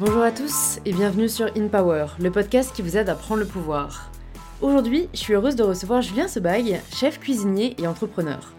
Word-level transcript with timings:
Bonjour 0.00 0.22
à 0.22 0.32
tous 0.32 0.78
et 0.86 0.94
bienvenue 0.94 1.28
sur 1.28 1.54
In 1.58 1.68
Power, 1.68 2.06
le 2.18 2.30
podcast 2.30 2.74
qui 2.74 2.80
vous 2.80 2.96
aide 2.96 3.10
à 3.10 3.14
prendre 3.14 3.40
le 3.40 3.46
pouvoir. 3.46 4.10
Aujourd'hui, 4.62 5.10
je 5.12 5.18
suis 5.18 5.34
heureuse 5.34 5.56
de 5.56 5.62
recevoir 5.62 6.00
Julien 6.00 6.26
Sebag, 6.26 6.80
chef 6.90 7.20
cuisinier 7.20 7.76
et 7.78 7.86
entrepreneur. 7.86 8.54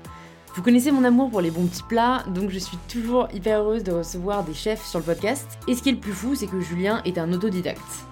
Vous 0.54 0.62
connaissez 0.62 0.92
mon 0.92 1.04
amour 1.04 1.31
pour 1.31 1.42
les 1.42 1.49
bons 1.49 1.65
petits 1.65 1.81
plats, 1.81 2.24
donc 2.28 2.51
je 2.51 2.60
suis 2.60 2.78
toujours 2.88 3.28
hyper 3.33 3.62
heureuse 3.62 3.83
de 3.83 3.92
recevoir 3.92 4.44
des 4.44 4.54
chefs 4.54 4.85
sur 4.85 4.99
le 4.99 5.06
podcast. 5.06 5.58
Et 5.67 5.74
ce 5.74 5.81
qui 5.81 5.90
est 5.90 5.94
le 5.94 5.97
plus 5.97 6.13
fou, 6.13 6.35
c'est 6.35 6.46
que 6.46 6.62
Julien 6.62 7.01
est 7.06 7.17
un 7.17 7.33
autodidacte. 7.33 8.05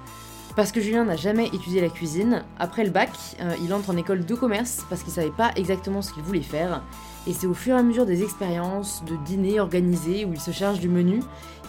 Parce 0.56 0.72
que 0.72 0.82
Julien 0.82 1.06
n'a 1.06 1.16
jamais 1.16 1.48
étudié 1.48 1.80
la 1.80 1.90
cuisine, 1.90 2.44
après 2.58 2.84
le 2.84 2.90
bac, 2.90 3.12
euh, 3.40 3.54
il 3.64 3.74
entre 3.74 3.92
en 3.92 3.98
école 3.98 4.26
de 4.26 4.36
commerce 4.36 4.86
parce 4.90 5.04
qu'il 5.04 5.14
savait 5.14 5.30
pas 5.30 5.52
exactement 5.56 6.02
ce 6.02 6.12
qu'il 6.12 6.24
voulait 6.24 6.42
faire. 6.42 6.82
Et 7.28 7.34
c'est 7.34 7.48
au 7.48 7.54
fur 7.54 7.76
et 7.76 7.80
à 7.80 7.84
mesure 7.84 8.06
des 8.06 8.24
expériences, 8.24 9.04
de 9.06 9.16
dîners 9.26 9.60
organisés 9.60 10.26
où 10.26 10.34
il 10.34 10.40
se 10.40 10.52
charge 10.52 10.80
du 10.80 10.90
menu, 10.90 11.22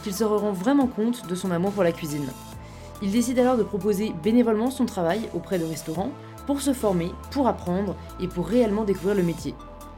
qu'il 0.03 0.15
se 0.15 0.25
rend 0.25 0.53
vraiment 0.53 0.87
compte 0.87 1.27
de 1.27 1.35
son 1.35 1.51
amour 1.51 1.73
pour 1.73 1.85
la 1.85 1.93
cuisine. 1.93 2.27
Il 3.03 3.13
décide 3.13 3.39
alors 3.39 3.57
de 3.57 3.63
proposer 3.63 4.13
bénévolement 4.23 4.71
son 4.71 4.87
travail 4.87 5.29
auprès 5.35 5.59
de 5.59 5.65
restaurants 5.65 6.13
pour 6.47 6.61
se 6.61 6.73
former, 6.73 7.13
pour 7.31 7.47
apprendre 7.47 7.95
et 8.19 8.29
pour 8.29 8.49
réellement 8.49 8.85
découvrir 8.85 9.15
le 9.15 9.23
métier. 9.23 9.55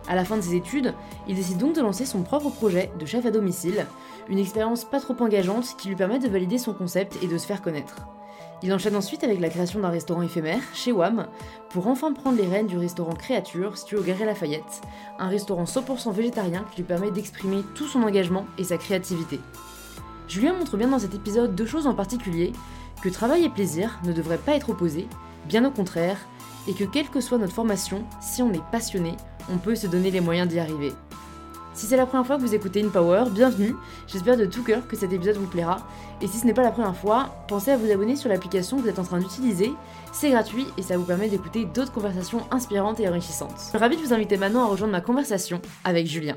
À 0.09 0.17
la 0.17 0.25
fin 0.25 0.37
de 0.37 0.43
ses 0.43 0.57
études, 0.57 0.95
il 1.29 1.37
décide 1.37 1.59
donc 1.59 1.75
de 1.77 1.81
lancer 1.81 2.05
son 2.05 2.23
propre 2.23 2.51
projet 2.51 2.91
de 2.99 3.07
chef 3.07 3.25
à 3.25 3.31
domicile, 3.31 3.87
une 4.29 4.39
expérience 4.39 4.85
pas 4.85 5.01
trop 5.01 5.15
engageante 5.21 5.77
qui 5.79 5.89
lui 5.89 5.97
permet 5.97 6.19
de 6.19 6.29
valider 6.29 6.59
son 6.59 6.75
concept 6.75 7.17
et 7.23 7.29
de 7.29 7.39
se 7.39 7.47
faire 7.47 7.63
connaître. 7.63 7.97
Il 8.65 8.73
enchaîne 8.73 8.95
ensuite 8.95 9.25
avec 9.25 9.41
la 9.41 9.49
création 9.49 9.81
d'un 9.81 9.89
restaurant 9.89 10.23
éphémère, 10.23 10.61
chez 10.73 10.93
WAM, 10.93 11.27
pour 11.71 11.89
enfin 11.89 12.13
prendre 12.13 12.39
les 12.39 12.47
rênes 12.47 12.69
du 12.69 12.79
restaurant 12.79 13.15
Créature, 13.15 13.77
situé 13.77 13.97
au 13.97 14.03
Galerie 14.03 14.25
Lafayette, 14.25 14.83
un 15.19 15.29
restaurant 15.29 15.65
100% 15.65 16.13
végétarien 16.13 16.65
qui 16.71 16.79
lui 16.79 16.85
permet 16.85 17.11
d'exprimer 17.11 17.63
tout 17.75 17.87
son 17.87 18.03
engagement 18.03 18.47
et 18.59 18.65
sa 18.65 18.79
créativité. 18.79 19.41
Julien 20.29 20.53
montre 20.55 20.77
bien 20.77 20.89
dans 20.89 21.01
cet 21.01 21.15
épisode 21.15 21.57
deux 21.57 21.67
choses 21.67 21.89
en 21.89 21.95
particulier, 21.95 22.53
que 23.03 23.09
travail 23.09 23.45
et 23.45 23.49
plaisir 23.49 23.99
ne 24.05 24.13
devraient 24.13 24.39
pas 24.39 24.55
être 24.55 24.71
opposés, 24.71 25.09
bien 25.49 25.65
au 25.65 25.73
contraire, 25.73 26.19
et 26.69 26.75
que 26.75 26.85
quelle 26.85 27.09
que 27.09 27.21
soit 27.21 27.39
notre 27.39 27.53
formation, 27.53 28.05
si 28.21 28.43
on 28.43 28.53
est 28.53 28.71
passionné, 28.71 29.17
on 29.53 29.59
peut 29.59 29.75
se 29.75 29.89
donner 29.89 30.13
les 30.13 30.21
moyens 30.21 30.49
d'y 30.49 30.61
arriver. 30.61 30.93
Si 31.75 31.87
c'est 31.87 31.97
la 31.97 32.05
première 32.05 32.27
fois 32.27 32.37
que 32.37 32.43
vous 32.43 32.55
écoutez 32.55 32.83
InPower, 32.85 33.25
bienvenue, 33.31 33.75
j'espère 34.07 34.37
de 34.37 34.45
tout 34.45 34.63
cœur 34.63 34.87
que 34.87 34.95
cet 34.95 35.11
épisode 35.11 35.37
vous 35.37 35.47
plaira, 35.47 35.79
et 36.21 36.27
si 36.27 36.39
ce 36.39 36.45
n'est 36.45 36.53
pas 36.53 36.63
la 36.63 36.71
première 36.71 36.95
fois, 36.95 37.31
pensez 37.49 37.71
à 37.71 37.79
vous 37.79 37.91
abonner 37.91 38.15
sur 38.15 38.29
l'application 38.29 38.77
que 38.77 38.83
vous 38.83 38.89
êtes 38.91 38.99
en 38.99 39.05
train 39.05 39.19
d'utiliser, 39.19 39.73
c'est 40.13 40.31
gratuit 40.31 40.67
et 40.77 40.83
ça 40.83 40.99
vous 40.99 41.05
permet 41.05 41.29
d'écouter 41.29 41.65
d'autres 41.65 41.91
conversations 41.91 42.43
inspirantes 42.51 43.01
et 43.01 43.09
enrichissantes. 43.09 43.55
Je 43.57 43.69
suis 43.71 43.79
ravie 43.79 43.97
de 43.97 44.03
vous 44.03 44.13
inviter 44.13 44.37
maintenant 44.37 44.65
à 44.65 44.67
rejoindre 44.67 44.93
ma 44.93 45.01
conversation 45.01 45.63
avec 45.83 46.07
Julien. 46.07 46.37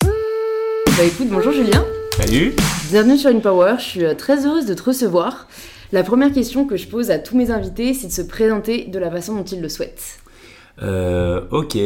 Bah 0.00 1.04
écoute, 1.04 1.28
bonjour 1.28 1.52
Julien. 1.52 1.84
Salut. 2.16 2.54
Bienvenue 2.90 3.18
sur 3.18 3.28
InPower, 3.28 3.74
je 3.76 3.84
suis 3.84 4.04
euh, 4.04 4.14
très 4.14 4.46
heureuse 4.46 4.64
de 4.64 4.72
te 4.72 4.82
recevoir. 4.82 5.46
La 5.92 6.02
première 6.02 6.32
question 6.32 6.64
que 6.64 6.78
je 6.78 6.88
pose 6.88 7.10
à 7.10 7.18
tous 7.18 7.36
mes 7.36 7.50
invités, 7.50 7.92
c'est 7.92 8.06
de 8.06 8.12
se 8.12 8.22
présenter 8.22 8.86
de 8.86 8.98
la 8.98 9.10
façon 9.10 9.34
dont 9.34 9.44
ils 9.44 9.60
le 9.60 9.68
souhaitent. 9.68 10.20
Euh, 10.80 11.42
ok. 11.50 11.76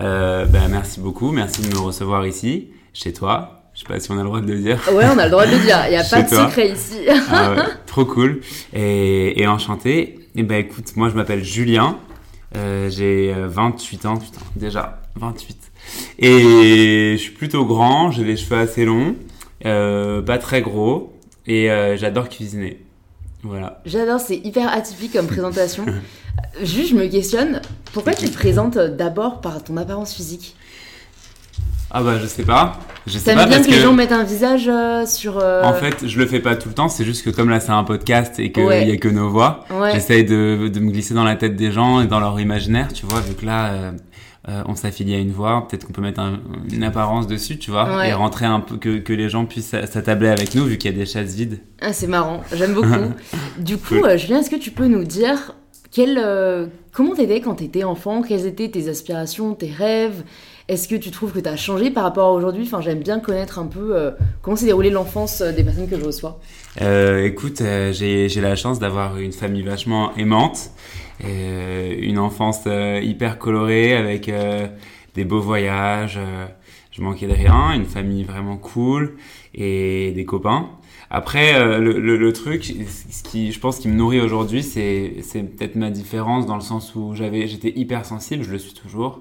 Euh, 0.00 0.44
ben, 0.46 0.68
merci 0.68 1.00
beaucoup. 1.00 1.30
Merci 1.32 1.62
de 1.62 1.68
me 1.74 1.78
recevoir 1.78 2.26
ici, 2.26 2.68
chez 2.92 3.12
toi. 3.12 3.62
Je 3.74 3.80
sais 3.80 3.86
pas 3.86 4.00
si 4.00 4.10
on 4.10 4.14
a 4.14 4.22
le 4.22 4.24
droit 4.24 4.40
de 4.40 4.52
le 4.52 4.58
dire. 4.58 4.80
Ouais, 4.92 5.04
on 5.14 5.18
a 5.18 5.24
le 5.24 5.30
droit 5.30 5.46
de 5.46 5.52
le 5.52 5.58
dire. 5.58 5.78
Il 5.86 5.90
n'y 5.90 5.96
a 5.96 6.04
pas 6.04 6.22
de 6.22 6.28
secret 6.28 6.70
ici. 6.70 6.98
ah 7.30 7.52
ouais, 7.52 7.62
trop 7.86 8.04
cool. 8.04 8.40
Et, 8.72 9.40
et 9.40 9.46
enchanté. 9.46 10.00
Et 10.38 10.40
eh 10.40 10.42
ben 10.42 10.58
écoute, 10.58 10.96
moi 10.96 11.08
je 11.08 11.14
m'appelle 11.14 11.42
Julien. 11.44 11.98
Euh, 12.56 12.88
j'ai 12.90 13.34
28 13.36 14.06
ans, 14.06 14.16
putain, 14.16 14.40
déjà 14.56 15.00
28. 15.16 15.68
Et 16.18 17.12
je 17.16 17.20
suis 17.20 17.32
plutôt 17.32 17.64
grand, 17.64 18.10
j'ai 18.10 18.24
les 18.24 18.36
cheveux 18.36 18.58
assez 18.58 18.84
longs, 18.84 19.16
euh, 19.64 20.22
pas 20.22 20.38
très 20.38 20.62
gros, 20.62 21.12
et 21.46 21.70
euh, 21.70 21.96
j'adore 21.96 22.28
cuisiner. 22.28 22.82
Voilà. 23.42 23.80
J'adore, 23.86 24.20
c'est 24.20 24.36
hyper 24.36 24.72
atypique 24.72 25.12
comme 25.12 25.26
présentation. 25.26 25.84
Juste, 26.62 26.90
je 26.90 26.94
me 26.94 27.06
questionne, 27.06 27.60
pourquoi 27.92 28.14
tu 28.14 28.28
te 28.28 28.34
présentes 28.34 28.78
d'abord 28.78 29.40
par 29.40 29.62
ton 29.62 29.76
apparence 29.76 30.12
physique 30.14 30.56
Ah 31.90 32.02
bah 32.02 32.18
je 32.20 32.26
sais 32.26 32.42
pas. 32.42 32.78
Je 33.06 33.12
sais 33.18 33.24
T'aimes 33.26 33.36
pas 33.36 33.46
bien 33.46 33.56
parce 33.56 33.66
que 33.68 33.72
les 33.72 33.80
gens 33.80 33.92
mettent 33.94 34.12
un 34.12 34.24
visage 34.24 34.68
euh, 34.68 35.06
sur... 35.06 35.38
euh, 35.38 35.62
en 35.62 35.72
fait 35.72 36.06
je 36.06 36.18
le 36.18 36.26
fais 36.26 36.40
pas 36.40 36.56
tout 36.56 36.68
le 36.68 36.74
temps. 36.74 36.88
C'est 36.88 37.04
juste 37.04 37.24
que 37.24 37.30
comme 37.30 37.48
là 37.48 37.60
c'est 37.60 37.70
un 37.72 37.84
podcast 37.84 38.38
et 38.38 38.52
qu'il 38.52 38.64
Ouais. 38.64 38.86
y 38.86 38.90
a 38.92 38.96
que 38.98 39.08
nos 39.08 39.30
voix, 39.30 39.64
Ouais. 39.70 39.92
j'essaye 39.94 40.24
de, 40.24 40.68
de 40.68 40.80
me 40.80 40.90
glisser 40.90 41.14
dans 41.14 41.24
la 41.24 41.36
tête 41.36 41.56
des 41.56 41.72
gens 41.72 42.00
et 42.02 42.06
dans 42.06 42.20
leur 42.20 42.38
imaginaire. 42.40 42.88
Tu 42.92 43.06
vois, 43.06 43.20
vu 43.20 43.34
que 43.34 43.46
là 43.46 43.72
euh, 43.72 43.92
euh, 44.48 44.62
on 44.66 44.74
s'affilie 44.74 45.14
à 45.14 45.18
une 45.18 45.32
voix, 45.32 45.66
peut-être 45.68 45.86
qu'on 45.86 45.92
peut 45.92 46.02
mettre 46.02 46.20
un- 46.20 46.40
une 46.72 46.82
apparence 46.82 47.26
dessus, 47.26 47.58
tu 47.58 47.70
vois, 47.70 47.96
Ouais. 47.98 48.08
et 48.10 48.12
rentrer 48.14 48.46
un 48.46 48.60
peu 48.60 48.76
que, 48.76 48.98
que 48.98 49.12
les 49.12 49.28
gens 49.28 49.44
puissent 49.46 49.68
s'a- 49.68 49.86
s'attabler 49.86 50.28
avec 50.28 50.54
nous 50.54 50.64
vu 50.64 50.76
qu'il 50.78 50.90
y 50.90 50.94
a 50.94 50.96
des 50.98 51.06
chaises 51.06 51.34
vides. 51.34 51.60
Ah, 51.80 51.92
c'est 51.92 52.06
marrant, 52.06 52.42
j'aime 52.54 52.72
beaucoup. 52.74 53.12
du 53.58 53.76
coup, 53.78 53.94
euh, 54.04 54.16
Julien, 54.18 54.40
est-ce 54.40 54.50
que 54.50 54.56
tu 54.56 54.70
peux 54.70 54.86
nous 54.86 55.04
dire 55.04 55.52
quel, 55.90 56.18
euh, 56.22 56.66
comment 56.92 57.14
t'étais 57.14 57.40
quand 57.40 57.56
t'étais 57.56 57.84
enfant? 57.84 58.22
Quelles 58.22 58.46
étaient 58.46 58.68
tes 58.68 58.88
aspirations, 58.88 59.54
tes 59.54 59.70
rêves? 59.70 60.22
Est-ce 60.68 60.86
que 60.86 60.96
tu 60.96 61.10
trouves 61.10 61.32
que 61.32 61.38
t'as 61.38 61.56
changé 61.56 61.90
par 61.90 62.04
rapport 62.04 62.28
à 62.28 62.32
aujourd'hui? 62.32 62.64
Enfin, 62.66 62.82
j'aime 62.82 62.98
bien 62.98 63.20
connaître 63.20 63.58
un 63.58 63.64
peu 63.64 63.96
euh, 63.96 64.10
comment 64.42 64.54
s'est 64.54 64.66
déroulée 64.66 64.90
l'enfance 64.90 65.40
euh, 65.40 65.50
des 65.50 65.64
personnes 65.64 65.88
que 65.88 65.98
je 65.98 66.04
reçois. 66.04 66.40
Euh, 66.82 67.24
écoute, 67.24 67.62
euh, 67.62 67.90
j'ai 67.92 68.40
la 68.40 68.54
chance 68.54 68.78
d'avoir 68.78 69.18
une 69.18 69.32
famille 69.32 69.62
vachement 69.62 70.14
aimante, 70.16 70.70
une 71.24 72.18
enfance 72.18 72.60
hyper 73.02 73.38
colorée 73.38 73.96
avec 73.96 74.30
des 75.14 75.24
beaux 75.24 75.40
voyages. 75.40 76.20
Je 76.98 77.02
manquais 77.02 77.28
de 77.28 77.32
rien, 77.32 77.72
une 77.72 77.84
famille 77.84 78.24
vraiment 78.24 78.56
cool 78.56 79.16
et 79.54 80.10
des 80.12 80.24
copains. 80.24 80.68
Après, 81.10 81.54
euh, 81.54 81.78
le, 81.78 82.32
truc, 82.32 82.64
ce 82.64 83.22
qui, 83.22 83.52
je 83.52 83.60
pense, 83.60 83.78
qui 83.78 83.88
me 83.88 83.94
nourrit 83.94 84.20
aujourd'hui, 84.20 84.62
c'est 84.62 85.16
c'est 85.22 85.42
peut-être 85.42 85.76
ma 85.76 85.90
différence 85.90 86.44
dans 86.46 86.56
le 86.56 86.60
sens 86.60 86.94
où 86.96 87.14
j'avais, 87.14 87.46
j'étais 87.46 87.72
hyper 87.78 88.04
sensible, 88.04 88.42
je 88.42 88.50
le 88.50 88.58
suis 88.58 88.74
toujours. 88.74 89.20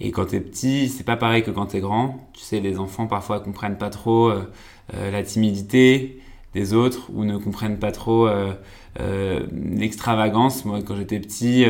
Et 0.00 0.12
quand 0.12 0.26
t'es 0.26 0.40
petit, 0.40 0.88
c'est 0.88 1.04
pas 1.04 1.16
pareil 1.16 1.42
que 1.42 1.50
quand 1.50 1.66
t'es 1.66 1.80
grand. 1.80 2.30
Tu 2.32 2.40
sais, 2.40 2.60
les 2.60 2.78
enfants 2.78 3.06
parfois 3.06 3.40
comprennent 3.40 3.78
pas 3.78 3.90
trop 3.90 4.30
euh, 4.30 4.42
euh, 4.94 5.10
la 5.10 5.22
timidité 5.22 6.20
des 6.54 6.72
autres 6.72 7.10
ou 7.12 7.24
ne 7.24 7.36
comprennent 7.36 7.78
pas 7.78 7.92
trop 7.92 8.28
l'extravagance. 9.52 10.64
Moi, 10.64 10.80
quand 10.82 10.96
j'étais 10.96 11.20
petit, 11.20 11.64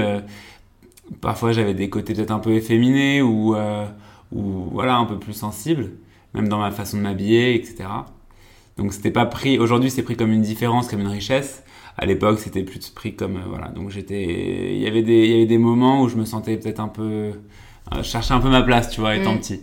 parfois 1.20 1.52
j'avais 1.52 1.74
des 1.74 1.90
côtés 1.90 2.14
peut-être 2.14 2.30
un 2.30 2.38
peu 2.38 2.52
efféminés 2.54 3.20
ou, 3.20 3.54
ou 4.32 4.42
voilà 4.72 4.96
un 4.96 5.04
peu 5.06 5.18
plus 5.18 5.32
sensibles, 5.32 5.90
même 6.34 6.48
dans 6.48 6.58
ma 6.58 6.70
façon 6.70 6.96
de 6.98 7.02
m'habiller, 7.02 7.54
etc. 7.54 7.88
Donc 8.76 8.92
c'était 8.92 9.10
pas 9.10 9.26
pris. 9.26 9.58
Aujourd'hui, 9.58 9.90
c'est 9.90 10.02
pris 10.02 10.16
comme 10.16 10.32
une 10.32 10.42
différence, 10.42 10.88
comme 10.88 11.00
une 11.00 11.08
richesse. 11.08 11.62
À 11.98 12.06
l'époque, 12.06 12.38
c'était 12.38 12.62
plus 12.62 12.88
pris 12.90 13.14
comme 13.14 13.36
euh, 13.36 13.40
voilà. 13.48 13.68
Donc 13.68 13.90
j'étais, 13.90 14.74
il 14.74 14.80
y 14.80 14.86
avait 14.86 15.02
des, 15.02 15.24
il 15.26 15.30
y 15.30 15.34
avait 15.34 15.46
des 15.46 15.58
moments 15.58 16.02
où 16.02 16.08
je 16.08 16.16
me 16.16 16.24
sentais 16.24 16.56
peut-être 16.56 16.80
un 16.80 16.88
peu, 16.88 17.02
euh, 17.02 17.32
je 17.98 18.02
cherchais 18.02 18.32
un 18.34 18.40
peu 18.40 18.48
ma 18.48 18.62
place, 18.62 18.90
tu 18.90 19.00
vois, 19.00 19.16
étant 19.16 19.34
Mm. 19.34 19.40
petit. 19.40 19.60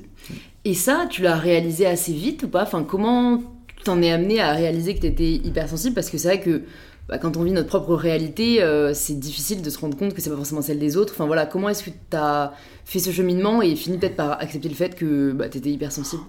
Et 0.66 0.74
ça, 0.74 1.08
tu 1.10 1.22
l'as 1.22 1.36
réalisé 1.38 1.86
assez 1.86 2.14
vite 2.14 2.44
ou 2.44 2.50
pas? 2.50 2.64
Enfin, 2.64 2.84
comment 2.84 3.42
t'en 3.86 4.02
es 4.02 4.12
amené 4.12 4.40
à 4.42 4.52
réaliser 4.54 4.96
que 4.96 5.02
t'étais 5.02 5.32
hypersensible? 5.34 5.96
Parce 5.96 6.10
que 6.10 6.18
c'est 6.18 6.28
vrai 6.28 6.42
que 6.42 6.64
bah, 7.10 7.18
quand 7.18 7.38
on 7.38 7.44
vit 7.44 7.52
notre 7.52 7.70
propre 7.70 7.96
réalité, 7.96 8.62
euh, 8.62 8.94
c'est 8.94 9.18
difficile 9.18 9.62
de 9.62 9.70
se 9.70 9.80
rendre 9.80 9.98
compte 9.98 10.14
que 10.14 10.22
c'est 10.22 10.30
pas 10.30 10.36
forcément 10.36 10.62
celle 10.62 10.80
des 10.80 10.98
autres. 10.98 11.14
Enfin 11.14 11.26
voilà, 11.26 11.46
comment 11.46 11.70
est-ce 11.70 11.84
que 11.84 11.92
t'as 12.10 12.52
fait 12.84 13.00
ce 13.00 13.12
cheminement 13.12 13.62
et 13.62 13.76
fini 13.76 13.98
peut-être 13.98 14.18
par 14.18 14.32
accepter 14.42 14.68
le 14.68 14.76
fait 14.76 14.96
que 14.96 15.32
bah, 15.32 15.48
t'étais 15.48 15.70
hypersensible? 15.70 16.24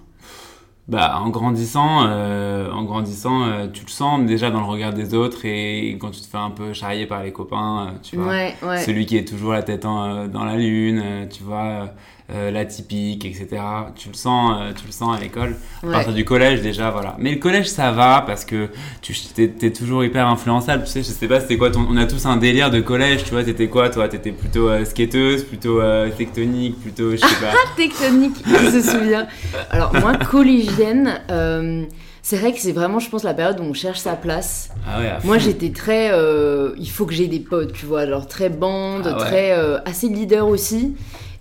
Bah, 0.87 1.19
en 1.19 1.29
grandissant, 1.29 2.07
euh, 2.07 2.71
en 2.71 2.83
grandissant, 2.83 3.43
euh, 3.43 3.67
tu 3.71 3.85
le 3.85 3.91
sens 3.91 4.25
déjà 4.25 4.49
dans 4.49 4.61
le 4.61 4.65
regard 4.65 4.91
des 4.91 5.13
autres 5.13 5.45
et 5.45 5.97
quand 6.01 6.09
tu 6.09 6.21
te 6.21 6.25
fais 6.25 6.37
un 6.37 6.49
peu 6.49 6.73
charrier 6.73 7.05
par 7.05 7.23
les 7.23 7.31
copains, 7.31 7.95
tu 8.01 8.15
vois. 8.15 8.27
Ouais, 8.27 8.55
ouais. 8.63 8.79
Celui 8.79 9.05
qui 9.05 9.15
est 9.15 9.27
toujours 9.27 9.51
la 9.51 9.61
tête 9.61 9.85
en, 9.85 10.27
dans 10.27 10.45
la 10.45 10.55
lune, 10.55 11.27
tu 11.29 11.43
vois, 11.43 11.93
euh, 12.31 12.51
l'atypique, 12.51 13.25
etc. 13.25 13.47
Tu 13.95 14.09
le 14.09 14.13
sens, 14.13 14.55
euh, 14.59 14.71
tu 14.79 14.85
le 14.85 14.91
sens 14.91 15.17
à 15.17 15.19
l'école. 15.19 15.55
À 15.81 15.85
Ouais. 15.87 15.91
partir 15.93 16.13
du 16.13 16.25
collège 16.25 16.61
déjà, 16.61 16.91
voilà. 16.91 17.15
Mais 17.19 17.31
le 17.31 17.37
collège 17.37 17.67
ça 17.67 17.91
va 17.91 18.23
parce 18.25 18.45
que 18.45 18.69
tu 19.01 19.13
t'es, 19.35 19.47
t'es 19.47 19.71
toujours 19.71 20.03
hyper 20.03 20.27
influençable. 20.27 20.83
Tu 20.83 20.89
sais, 20.91 20.99
je 21.03 21.07
sais 21.07 21.27
pas 21.27 21.39
c'était 21.39 21.57
quoi 21.57 21.71
ton. 21.71 21.85
On 21.89 21.97
a 21.97 22.05
tous 22.05 22.25
un 22.25 22.37
délire 22.37 22.69
de 22.71 22.81
collège, 22.81 23.23
tu 23.23 23.31
vois. 23.31 23.43
T'étais 23.43 23.67
quoi 23.67 23.89
toi? 23.89 24.07
T'étais 24.07 24.31
plutôt 24.31 24.69
euh, 24.69 24.85
skateuse, 24.85 25.43
plutôt 25.43 25.81
euh, 25.81 26.09
tectonique, 26.09 26.79
plutôt 26.81 27.11
je 27.11 27.17
sais 27.17 27.25
pas. 27.41 27.53
Tectonique, 27.75 28.35
qui 28.43 28.71
se 28.71 28.81
souvient. 28.81 29.27
Alors 29.71 29.93
moi, 29.99 30.15
collégienne, 30.17 31.19
euh, 31.31 31.83
c'est 32.21 32.37
vrai 32.37 32.51
que 32.53 32.59
c'est 32.59 32.71
vraiment, 32.73 32.99
je 32.99 33.09
pense, 33.09 33.23
la 33.23 33.33
période 33.33 33.59
où 33.59 33.63
on 33.63 33.73
cherche 33.73 33.99
sa 33.99 34.15
place. 34.15 34.69
Ah 34.87 34.99
ouais. 34.99 35.07
à 35.07 35.19
Moi, 35.23 35.37
j'étais 35.37 35.71
très, 35.71 36.11
euh, 36.11 36.71
il 36.77 36.89
faut 36.89 37.05
que 37.05 37.13
j'ai 37.13 37.27
des 37.27 37.39
potes, 37.39 37.73
tu 37.73 37.85
vois, 37.85 38.01
alors 38.01 38.27
très 38.27 38.49
bande, 38.49 39.07
Ah 39.11 39.17
ouais. 39.17 39.25
très 39.25 39.51
euh, 39.57 39.79
assez 39.85 40.07
leader 40.09 40.47
aussi. 40.47 40.95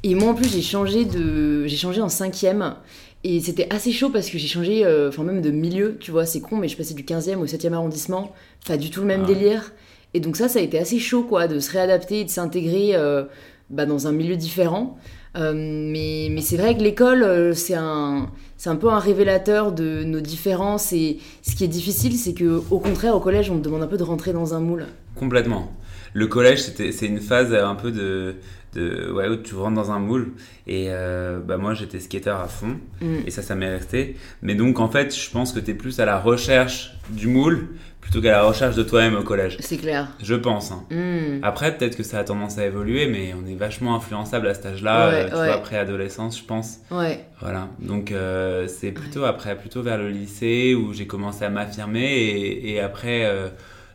Et 0.09 0.15
moi, 0.15 0.31
en 0.31 0.35
plus, 0.35 0.51
j'ai 0.51 0.63
changé 0.63 1.05
de, 1.05 1.67
j'ai 1.67 1.77
changé 1.77 2.01
en 2.01 2.09
cinquième. 2.09 2.77
Et 3.25 3.41
c'était 3.41 3.67
assez 3.69 3.93
chaud 3.93 4.09
parce 4.09 4.31
que 4.31 4.39
j'ai 4.39 4.47
changé, 4.47 4.87
euh, 4.87 5.11
enfin 5.11 5.23
même 5.23 5.43
de 5.43 5.51
milieu, 5.51 5.99
tu 6.01 6.11
vois, 6.11 6.25
c'est 6.25 6.41
con, 6.41 6.57
mais 6.57 6.69
je 6.69 6.79
passais 6.79 6.95
du 6.95 7.03
15e 7.03 7.37
au 7.37 7.45
7e 7.45 7.75
arrondissement, 7.75 8.33
pas 8.67 8.79
du 8.79 8.89
tout 8.89 9.01
le 9.01 9.07
même 9.07 9.23
Ah 9.25 9.27
délire. 9.27 9.73
Et 10.15 10.21
donc 10.21 10.37
ça, 10.37 10.49
ça 10.49 10.61
a 10.61 10.63
été 10.63 10.79
assez 10.79 10.99
chaud, 10.99 11.25
quoi, 11.25 11.47
de 11.47 11.61
se 11.61 11.71
réadapter 11.73 12.21
et 12.21 12.25
de 12.25 12.31
s'intégrer 12.31 12.93
euh, 12.95 13.25
bah, 13.69 13.85
dans 13.85 14.07
un 14.07 14.13
milieu 14.13 14.37
différent. 14.37 14.97
Euh, 15.37 15.53
mais 15.55 16.29
mais 16.31 16.41
c'est 16.41 16.57
vrai 16.57 16.75
que 16.75 16.83
l'école, 16.83 17.55
c'est 17.55 17.75
un, 17.75 18.31
c'est 18.57 18.71
un 18.71 18.77
peu 18.77 18.89
un 18.89 19.01
révélateur 19.01 19.73
de 19.73 20.05
nos 20.05 20.21
différences. 20.21 20.95
Et 20.95 21.19
ce 21.43 21.55
qui 21.55 21.65
est 21.65 21.69
difficile, 21.69 22.15
c'est 22.15 22.33
que 22.33 22.63
au 22.71 22.79
contraire, 22.79 23.15
au 23.15 23.21
collège, 23.21 23.51
on 23.51 23.59
te 23.59 23.65
demande 23.65 23.83
un 23.83 23.89
peu 23.89 23.99
de 23.99 24.05
rentrer 24.05 24.33
dans 24.33 24.55
un 24.55 24.61
moule. 24.61 24.87
Complètement. 25.17 25.71
Le 26.15 26.27
collège, 26.27 26.63
c'était, 26.63 26.93
c'est 26.93 27.07
une 27.07 27.21
phase 27.21 27.53
un 27.53 27.75
peu 27.75 27.93
de, 27.93 28.37
de 28.75 29.11
ouais, 29.13 29.29
où 29.29 29.37
tu 29.37 29.55
rentres 29.55 29.75
dans 29.77 29.91
un 29.91 29.99
moule. 29.99 30.33
Et 30.67 30.87
euh, 30.89 31.39
bah 31.41 31.57
moi, 31.57 31.75
j'étais 31.75 32.01
skater 32.01 32.31
à 32.31 32.47
fond. 32.47 32.77
Mm. 33.01 33.17
Et 33.27 33.31
ça, 33.31 33.43
ça 33.43 33.55
m'est 33.55 33.71
resté. 33.71 34.17
Mais 34.43 34.55
donc, 34.55 34.79
en 34.81 34.89
fait, 34.91 35.15
je 35.17 35.31
pense 35.31 35.53
que 35.53 35.61
tu 35.61 35.71
es 35.71 35.75
plus 35.75 36.01
à 36.01 36.05
la 36.05 36.19
recherche 36.19 36.93
du 37.11 37.27
moule 37.29 37.69
plutôt 38.01 38.23
qu'à 38.23 38.31
la 38.33 38.43
recherche 38.43 38.75
de 38.75 38.83
toi-même 38.83 39.17
au 39.17 39.23
collège. 39.23 39.59
C'est 39.61 39.77
clair. 39.77 40.09
Je 40.23 40.35
pense. 40.35 40.73
hein. 40.73 40.85
Mm. 40.91 41.41
Après, 41.43 41.77
peut-être 41.77 41.97
que 41.97 42.03
ça 42.03 42.19
a 42.21 42.25
tendance 42.25 42.57
à 42.59 42.65
évoluer, 42.67 43.07
mais 43.07 43.35
on 43.35 43.47
est 43.47 43.55
vachement 43.55 43.95
influençable 43.97 44.47
à 44.49 44.55
cet 44.55 44.65
âge-là, 44.67 45.09
Ouais, 45.09 45.15
euh, 45.15 45.29
tu 45.29 45.35
ouais. 45.37 45.47
vois, 45.47 45.55
après 45.57 45.77
adolescence, 45.77 46.39
je 46.39 46.45
pense. 46.45 46.79
Ouais. 46.91 47.25
Voilà. 47.41 47.69
Donc, 47.81 48.11
euh, 48.13 48.67
c'est 48.67 48.93
plutôt 48.93 49.25
après, 49.25 49.57
plutôt 49.57 49.83
vers 49.83 49.99
le 49.99 50.09
lycée 50.09 50.75
où 50.75 50.93
j'ai 50.95 51.07
commencé 51.07 51.45
à 51.45 51.51
m'affirmer. 51.51 52.07
Et, 52.07 52.71
et 52.75 52.81
après, 52.81 53.25
euh, 53.27 53.49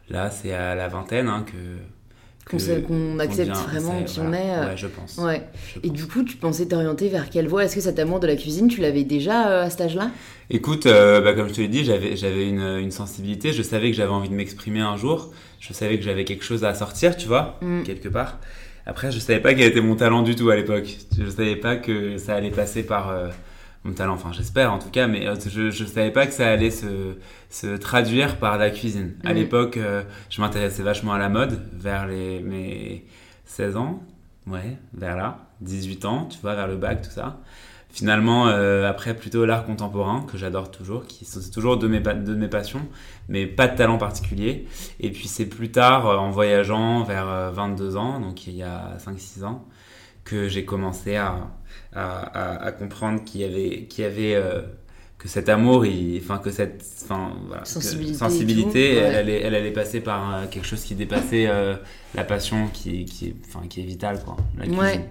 là, 0.10 0.30
c'est 0.30 0.54
à 0.54 0.76
la 0.76 0.88
vingtaine 0.88 1.28
hein, 1.28 1.44
que. 1.48 1.54
Qu'on 2.50 3.20
accepte 3.20 3.56
vraiment 3.56 4.04
qui 4.04 4.20
on 4.20 4.34
est, 4.34 4.52
euh, 4.52 4.68
Ouais, 4.70 4.78
je 4.78 4.88
pense. 4.88 5.18
Ouais. 5.18 5.44
Je 5.74 5.80
Et 5.80 5.88
pense. 5.88 5.92
du 5.98 6.06
coup, 6.08 6.24
tu 6.24 6.36
pensais 6.38 6.66
t'orienter 6.66 7.08
vers 7.10 7.30
quelle 7.30 7.48
voie? 7.48 7.64
Est-ce 7.64 7.76
que 7.76 7.82
cet 7.82 8.00
amour 8.00 8.20
de 8.20 8.28
la 8.28 8.36
cuisine, 8.36 8.68
tu 8.68 8.82
l'avais 8.82 9.04
déjà 9.04 9.50
euh, 9.50 9.64
à 9.64 9.70
cet 9.70 9.82
âge-là? 9.82 10.12
Écoute, 10.50 10.86
euh, 10.86 11.22
bah, 11.22 11.34
comme 11.34 11.48
je 11.48 11.54
te 11.54 11.62
l'ai 11.62 11.68
dit, 11.70 11.84
j'avais, 11.86 12.16
j'avais 12.16 12.48
une, 12.48 12.62
une 12.80 12.92
sensibilité. 12.92 13.54
Je 13.54 13.62
savais 13.64 13.90
que 13.92 13.98
j'avais 13.98 14.12
envie 14.12 14.30
de 14.30 14.36
m'exprimer 14.36 14.82
un 14.82 14.98
jour. 14.98 15.32
Je 15.60 15.72
savais 15.74 15.98
que 15.98 16.04
j'avais 16.04 16.26
quelque 16.26 16.44
chose 16.44 16.64
à 16.66 16.74
sortir, 16.74 17.16
tu 17.16 17.28
vois, 17.28 17.58
Mm. 17.62 17.84
quelque 17.84 18.10
part. 18.10 18.40
Après, 18.86 19.12
je 19.14 19.20
savais 19.20 19.40
pas 19.40 19.54
quel 19.54 19.68
était 19.70 19.80
mon 19.80 19.96
talent 19.96 20.22
du 20.24 20.36
tout 20.36 20.50
à 20.50 20.58
l'époque. 20.58 20.98
Je 21.18 21.30
savais 21.30 21.56
pas 21.56 21.78
que 21.78 22.18
ça 22.18 22.36
allait 22.36 22.52
passer 22.52 22.84
par 22.84 23.10
euh, 23.12 23.30
mon 23.84 23.94
talent. 23.94 24.14
Enfin, 24.14 24.32
j'espère 24.32 24.72
en 24.74 24.80
tout 24.80 24.90
cas, 24.90 25.08
mais 25.08 25.28
euh, 25.28 25.36
je, 25.46 25.70
je 25.70 25.86
savais 25.86 26.12
pas 26.12 26.26
que 26.28 26.34
ça 26.34 26.48
allait 26.50 26.72
se, 26.72 27.16
se 27.50 27.76
traduire 27.78 28.38
par 28.38 28.58
la 28.58 28.70
cuisine. 28.70 29.14
À 29.24 29.34
Mm. 29.34 29.36
l'époque, 29.36 29.78
euh, 29.78 30.04
je 30.30 30.42
m'intéressais 30.42 30.84
vachement 30.84 31.14
à 31.14 31.20
la 31.20 31.30
mode 31.30 31.60
vers 31.74 32.08
les, 32.08 32.40
mes 32.42 33.06
16 33.46 33.78
ans. 33.78 34.04
Ouais, 34.48 34.78
vers 34.94 35.16
là. 35.16 35.40
18 35.62 36.06
ans, 36.06 36.26
tu 36.26 36.38
vois, 36.42 36.56
vers 36.56 36.68
le 36.68 36.76
bac, 36.76 37.02
tout 37.02 37.12
ça. 37.12 37.40
Finalement, 37.90 38.48
euh, 38.48 38.90
après, 38.90 39.14
plutôt 39.16 39.46
l'art 39.46 39.66
contemporain, 39.66 40.26
que 40.30 40.36
j'adore 40.38 40.72
toujours, 40.72 41.06
qui 41.06 41.26
sont 41.26 41.40
c'est 41.40 41.52
toujours 41.52 41.78
de 41.78 41.88
mes, 41.88 42.00
de 42.00 42.34
mes 42.36 42.48
passions, 42.48 42.82
mais 43.30 43.46
pas 43.46 43.68
de 43.68 43.78
talent 43.78 43.98
particulier. 44.00 44.68
Et 45.00 45.12
puis 45.12 45.28
c'est 45.28 45.46
plus 45.46 45.70
tard, 45.72 46.08
en 46.20 46.32
voyageant 46.32 47.04
vers 47.04 47.30
euh, 47.30 47.52
22 47.52 47.96
ans, 47.96 48.20
donc 48.20 48.48
il 48.48 48.56
y 48.56 48.64
a 48.64 48.98
5-6 48.98 49.44
ans, 49.46 49.64
que 50.24 50.48
j'ai 50.48 50.66
commencé 50.66 51.16
à, 51.18 51.48
à, 51.94 52.20
à- 52.20 52.66
à 52.66 52.72
comprendre 52.72 53.24
qu'il 53.24 53.42
y 53.42 53.44
avait, 53.44 53.84
qu'il 53.90 54.04
y 54.04 54.08
avait 54.08 54.36
euh, 54.36 54.62
que 55.18 55.28
cet 55.30 55.48
amour, 55.50 55.86
il- 55.86 56.20
enfin 56.22 56.38
que 56.38 56.52
cette 56.52 56.84
enfin, 57.04 57.32
voilà, 57.48 57.62
que- 57.64 57.68
Sensibilité 57.70 58.14
et 58.14 58.18
sensibilité, 58.18 58.72
tout, 58.72 58.78
ouais. 58.98 59.02
elle, 59.06 59.16
allait, 59.16 59.42
elle 59.42 59.56
allait 59.56 59.72
passer 59.72 60.00
par 60.02 60.34
euh, 60.36 60.46
quelque 60.50 60.66
chose 60.68 60.82
qui 60.84 60.96
dépassait 60.96 61.48
euh, 61.48 61.76
la 62.16 62.24
passion 62.24 62.68
qui, 62.74 63.06
qui, 63.06 63.28
est- 63.28 63.36
enfin, 63.48 63.66
qui 63.70 63.82
est 63.82 63.86
vitale, 63.86 64.20
quoi. 64.24 64.36
La. 64.58 64.66
Ouais. 64.78 65.10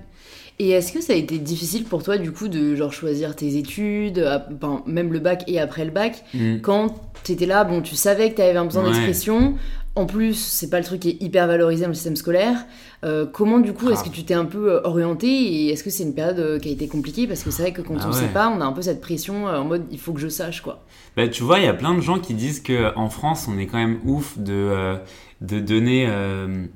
Et 0.59 0.70
est-ce 0.70 0.93
que 0.93 1.00
ça 1.00 1.14
a 1.14 1.17
été 1.17 1.38
difficile 1.38 1.85
pour 1.85 2.03
toi, 2.03 2.19
du 2.19 2.31
coup, 2.31 2.47
de 2.49 2.76
genre 2.76 2.93
choisir 2.93 3.35
tes 3.35 3.56
études, 3.56 4.19
à- 4.19 4.47
même 4.87 5.12
le 5.12 5.19
bac 5.19 5.44
et 5.47 5.58
après 5.58 5.85
le 5.85 5.91
bac, 5.91 6.23
Mm. 6.35 6.58
quand 6.61 6.94
t'étais 7.25 7.47
là, 7.47 7.65
bon, 7.65 7.81
tu 7.81 7.97
savais 7.97 8.31
que 8.31 8.37
t'avais 8.37 8.56
un 8.58 8.67
besoin 8.67 8.82
Ouais. 8.85 8.91
d'expression. 8.91 9.55
En 9.94 10.06
plus, 10.06 10.35
c'est 10.35 10.71
pas 10.71 10.79
le 10.79 10.85
truc 10.85 11.00
qui 11.00 11.11
est 11.11 11.23
hyper 11.23 11.47
valorisé 11.47 11.83
dans 11.83 11.89
le 11.89 11.94
système 11.94 12.17
scolaire. 12.17 12.65
Euh, 13.05 13.27
comment, 13.27 13.59
du 13.59 13.75
coup, 13.75 13.91
est-ce 13.91 14.03
que 14.03 14.09
tu 14.09 14.25
t'es 14.25 14.33
un 14.33 14.47
peu 14.47 14.73
euh, 14.73 14.81
orienté 14.85 15.27
et 15.29 15.69
est-ce 15.71 15.85
que 15.85 15.91
c'est 15.91 16.03
une 16.05 16.15
période 16.15 16.39
euh, 16.39 16.59
qui 16.59 16.71
a 16.71 16.73
été 16.73 16.89
compliquée? 16.89 17.27
Parce 17.27 17.43
que 17.43 17.50
c'est 17.50 17.61
vrai 17.62 17.73
que 17.75 17.83
quand 17.83 17.97
Ah 18.00 18.06
on 18.09 18.12
ouais. 18.12 18.19
sait 18.21 18.29
pas, 18.29 18.49
on 18.49 18.62
a 18.62 18.65
un 18.65 18.73
peu 18.73 18.81
cette 18.81 19.03
pression 19.03 19.49
euh, 19.49 19.59
en 19.59 19.65
mode 19.65 19.85
il 19.91 19.99
faut 19.99 20.15
que 20.15 20.21
je 20.21 20.29
sache, 20.29 20.62
quoi. 20.62 20.83
Bah, 21.15 21.29
tu 21.29 21.43
vois, 21.43 21.59
il 21.59 21.65
y 21.67 21.69
a 21.69 21.75
plein 21.75 21.94
de 21.94 22.00
gens 22.00 22.19
qui 22.19 22.33
disent 22.33 22.61
que 22.61 22.97
en 22.97 23.11
France, 23.11 23.49
on 23.49 23.59
est 23.59 23.67
quand 23.67 23.77
même 23.77 23.99
ouf 24.06 24.39
de, 24.39 24.97
de 25.43 25.61
donner, 25.61 26.06
de 26.06 26.69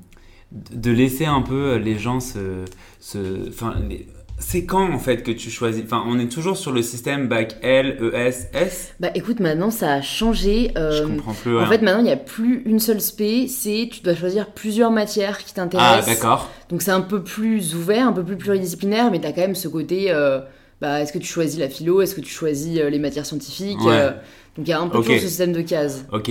de 0.53 0.91
laisser 0.91 1.25
un 1.25 1.43
peu 1.43 1.77
les 1.77 1.99
gens 1.99 2.21
se, 2.21 2.65
se, 3.01 3.49
enfin, 3.49 3.75
les- 3.89 4.07
c'est 4.39 4.65
quand 4.67 4.93
en 4.93 4.99
fait 4.99 5.23
que 5.23 5.31
tu 5.31 5.51
choisis, 5.51 5.83
enfin, 5.85 6.05
on 6.07 6.19
est 6.19 6.31
toujours 6.31 6.57
sur 6.57 6.73
le 6.73 6.83
système 6.83 7.27
bac 7.29 7.57
L, 7.63 7.97
E 8.01 8.15
ES, 8.15 8.49
S? 8.55 8.95
Bah 9.01 9.09
écoute, 9.15 9.41
maintenant 9.41 9.71
ça 9.71 9.93
a 9.95 10.03
changé. 10.03 10.73
Je 10.75 10.81
euh, 10.81 11.07
comprends 11.09 11.33
plus. 11.33 11.59
en 11.59 11.67
fait, 11.67 11.81
maintenant 11.83 12.01
il 12.01 12.05
n'y 12.05 12.11
a 12.13 12.17
plus 12.17 12.63
une 12.67 12.79
seule 12.81 13.01
spé, 13.01 13.49
c'est 13.49 13.89
tu 13.91 14.01
dois 14.03 14.15
choisir 14.15 14.51
plusieurs 14.51 14.91
matières 14.91 15.39
qui 15.39 15.47
ah 15.51 15.55
t'intéressent. 15.57 16.07
d'accord. 16.07 16.51
Donc 16.69 16.83
c'est 16.83 16.91
un 16.91 17.01
peu 17.01 17.23
plus 17.23 17.75
ouvert, 17.75 18.07
un 18.09 18.13
peu 18.13 18.25
plus 18.25 18.37
pluridisciplinaire, 18.37 19.11
mais 19.11 19.21
t'as 19.21 19.33
quand 19.33 19.41
même 19.43 19.55
ce 19.55 19.69
côté. 19.69 20.07
euh, 20.11 20.41
bah, 20.81 21.01
est-ce 21.01 21.11
que 21.15 21.19
tu 21.19 21.27
choisis 21.27 21.59
la 21.59 21.71
philo? 21.71 22.03
Est-ce 22.03 22.15
que 22.15 22.21
tu 22.21 22.29
choisis 22.31 22.79
euh, 22.79 22.91
les 22.91 22.99
matières 22.99 23.25
scientifiques? 23.25 23.81
Ouais. 23.81 23.93
euh, 23.95 24.11
Donc 24.59 24.67
il 24.67 24.69
y 24.69 24.73
a 24.75 24.81
un 24.81 24.89
peu 24.89 24.99
Ok. 24.99 25.05
toujours 25.07 25.21
ce 25.21 25.29
système 25.29 25.53
de 25.55 25.63
cases. 25.63 26.05
Ok. 26.13 26.31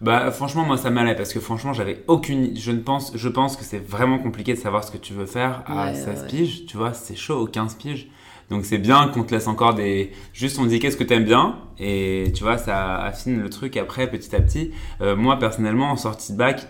Bah 0.00 0.30
franchement 0.30 0.64
moi 0.64 0.76
ça 0.76 0.90
m'allait 0.90 1.14
parce 1.14 1.32
que 1.32 1.40
franchement 1.40 1.72
j'avais 1.72 2.04
aucune 2.06 2.56
je 2.56 2.70
ne 2.70 2.80
pense 2.80 3.12
je 3.16 3.28
pense 3.28 3.56
que 3.56 3.64
c'est 3.64 3.78
vraiment 3.78 4.18
compliqué 4.18 4.52
de 4.54 4.58
savoir 4.58 4.84
ce 4.84 4.90
que 4.90 4.98
tu 4.98 5.14
veux 5.14 5.26
faire 5.26 5.62
à 5.66 5.86
Ouais, 5.86 5.94
16 5.94 6.06
ouais. 6.22 6.26
piges, 6.28 6.66
tu 6.66 6.76
vois, 6.76 6.92
c'est 6.92 7.16
chaud 7.16 7.38
aux 7.40 7.46
15 7.46 7.74
piges. 7.76 8.08
Donc 8.50 8.64
c'est 8.64 8.78
bien 8.78 9.08
qu'on 9.08 9.24
te 9.24 9.34
laisse 9.34 9.48
encore 9.48 9.74
des 9.74 10.12
juste 10.32 10.58
on 10.58 10.66
dit 10.66 10.78
qu'est-ce 10.78 10.96
que 10.96 11.04
t'aimes 11.04 11.24
bien? 11.24 11.56
Et 11.78 12.30
tu 12.34 12.44
vois 12.44 12.58
ça 12.58 12.96
affine 12.98 13.40
le 13.42 13.50
truc 13.50 13.76
après 13.76 14.08
petit 14.10 14.34
à 14.36 14.40
petit. 14.40 14.70
Euh, 15.00 15.16
moi 15.16 15.38
personnellement 15.38 15.90
en 15.90 15.96
sortie 15.96 16.32
de 16.32 16.38
bac, 16.38 16.66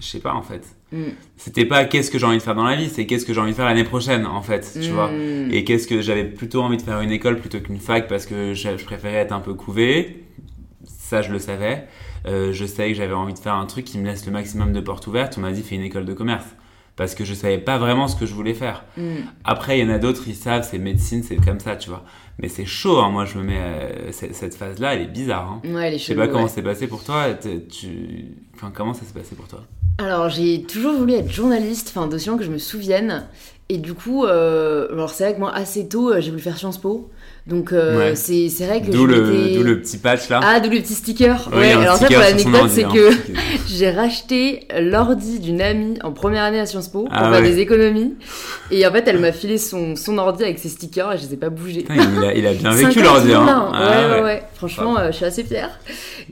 je 0.00 0.06
sais 0.06 0.18
pas 0.20 0.32
en 0.34 0.42
fait. 0.42 0.64
Mm. 0.90 1.02
C'était 1.36 1.66
pas 1.66 1.84
qu'est-ce 1.84 2.10
que 2.10 2.18
j'ai 2.18 2.26
envie 2.26 2.38
de 2.38 2.42
faire 2.42 2.54
dans 2.56 2.64
la 2.64 2.76
vie, 2.76 2.88
c'est 2.88 3.06
qu'est-ce 3.06 3.24
que 3.26 3.32
j'ai 3.34 3.40
envie 3.40 3.50
de 3.52 3.56
faire 3.56 3.64
l'année 3.66 3.84
prochaine 3.84 4.26
en 4.26 4.42
fait, 4.42 4.76
tu 4.80 4.90
vois. 4.90 5.10
Mm. 5.12 5.50
Et 5.52 5.64
qu'est-ce 5.64 5.86
que 5.86 6.00
j'avais 6.00 6.24
plutôt 6.24 6.62
envie 6.62 6.78
de 6.78 6.82
faire 6.82 7.00
une 7.00 7.12
école 7.12 7.38
plutôt 7.38 7.60
qu'une 7.60 7.78
fac 7.78 8.08
parce 8.08 8.26
que 8.26 8.54
je, 8.54 8.76
je 8.76 8.84
préférais 8.84 9.16
être 9.18 9.32
un 9.32 9.40
peu 9.40 9.54
couvé. 9.54 10.24
Ça, 10.86 11.22
je 11.22 11.30
le 11.30 11.38
savais. 11.38 11.86
Euh, 12.26 12.52
je 12.52 12.64
savais 12.64 12.90
que 12.90 12.96
j'avais 12.96 13.14
envie 13.14 13.34
de 13.34 13.38
faire 13.38 13.54
un 13.54 13.66
truc 13.66 13.84
qui 13.84 13.98
me 13.98 14.06
laisse 14.06 14.24
le 14.26 14.32
maximum 14.32 14.72
de 14.72 14.80
portes 14.80 15.06
ouvertes. 15.06 15.34
On 15.38 15.40
m'a 15.40 15.52
dit 15.52 15.62
fais 15.62 15.74
une 15.74 15.82
école 15.82 16.04
de 16.04 16.14
commerce 16.14 16.46
parce 16.96 17.14
que 17.14 17.24
je 17.24 17.34
savais 17.34 17.58
pas 17.58 17.76
vraiment 17.78 18.08
ce 18.08 18.16
que 18.16 18.24
je 18.26 18.34
voulais 18.34 18.54
faire. 18.54 18.84
Mm. 18.96 19.16
Après, 19.44 19.78
il 19.78 19.86
y 19.86 19.90
en 19.90 19.92
a 19.92 19.98
d'autres, 19.98 20.22
ils 20.28 20.36
savent, 20.36 20.66
c'est 20.68 20.78
médecine, 20.78 21.22
c'est 21.22 21.36
comme 21.36 21.60
ça, 21.60 21.76
tu 21.76 21.88
vois. 21.88 22.04
Mais 22.38 22.48
c'est 22.48 22.64
chaud, 22.64 22.98
hein. 22.98 23.10
moi 23.10 23.24
je 23.24 23.38
me 23.38 23.44
mets. 23.44 23.58
euh, 23.58 24.12
cette 24.12 24.54
phase-là, 24.54 24.94
elle 24.94 25.02
est 25.02 25.06
bizarre. 25.06 25.50
Hein. 25.50 25.68
Ouais, 25.68 25.90
les 25.90 25.98
Je 25.98 26.04
sais 26.04 26.14
pas 26.14 26.28
comment 26.28 26.48
c'est 26.48 26.62
passé 26.62 26.86
pour 26.86 27.04
toi. 27.04 27.26
Tu... 27.70 28.26
Enfin, 28.54 28.72
comment 28.74 28.94
ça 28.94 29.04
s'est 29.04 29.14
passé 29.14 29.34
pour 29.34 29.46
toi? 29.46 29.60
Alors 29.98 30.28
j'ai 30.28 30.62
toujours 30.62 30.94
voulu 30.94 31.12
être 31.12 31.30
journaliste, 31.30 31.92
enfin 31.94 32.08
d'aussi 32.08 32.28
que 32.36 32.42
je 32.42 32.50
me 32.50 32.58
souvienne. 32.58 33.26
Et 33.68 33.78
du 33.78 33.94
coup, 33.94 34.24
euh, 34.24 34.92
alors 34.92 35.10
c'est 35.10 35.24
vrai 35.24 35.34
que 35.34 35.38
moi 35.38 35.52
assez 35.54 35.88
tôt, 35.88 36.12
euh, 36.12 36.20
j'ai 36.20 36.30
voulu 36.30 36.42
faire 36.42 36.58
Sciences 36.58 36.78
Po. 36.78 37.10
Donc 37.46 37.72
euh, 37.74 37.98
Ouais. 37.98 38.16
c'est 38.16 38.48
c'est 38.48 38.64
vrai 38.64 38.80
que 38.80 38.90
D'où 38.90 39.04
le, 39.04 39.52
d'où 39.54 39.62
le 39.62 39.78
petit 39.80 39.98
patch 39.98 40.30
là. 40.30 40.40
Ah, 40.42 40.60
d'où 40.60 40.70
le 40.70 40.78
petit 40.80 40.94
sticker. 40.94 41.50
Oui, 41.52 41.58
ouais, 41.58 41.72
alors 41.72 41.96
ça 41.98 42.06
sticker 42.06 42.20
pour 42.22 42.38
sur 42.38 42.40
son 42.44 42.50
l'anecdote, 42.50 42.70
c'est 42.74 42.84
hein. 42.84 42.90
que 42.94 43.10
j'ai 43.68 43.90
racheté 43.90 44.66
l'ordi 44.80 45.40
d'une 45.40 45.60
amie 45.60 45.98
en 46.02 46.12
première 46.12 46.44
année 46.44 46.58
à 46.58 46.64
Sciences 46.64 46.88
Po 46.88 47.00
pour 47.04 47.12
Ah 47.12 47.30
faire 47.30 47.42
ouais. 47.42 47.50
des 47.50 47.58
économies. 47.58 48.14
Et 48.70 48.86
en 48.86 48.92
fait, 48.92 49.06
elle 49.08 49.18
m'a 49.18 49.30
filé 49.32 49.58
son, 49.58 49.94
son 49.94 50.16
ordi 50.16 50.42
avec 50.42 50.58
ses 50.58 50.70
stickers 50.70 51.12
et 51.12 51.18
je 51.18 51.26
les 51.26 51.34
ai 51.34 51.36
pas 51.36 51.50
bougés. 51.50 51.82
Putain, 51.82 52.10
il, 52.16 52.24
a, 52.24 52.34
il 52.34 52.46
a 52.46 52.54
bien 52.54 52.70
vécu 52.70 53.00
50 53.00 53.04
l'ordi.000, 53.04 53.34
Hein. 53.36 53.70
Ah 53.74 53.88
ouais, 53.90 54.06
ouais, 54.06 54.14
ouais. 54.14 54.22
ouais. 54.24 54.42
Franchement, 54.54 54.96
euh, 54.98 55.08
je 55.10 55.16
suis 55.16 55.26
assez 55.26 55.44
fière. 55.44 55.78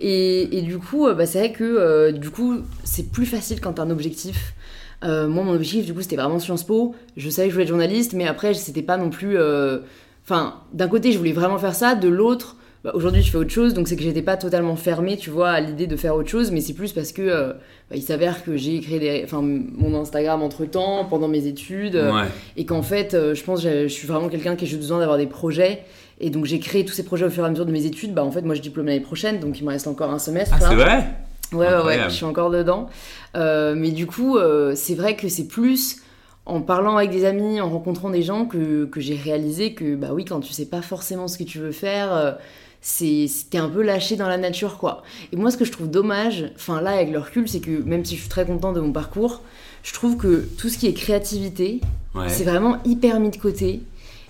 Et, 0.00 0.56
et 0.56 0.62
du 0.62 0.78
coup, 0.78 1.06
euh, 1.06 1.12
bah, 1.12 1.26
c'est 1.26 1.40
vrai 1.40 1.52
que 1.52 1.62
euh, 1.62 2.12
du 2.12 2.30
coup, 2.30 2.56
c'est 2.84 3.12
plus 3.12 3.26
facile 3.26 3.60
quand 3.60 3.74
t'as 3.74 3.82
un 3.82 3.90
objectif. 3.90 4.54
Euh, 5.04 5.28
moi, 5.28 5.44
mon 5.44 5.52
objectif, 5.52 5.84
du 5.84 5.92
coup, 5.92 6.00
c'était 6.00 6.16
vraiment 6.16 6.38
Sciences 6.38 6.64
Po. 6.64 6.94
Je 7.18 7.28
savais 7.28 7.48
que 7.48 7.50
je 7.50 7.54
voulais 7.56 7.64
être 7.64 7.68
journaliste, 7.68 8.14
mais 8.14 8.26
après, 8.26 8.54
c'était 8.54 8.80
pas 8.82 8.96
non 8.96 9.10
plus. 9.10 9.36
Enfin, 10.24 10.54
d'un 10.72 10.88
côté, 10.88 11.12
je 11.12 11.18
voulais 11.18 11.32
vraiment 11.32 11.58
faire 11.58 11.74
ça. 11.74 11.94
De 11.94 12.08
l'autre, 12.08 12.56
bah, 12.84 12.92
aujourd'hui, 12.94 13.22
je 13.22 13.30
fais 13.30 13.38
autre 13.38 13.50
chose. 13.50 13.74
Donc, 13.74 13.88
c'est 13.88 13.96
que 13.96 14.02
j'étais 14.02 14.22
pas 14.22 14.36
totalement 14.36 14.76
fermée, 14.76 15.16
tu 15.16 15.30
vois, 15.30 15.50
à 15.50 15.60
l'idée 15.60 15.86
de 15.86 15.96
faire 15.96 16.14
autre 16.14 16.28
chose. 16.28 16.50
Mais 16.52 16.60
c'est 16.60 16.74
plus 16.74 16.92
parce 16.92 17.12
que 17.12 17.22
euh, 17.22 17.48
bah, 17.90 17.96
il 17.96 18.02
s'avère 18.02 18.44
que 18.44 18.56
j'ai 18.56 18.80
créé 18.80 18.98
des, 19.00 19.22
enfin, 19.24 19.40
mon 19.42 19.98
Instagram 20.00 20.42
entre 20.42 20.64
temps, 20.64 21.04
pendant 21.04 21.28
mes 21.28 21.46
études. 21.46 21.96
euh, 21.96 22.12
Ouais. 22.12 22.28
et 22.56 22.64
qu'en 22.66 22.82
fait, 22.82 23.14
euh, 23.14 23.34
je 23.34 23.42
pense 23.42 23.62
que 23.62 23.82
je 23.82 23.92
suis 23.92 24.06
vraiment 24.06 24.28
quelqu'un 24.28 24.54
qui 24.56 24.64
a 24.64 24.68
juste 24.68 24.80
besoin 24.80 24.98
d'avoir 25.00 25.18
des 25.18 25.26
projets. 25.26 25.82
Et 26.20 26.30
donc 26.30 26.44
j'ai 26.44 26.60
créé 26.60 26.84
tous 26.84 26.92
ces 26.92 27.02
projets 27.04 27.24
au 27.24 27.30
fur 27.30 27.42
et 27.42 27.46
à 27.46 27.50
mesure 27.50 27.66
de 27.66 27.72
mes 27.72 27.84
études. 27.84 28.14
Bah 28.14 28.22
en 28.22 28.30
fait, 28.30 28.42
moi 28.42 28.54
je 28.54 28.60
diplôme 28.60 28.86
l'année 28.86 29.00
prochaine, 29.00 29.40
donc 29.40 29.58
il 29.58 29.64
me 29.64 29.70
reste 29.70 29.88
encore 29.88 30.10
un 30.12 30.20
semestre. 30.20 30.54
Ah, 30.60 30.66
c'est 30.68 30.74
vrai? 30.76 31.04
Ouais, 31.52 31.66
ouais, 31.66 31.84
ouais, 31.84 31.98
je 32.04 32.10
suis 32.10 32.24
encore 32.24 32.50
dedans. 32.50 32.88
Mais 33.34 33.90
du 33.90 34.06
coup, 34.06 34.38
c'est 34.74 34.94
vrai 34.94 35.16
que 35.16 35.28
c'est 35.28 35.48
plus 35.48 35.96
en 36.46 36.60
parlant 36.60 36.96
avec 36.96 37.10
des 37.10 37.24
amis, 37.24 37.60
en 37.60 37.68
rencontrant 37.70 38.10
des 38.10 38.22
gens 38.22 38.44
que, 38.46 38.84
que 38.86 39.00
j'ai 39.00 39.14
réalisé 39.14 39.74
que, 39.74 39.94
bah 39.94 40.08
oui, 40.12 40.24
quand 40.24 40.40
tu 40.40 40.52
sais 40.52 40.66
pas 40.66 40.82
forcément 40.82 41.28
ce 41.28 41.38
que 41.38 41.44
tu 41.44 41.58
veux 41.58 41.72
faire, 41.72 42.12
euh, 42.12 42.32
c'est 42.80 43.26
t'es 43.50 43.58
un 43.58 43.68
peu 43.68 43.82
lâché 43.82 44.16
dans 44.16 44.26
la 44.28 44.38
nature, 44.38 44.78
quoi. 44.78 45.02
Et 45.32 45.36
moi, 45.36 45.50
ce 45.52 45.56
que 45.56 45.64
je 45.64 45.70
trouve 45.70 45.88
dommage, 45.88 46.50
enfin 46.56 46.80
là, 46.80 46.90
avec 46.92 47.12
le 47.12 47.18
recul, 47.20 47.48
c'est 47.48 47.60
que 47.60 47.70
même 47.84 48.04
si 48.04 48.16
je 48.16 48.20
suis 48.20 48.28
très 48.28 48.44
contente 48.44 48.74
de 48.74 48.80
mon 48.80 48.90
parcours, 48.92 49.40
je 49.84 49.92
trouve 49.92 50.16
que 50.16 50.48
tout 50.58 50.68
ce 50.68 50.78
qui 50.78 50.86
est 50.88 50.92
créativité, 50.94 51.80
Ouais. 52.14 52.28
c'est 52.28 52.44
vraiment 52.44 52.76
hyper 52.84 53.20
mis 53.20 53.30
de 53.30 53.36
côté. 53.36 53.80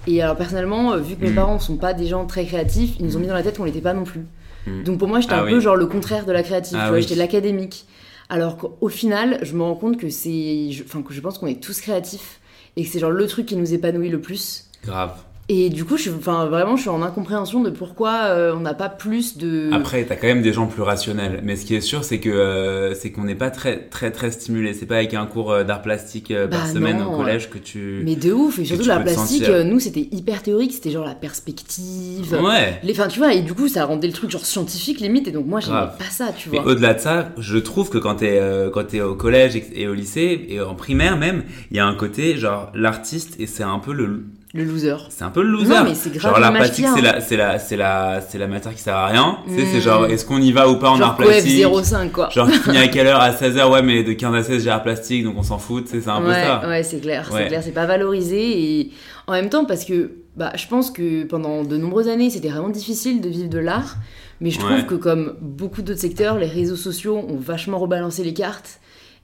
Et 0.07 0.21
alors 0.23 0.37
personnellement, 0.37 0.93
euh, 0.93 0.99
vu 0.99 1.17
que 1.17 1.23
mes 1.25 1.31
Mm. 1.31 1.35
parents 1.35 1.59
sont 1.59 1.77
pas 1.77 1.95
des 1.95 2.07
gens 2.07 2.27
très 2.27 2.45
créatifs, 2.45 2.95
ils 3.01 3.07
nous 3.07 3.17
ont 3.17 3.21
mis 3.21 3.27
dans 3.27 3.35
la 3.35 3.43
tête 3.43 3.57
qu'on 3.57 3.65
l'était 3.65 3.81
pas 3.81 3.95
non 3.95 4.05
plus. 4.05 4.27
Mm. 4.67 4.83
Donc 4.85 4.99
pour 4.99 5.09
moi, 5.09 5.21
j'étais 5.21 5.33
Ah 5.35 5.41
un 5.41 5.45
oui. 5.45 5.51
peu 5.53 5.61
genre 5.61 5.77
le 5.77 5.87
contraire 5.87 6.27
de 6.27 6.33
la 6.33 6.43
créative, 6.43 6.79
Ah 6.81 6.93
oui. 6.93 7.03
j'étais 7.03 7.15
l'académique. 7.15 7.87
Alors 8.33 8.57
qu'au 8.57 8.89
final, 8.89 9.41
je 9.43 9.55
me 9.55 9.63
rends 9.63 9.75
compte 9.75 9.99
que 9.99 10.09
c'est, 10.09 10.71
enfin 10.87 11.03
que 11.03 11.13
je 11.13 11.21
pense 11.21 11.37
qu'on 11.37 11.49
est 11.49 11.63
tous 11.63 11.83
créatifs 11.83 12.41
et 12.77 12.83
que 12.83 12.89
c'est 12.89 12.99
genre 12.99 13.11
le 13.11 13.27
truc 13.27 13.45
qui 13.45 13.57
nous 13.57 13.75
épanouit 13.75 14.09
le 14.09 14.23
plus. 14.23 14.71
Grave. 14.83 15.23
Et 15.55 15.69
du 15.69 15.85
coup, 15.85 15.99
je 15.99 16.03
suis, 16.03 16.11
enfin, 16.11 16.47
vraiment, 16.47 16.77
je 16.77 16.81
suis 16.81 16.89
en 16.89 17.03
incompréhension 17.03 17.63
de 17.63 17.69
pourquoi 17.69 18.23
euh, 18.25 18.55
on 18.57 18.61
n'a 18.61 18.73
pas 18.73 18.89
plus 18.89 19.37
de. 19.37 19.69
Après, 19.71 20.03
t'as 20.05 20.17
quand 20.17 20.27
même 20.27 20.41
des 20.41 20.55
gens 20.55 20.67
plus 20.67 20.81
rationnels. 20.81 21.41
Mais 21.45 21.57
ce 21.57 21.67
qui 21.67 21.75
est 21.75 21.83
sûr, 21.83 22.05
c'est 22.05 22.21
que 22.21 22.31
euh, 22.31 22.95
c'est 22.95 23.11
qu'on 23.13 23.25
n'est 23.25 23.35
pas 23.35 23.51
très 23.51 23.81
très 23.91 24.11
très 24.13 24.31
stimulé. 24.31 24.73
C'est 24.73 24.87
pas 24.87 24.97
avec 24.97 25.13
un 25.13 25.27
cours 25.27 25.53
euh, 25.53 25.63
d'art 25.63 25.83
plastique 25.83 26.31
euh, 26.31 26.49
par 26.49 26.63
Bah 26.63 26.73
semaine 26.73 27.01
non, 27.01 27.13
au 27.13 27.17
collège 27.19 27.51
que 27.51 27.59
tu. 27.59 28.01
Mais 28.03 28.17
de 28.17 28.33
ouf, 28.33 28.59
et 28.61 28.65
surtout 28.65 28.85
tu 28.85 28.89
la 28.89 29.01
peux 29.01 29.11
te 29.11 29.15
plastique, 29.15 29.43
euh, 29.49 29.63
nous 29.63 29.79
c'était 29.79 30.09
hyper 30.11 30.43
théorique, 30.43 30.73
c'était 30.73 30.91
genre 30.91 31.05
la 31.05 31.15
perspective. 31.15 32.33
Ouais. 32.43 32.81
Les, 32.83 32.93
enfin, 32.93 33.09
tu 33.09 33.19
vois, 33.19 33.35
et 33.35 33.43
du 33.43 33.53
coup, 33.53 33.69
ça 33.69 33.85
rendait 33.85 34.07
le 34.07 34.15
truc 34.15 34.31
genre 34.31 34.47
scientifique 34.47 35.01
limite, 35.01 35.29
et 35.29 35.33
donc 35.33 35.47
moi 35.47 35.61
j'aimais 35.61 35.77
pas 35.99 36.05
ça, 36.11 36.33
tu 36.35 36.49
Mais 36.51 36.61
vois. 36.61 36.73
au-delà 36.73 36.95
de 36.95 37.01
ça, 37.01 37.29
je 37.37 37.59
trouve 37.59 37.91
que 37.91 37.99
quand 37.99 38.15
t'es 38.17 38.39
euh, 38.41 38.71
quand 38.71 38.85
t'es 38.85 39.03
au 39.03 39.15
collège 39.15 39.55
et, 39.57 39.65
et 39.75 39.87
au 39.89 39.93
lycée 39.93 40.47
et 40.49 40.63
en 40.63 40.75
primaire 40.75 41.19
même, 41.19 41.43
il 41.71 41.77
y 41.77 41.81
a 41.81 41.87
un 41.87 41.95
côté 41.95 42.37
genre 42.39 42.71
l'artiste 42.75 43.37
et 43.39 43.47
c'est 43.47 43.63
un 43.65 43.79
peu 43.79 43.93
le 43.93 44.25
Le 44.55 44.65
loser. 44.65 44.97
c'est 45.09 45.25
un 45.25 45.31
peu 45.31 45.43
le 45.43 45.49
loser. 45.51 45.71
Non, 45.75 45.85
mais 45.85 45.95
c'est 45.95 46.13
grave 46.13 46.33
genre 46.33 46.41
la 46.41 46.51
plastique 46.51 46.85
c'est 46.95 47.01
hein. 47.01 47.03
la 47.15 47.21
c'est 47.23 47.37
la 47.37 47.59
c'est 47.59 47.77
la 47.77 48.21
c'est 48.21 48.37
la 48.39 48.47
matière 48.47 48.75
qui 48.75 48.81
sert 48.83 48.95
à 48.97 49.07
rien. 49.07 49.39
Tu 49.47 49.55
sais, 49.55 49.63
Mm. 49.63 49.67
c'est 49.73 49.81
genre 49.81 50.07
est-ce 50.07 50.27
qu'on 50.27 50.41
y 50.43 50.53
va 50.53 50.69
ou 50.69 50.77
pas 50.77 50.91
en 50.91 50.97
genre 50.97 51.09
art 51.09 51.17
plastique 51.17 51.65
05 51.83 52.13
quoi. 52.13 52.29
Genre 52.29 52.47
tu 52.51 52.59
finis 52.59 52.77
à 52.79 52.89
quelle 52.89 53.07
heure 53.07 53.21
à 53.23 53.31
16h 53.31 53.71
ouais 53.71 53.83
mais 53.83 54.03
de 54.03 54.13
15 54.13 54.35
à 54.35 54.43
16 54.43 54.63
j'ai 54.65 54.69
art 54.71 54.83
plastique 54.83 55.25
donc 55.25 55.37
on 55.39 55.43
s'en 55.43 55.59
fout, 55.59 55.87
c'est 55.89 56.07
un 56.07 56.21
peu 56.21 56.29
ouais, 56.29 56.35
ça. 56.45 56.69
ouais, 56.69 56.83
c'est 56.83 57.01
clair, 57.01 57.29
Ouais. 57.33 57.43
c'est 57.43 57.49
clair, 57.49 57.63
c'est 57.65 57.73
pas 57.73 57.87
valorisé 57.87 58.81
et 58.81 58.91
en 59.27 59.33
même 59.33 59.49
temps 59.49 59.65
parce 59.65 59.85
que 59.87 60.13
bah, 60.37 60.53
je 60.57 60.67
pense 60.67 60.91
que 60.91 61.25
pendant 61.25 61.65
de 61.65 61.77
nombreuses 61.79 62.09
années 62.09 62.29
c'était 62.31 62.49
vraiment 62.51 62.69
difficile 62.69 63.21
de 63.23 63.29
vivre 63.31 63.49
de 63.49 63.59
l'art, 63.59 63.97
mais 64.43 64.51
je 64.51 64.59
trouve 64.59 64.73
Ouais. 64.73 64.85
que 64.87 64.95
comme 64.97 65.35
beaucoup 65.41 65.81
d'autres 65.83 66.01
secteurs, 66.01 66.37
les 66.39 66.47
réseaux 66.47 66.77
sociaux 66.77 67.17
ont 67.17 67.37
vachement 67.39 67.79
rebalancé 67.79 68.23
les 68.23 68.35
cartes. 68.35 68.81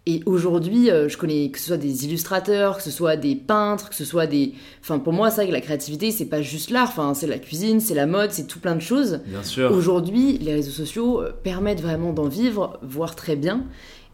Et 0.06 0.22
aujourd'hui, 0.24 0.90
euh, 0.90 1.08
je 1.08 1.18
connais 1.18 1.50
que 1.50 1.58
ce 1.58 1.66
soit 1.66 1.76
des 1.76 2.06
illustrateurs, 2.06 2.78
que 2.78 2.82
ce 2.82 2.90
soit 2.90 3.16
des 3.16 3.36
peintres, 3.36 3.90
que 3.90 3.94
ce 3.94 4.06
soit 4.06 4.26
des. 4.26 4.54
Enfin, 4.80 4.98
pour 4.98 5.12
moi, 5.12 5.30
c'est 5.30 5.42
vrai 5.42 5.48
que 5.48 5.52
la 5.52 5.60
créativité, 5.60 6.10
c'est 6.12 6.24
pas 6.26 6.40
juste 6.40 6.70
l'art. 6.70 6.88
Enfin, 6.88 7.12
c'est 7.12 7.26
la 7.26 7.38
cuisine, 7.38 7.78
c'est 7.80 7.94
la 7.94 8.06
mode, 8.06 8.30
c'est 8.30 8.46
tout 8.46 8.58
plein 8.58 8.74
de 8.74 8.80
choses. 8.80 9.20
Bien 9.26 9.42
sûr. 9.42 9.70
Aujourd'hui, 9.70 10.38
les 10.38 10.54
réseaux 10.54 10.70
sociaux 10.70 11.20
euh, 11.20 11.32
permettent 11.42 11.82
vraiment 11.82 12.14
d'en 12.14 12.28
vivre, 12.28 12.78
voire 12.82 13.16
très 13.16 13.36
bien. 13.36 13.64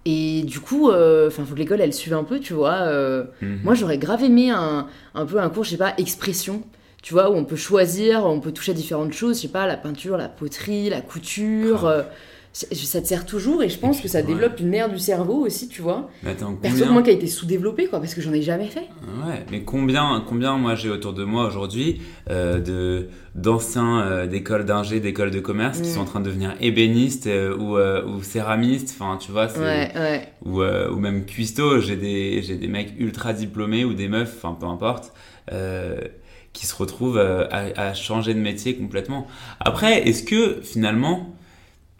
Et 0.05 0.43
du 0.43 0.59
coup, 0.61 0.91
euh, 0.91 1.29
enfin, 1.29 1.45
faut 1.45 1.55
que 1.55 1.61
l'école 1.61 1.81
elle 1.81 1.95
suive 1.95 2.15
un 2.15 2.25
peu, 2.25 2.41
tu 2.41 2.55
vois. 2.55 2.75
euh, 2.83 3.25
Mhm. 3.41 3.61
Moi, 3.63 3.75
j'aurais 3.75 3.99
grave 3.99 4.25
aimé 4.25 4.51
un, 4.51 4.89
un 5.15 5.27
peu 5.27 5.39
un 5.39 5.49
cours, 5.49 5.63
je 5.65 5.71
sais 5.71 5.77
pas, 5.77 5.95
expression, 5.97 6.63
tu 7.03 7.15
vois, 7.15 7.31
où 7.31 7.35
on 7.35 7.45
peut 7.45 7.57
choisir, 7.57 8.27
on 8.27 8.41
peut 8.41 8.53
toucher 8.53 8.73
à 8.73 8.75
différentes 8.75 9.13
choses, 9.13 9.37
je 9.37 9.43
sais 9.43 9.49
pas, 9.49 9.67
la 9.69 9.77
peinture, 9.77 10.17
la 10.17 10.29
poterie, 10.29 10.91
la 10.91 11.01
couture. 11.03 11.89
Ça 12.57 13.01
te 13.03 13.07
sert 13.09 13.27
toujours 13.27 13.65
et 13.65 13.69
je 13.69 13.79
pense 13.79 13.97
puis, 13.97 14.05
que 14.05 14.09
ça 14.09 14.21
ouais. 14.21 14.27
développe 14.27 14.61
une 14.61 14.73
aire 14.75 14.89
du 14.89 15.01
cerveau 15.01 15.45
aussi, 15.45 15.67
tu 15.69 15.83
vois. 15.83 16.09
Mais 16.23 16.31
attends, 16.31 16.55
Perso, 16.55 16.79
combien 16.79 16.93
moi 16.93 17.03
qui 17.03 17.11
a 17.11 17.13
été 17.13 17.27
sous-développé, 17.27 17.89
quoi, 17.89 17.99
parce 17.99 18.15
que 18.15 18.21
j'en 18.21 18.33
ai 18.33 18.43
jamais 18.43 18.69
fait. 18.69 18.87
Ouais, 19.27 19.45
mais 19.51 19.63
combien, 19.63 20.23
combien 20.27 20.57
moi 20.57 20.77
j'ai 20.77 20.89
autour 20.89 21.13
de 21.15 21.25
moi 21.25 21.47
aujourd'hui 21.49 22.01
euh, 22.31 22.61
de 22.61 23.09
d'anciens 23.35 24.01
euh, 24.03 24.27
d'écoles 24.29 24.65
d'ingé, 24.65 25.01
d'écoles 25.01 25.33
de 25.33 25.41
commerce 25.41 25.81
qui 25.81 25.89
Mm. 25.91 25.95
sont 25.95 26.01
en 26.03 26.05
train 26.05 26.21
de 26.21 26.27
devenir 26.27 26.55
ébénistes 26.61 27.27
euh, 27.27 27.57
ou, 27.57 27.77
euh, 27.77 28.07
ou 28.07 28.23
céramistes, 28.23 28.95
enfin 28.97 29.19
tu 29.21 29.33
vois, 29.33 29.47
Ouais, 29.59 29.91
ouais. 29.97 30.29
ou, 30.45 30.63
euh, 30.63 30.89
ou 30.91 30.97
même 31.01 31.25
cuistot. 31.27 31.81
J'ai 31.81 31.97
des 31.97 32.41
j'ai 32.43 32.55
des 32.55 32.69
mecs 32.69 32.95
ultra 32.99 33.33
diplômés 33.33 33.85
ou 33.85 33.95
des 33.95 34.07
meufs, 34.07 34.33
enfin 34.37 34.57
peu 34.59 34.67
importe. 34.67 35.13
Euh, 35.53 35.97
qui 36.53 36.67
se 36.69 36.77
retrouvent 36.77 37.19
à, 37.19 37.65
à 37.77 37.95
changer 37.95 38.33
de 38.33 38.39
métier 38.39 38.77
complètement. 38.77 39.27
Après, 39.59 40.07
est-ce 40.09 40.23
que 40.23 40.61
finalement, 40.63 41.35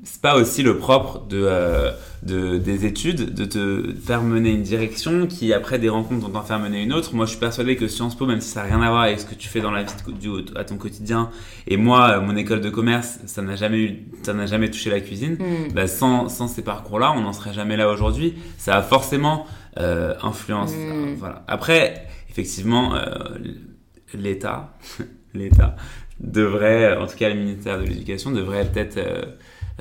c'est 0.05 0.21
pas 0.21 0.37
aussi 0.37 0.63
le 0.63 0.77
propre 0.79 1.27
de, 1.29 1.43
euh, 1.43 1.91
de, 2.23 2.59
des 2.59 2.85
études 2.87 3.35
de 3.35 3.45
te 3.45 3.95
faire 4.05 4.23
mener 4.23 4.51
une 4.51 4.63
direction 4.63 5.27
qui, 5.27 5.53
après 5.53 5.79
des 5.79 5.89
rencontres, 5.89 6.21
vont 6.27 6.31
t'en 6.33 6.43
faire 6.43 6.59
mener 6.59 6.83
une 6.83 6.93
autre 6.93 7.15
Moi, 7.15 7.25
je 7.25 7.31
suis 7.31 7.41
persuadé 7.41 7.77
que 7.77 7.89
Sciences 7.89 8.15
Po, 8.17 8.27
même 8.27 8.41
si 8.41 8.49
ça 8.51 8.61
n'a 8.63 8.67
rien 8.69 8.83
à 8.83 8.91
voir 8.91 9.03
avec 9.03 9.19
ce 9.21 9.27
que 9.27 9.35
tu 9.35 9.49
fais 9.49 9.61
dans 9.61 9.71
la 9.71 9.83
vie 9.83 9.93
de- 10.07 10.13
du, 10.13 10.57
à 10.57 10.65
ton 10.65 10.77
quotidien, 10.77 11.31
et 11.67 11.77
moi, 11.77 12.11
euh, 12.11 12.21
mon 12.21 12.37
école 12.37 12.61
de 12.61 12.71
commerce, 12.71 13.19
ça 13.27 13.43
n'a 13.43 13.57
jamais, 13.57 13.79
eu, 13.79 13.99
ça 14.23 14.35
n'a 14.35 14.47
jamais 14.47 14.71
touché 14.71 14.91
la 14.91 15.01
cuisine. 15.01 15.35
Mm. 15.41 15.73
Bah, 15.75 15.87
sans, 15.87 16.29
sans 16.29 16.49
ces 16.49 16.63
parcours-là, 16.63 17.13
on 17.17 17.23
n'en 17.23 17.33
serait 17.33 17.53
jamais 17.55 17.77
là 17.77 17.89
aujourd'hui. 17.91 18.35
Ça 18.59 18.77
a 18.77 18.83
forcément 18.83 19.47
euh, 19.79 20.15
influence. 20.23 20.73
Mm. 20.73 20.93
euh, 20.93 21.15
voilà. 21.19 21.45
Après, 21.49 22.07
effectivement, 22.31 22.95
euh, 22.95 23.05
l'État, 24.13 24.75
l'État 25.35 25.77
devrait, 26.21 26.97
en 26.97 27.07
tout 27.07 27.17
cas 27.17 27.29
le 27.29 27.35
ministère 27.35 27.79
de 27.79 27.85
l'Éducation, 27.85 28.31
devrait 28.31 28.65
peut-être 28.65 28.99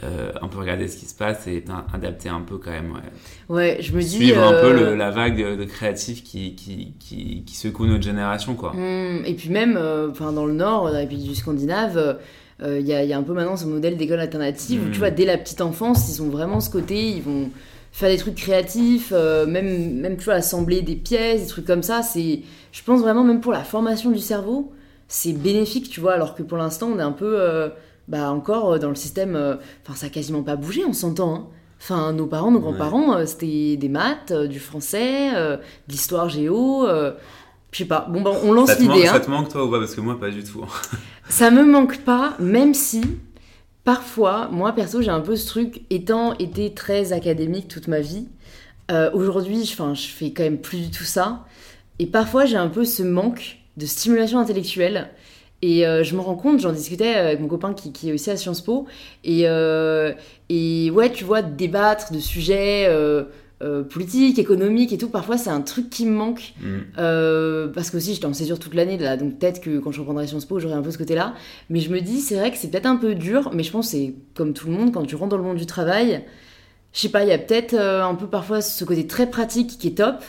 euh, 0.01 0.07
euh, 0.07 0.31
un 0.41 0.47
peu 0.47 0.57
regarder 0.57 0.87
ce 0.87 0.97
qui 0.97 1.05
se 1.05 1.13
passe 1.13 1.45
et 1.47 1.63
adapter 1.93 2.29
un 2.29 2.41
peu 2.41 2.57
quand 2.57 2.71
même. 2.71 2.91
Ouais. 2.93 3.01
Ouais, 3.49 3.77
je 3.81 3.93
me 3.93 4.01
dis. 4.01 4.09
Suivre 4.17 4.41
un 4.43 4.53
peu 4.53 4.71
euh, 4.71 4.89
le- 4.91 4.95
la 4.95 5.11
vague 5.11 5.37
de, 5.37 5.55
de 5.55 5.65
créatifs 5.65 6.23
qui, 6.23 6.55
qui, 6.55 6.93
qui, 6.99 7.43
qui 7.45 7.55
secoue 7.55 7.85
notre 7.85 8.03
génération, 8.03 8.55
quoi. 8.55 8.71
Hmm, 8.73 9.23
et 9.25 9.33
puis 9.35 9.49
même, 9.49 9.77
euh, 9.77 10.07
dans 10.09 10.45
le 10.45 10.53
nord, 10.53 10.91
dans 10.91 10.97
les 10.97 11.05
pays 11.05 11.23
du 11.27 11.35
Scandinave, 11.35 12.17
euh, 12.61 12.79
il 12.79 12.87
y, 12.87 12.93
a, 12.93 13.03
il 13.03 13.09
y 13.09 13.13
a 13.13 13.17
un 13.17 13.23
peu 13.23 13.33
maintenant 13.33 13.57
ce 13.57 13.65
modèle 13.65 13.97
d'école 13.97 14.19
alternative 14.19 14.81
où 14.87 14.91
tu 14.91 14.99
vois, 14.99 15.09
dès 15.11 15.25
la 15.25 15.37
petite 15.37 15.61
enfance, 15.61 16.09
ils 16.15 16.21
ont 16.23 16.29
vraiment 16.29 16.59
ce 16.59 16.69
côté, 16.69 17.09
ils 17.09 17.21
vont 17.21 17.49
faire 17.91 18.09
des 18.09 18.17
trucs 18.17 18.35
créatifs, 18.35 19.11
euh, 19.15 19.45
même, 19.45 19.99
même 19.99 20.17
tu 20.17 20.23
vois, 20.25 20.35
assembler 20.35 20.81
des 20.81 20.95
pièces, 20.95 21.41
des 21.41 21.47
trucs 21.47 21.65
comme 21.65 21.83
ça. 21.83 22.01
C'est, 22.01 22.39
je 22.71 22.83
pense 22.83 23.01
vraiment, 23.01 23.23
même 23.23 23.41
pour 23.41 23.51
la 23.51 23.63
formation 23.63 24.09
du 24.09 24.17
cerveau, 24.19 24.71
c'est 25.07 25.33
bénéfique, 25.33 25.89
tu 25.89 25.99
vois, 25.99 26.13
alors 26.13 26.33
que 26.33 26.41
pour 26.41 26.57
l'instant, 26.57 26.89
on 26.95 26.97
est 26.97 27.03
un 27.03 27.11
peu, 27.11 27.39
euh, 27.39 27.69
bah 28.07 28.31
encore 28.31 28.73
euh, 28.73 28.79
dans 28.79 28.89
le 28.89 28.95
système, 28.95 29.35
euh, 29.35 29.55
enfin 29.83 29.95
ça 29.95 30.07
a 30.07 30.09
quasiment 30.09 30.43
pas 30.43 30.55
bougé, 30.55 30.83
on 30.85 30.93
s'entend. 30.93 31.35
hein. 31.35 31.47
Enfin, 31.79 32.13
nos 32.13 32.27
parents, 32.27 32.49
nos 32.51 32.59
grands-parents, 32.61 33.13
euh, 33.17 33.25
c'était 33.25 33.75
des 33.77 33.89
maths, 33.89 34.31
du 34.31 34.59
français, 34.59 35.31
de 35.33 35.59
l'histoire 35.89 36.29
géo. 36.29 36.85
je 36.87 37.77
sais 37.77 37.85
pas. 37.85 38.07
Bon, 38.09 38.21
ben, 38.21 38.31
on 38.43 38.53
lance 38.53 38.69
l'idée. 38.79 39.07
hein. 39.07 39.13
ça 39.13 39.19
te 39.19 39.29
manque 39.29 39.49
toi 39.49 39.65
ou 39.65 39.69
pas? 39.71 39.79
Parce 39.79 39.93
que 39.95 39.99
moi, 40.01 40.17
pas 40.19 40.29
du 40.29 40.43
tout. 40.43 40.63
Ça 41.29 41.51
me 41.51 41.63
manque 41.65 41.99
pas, 41.99 42.35
même 42.39 42.73
si 42.73 43.01
parfois, 43.83 44.47
moi 44.51 44.71
perso, 44.73 45.01
j'ai 45.01 45.09
un 45.09 45.19
peu 45.19 45.35
ce 45.35 45.47
truc, 45.47 45.81
étant 45.89 46.33
été 46.37 46.73
très 46.73 47.11
académique 47.13 47.67
toute 47.67 47.87
ma 47.87 47.99
vie, 47.99 48.27
euh, 48.91 49.09
aujourd'hui, 49.13 49.65
je, 49.65 49.75
je 49.93 50.07
fais 50.07 50.31
quand 50.31 50.43
même 50.43 50.59
plus 50.59 50.79
du 50.79 50.91
tout 50.91 51.03
ça. 51.03 51.45
Et 51.99 52.05
parfois, 52.05 52.45
j'ai 52.45 52.57
un 52.57 52.67
peu 52.67 52.85
ce 52.85 53.03
manque 53.03 53.57
de 53.77 53.85
stimulation 53.85 54.39
intellectuelle. 54.39 55.09
Et 55.63 55.87
euh, 55.87 56.03
je 56.03 56.13
me 56.13 56.19
rends 56.19 56.35
compte, 56.35 56.59
j'en 56.59 56.73
discutais 56.73 57.13
avec 57.13 57.39
mon 57.39 57.47
copain 57.47 57.73
qui, 57.73 57.93
qui 57.93 58.09
est 58.09 58.13
aussi 58.13 58.29
à 58.29 58.35
Sciences 58.35 58.59
Po. 58.59 58.85
Et, 59.23 59.43
euh, 59.45 60.11
et 60.49 60.91
ouais, 60.91 61.09
tu 61.09 61.23
vois, 61.23 61.41
débattre 61.41 62.11
de 62.11 62.19
sujets 62.19 62.85
euh, 62.89 63.23
euh, 63.61 63.81
politiques, 63.81 64.39
économiques 64.39 64.91
et 64.91 64.97
tout, 64.97 65.07
parfois 65.07 65.37
c'est 65.37 65.49
un 65.49 65.61
truc 65.61 65.89
qui 65.89 66.05
me 66.05 66.11
manque. 66.11 66.53
Mm. 66.59 66.65
Euh, 66.97 67.69
parce 67.69 67.91
que 67.91 67.95
aussi 67.95 68.13
j'étais 68.13 68.25
en 68.25 68.33
césure 68.33 68.59
toute 68.59 68.73
l'année 68.73 68.97
là, 68.97 69.15
donc 69.15 69.39
peut-être 69.39 69.61
que 69.61 69.79
quand 69.79 69.93
je 69.93 70.01
reprendrai 70.01 70.27
Sciences 70.27 70.43
Po, 70.43 70.59
j'aurai 70.59 70.75
un 70.75 70.81
peu 70.81 70.91
ce 70.91 70.97
côté-là. 70.97 71.33
Mais 71.69 71.79
je 71.79 71.89
me 71.89 72.01
dis, 72.01 72.19
c'est 72.19 72.35
vrai 72.35 72.51
que 72.51 72.57
c'est 72.57 72.67
peut-être 72.67 72.85
un 72.85 72.97
peu 72.97 73.15
dur, 73.15 73.51
mais 73.53 73.63
je 73.63 73.71
pense 73.71 73.85
que 73.85 73.91
c'est 73.91 74.15
comme 74.33 74.51
tout 74.51 74.67
le 74.67 74.73
monde, 74.73 74.91
quand 74.91 75.05
tu 75.05 75.15
rentres 75.15 75.29
dans 75.29 75.37
le 75.37 75.43
monde 75.43 75.57
du 75.57 75.65
travail, 75.65 76.25
je 76.91 76.99
sais 76.99 77.09
pas, 77.09 77.23
il 77.23 77.29
y 77.29 77.31
a 77.31 77.37
peut-être 77.37 77.73
euh, 77.73 78.03
un 78.03 78.15
peu 78.15 78.27
parfois 78.27 78.59
ce 78.59 78.83
côté 78.83 79.07
très 79.07 79.29
pratique 79.29 79.77
qui 79.79 79.87
est 79.87 79.97
top. 79.97 80.23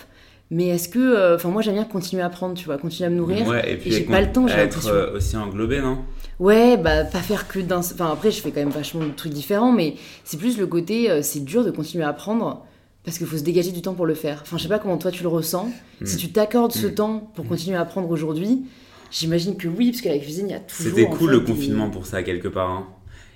Mais 0.50 0.68
est-ce 0.68 0.88
que. 0.88 0.98
euh, 0.98 1.36
Enfin, 1.36 1.48
moi 1.48 1.62
j'aime 1.62 1.74
bien 1.74 1.84
continuer 1.84 2.22
à 2.22 2.26
apprendre, 2.26 2.54
tu 2.54 2.66
vois, 2.66 2.78
continuer 2.78 3.06
à 3.06 3.10
me 3.10 3.16
nourrir. 3.16 3.46
Ouais, 3.46 3.72
et 3.72 3.76
puis 3.76 3.90
j'ai 3.90 4.02
être- 4.02 4.10
pas 4.10 4.20
le 4.20 4.30
temps, 4.32 4.46
j'ai 4.46 4.54
être 4.54 4.76
l'impression. 4.76 4.90
euh, 4.92 5.16
aussi 5.16 5.36
englobé, 5.36 5.80
non? 5.80 5.98
Ouais, 6.40 6.76
bah 6.76 7.04
pas 7.04 7.20
faire 7.20 7.48
que 7.48 7.60
d'un. 7.60 7.78
Enfin 7.78 8.10
après, 8.12 8.30
je 8.30 8.40
fais 8.40 8.50
quand 8.50 8.60
même 8.60 8.70
vachement 8.70 9.04
de 9.04 9.10
trucs 9.12 9.32
différents, 9.32 9.72
mais 9.72 9.94
c'est 10.24 10.36
plus 10.36 10.58
le 10.58 10.66
côté, 10.66 11.10
euh, 11.10 11.22
c'est 11.22 11.44
dur 11.44 11.64
de 11.64 11.70
continuer 11.70 12.04
à 12.04 12.08
apprendre 12.08 12.64
parce 13.04 13.18
qu'il 13.18 13.26
faut 13.26 13.36
se 13.36 13.42
dégager 13.42 13.70
du 13.72 13.82
temps 13.82 13.94
pour 13.94 14.06
le 14.06 14.14
faire. 14.14 14.40
Enfin, 14.42 14.56
je 14.58 14.62
sais 14.64 14.68
pas 14.68 14.78
comment 14.78 14.98
toi 14.98 15.10
tu 15.10 15.22
le 15.22 15.28
ressens. 15.28 15.70
Si 16.04 16.16
Mm. 16.16 16.18
tu 16.18 16.28
t'accordes 16.32 16.72
ce 16.72 16.86
Mm. 16.88 16.94
temps 16.94 17.30
pour 17.34 17.46
continuer 17.46 17.76
à 17.76 17.80
apprendre 17.80 18.10
aujourd'hui, 18.10 18.62
j'imagine 19.10 19.56
que 19.56 19.68
oui, 19.68 19.90
parce 19.90 20.02
que 20.02 20.08
la 20.08 20.18
cuisine, 20.18 20.48
il 20.48 20.52
y 20.52 20.54
a 20.54 20.60
toujours. 20.60 20.92
C'était 20.96 21.06
en 21.06 21.10
cool 21.10 21.28
fait, 21.30 21.34
le 21.34 21.40
confinement 21.40 21.90
pour 21.90 22.06
ça, 22.06 22.22
quelque 22.22 22.48
part. 22.48 22.70
hein. 22.70 22.86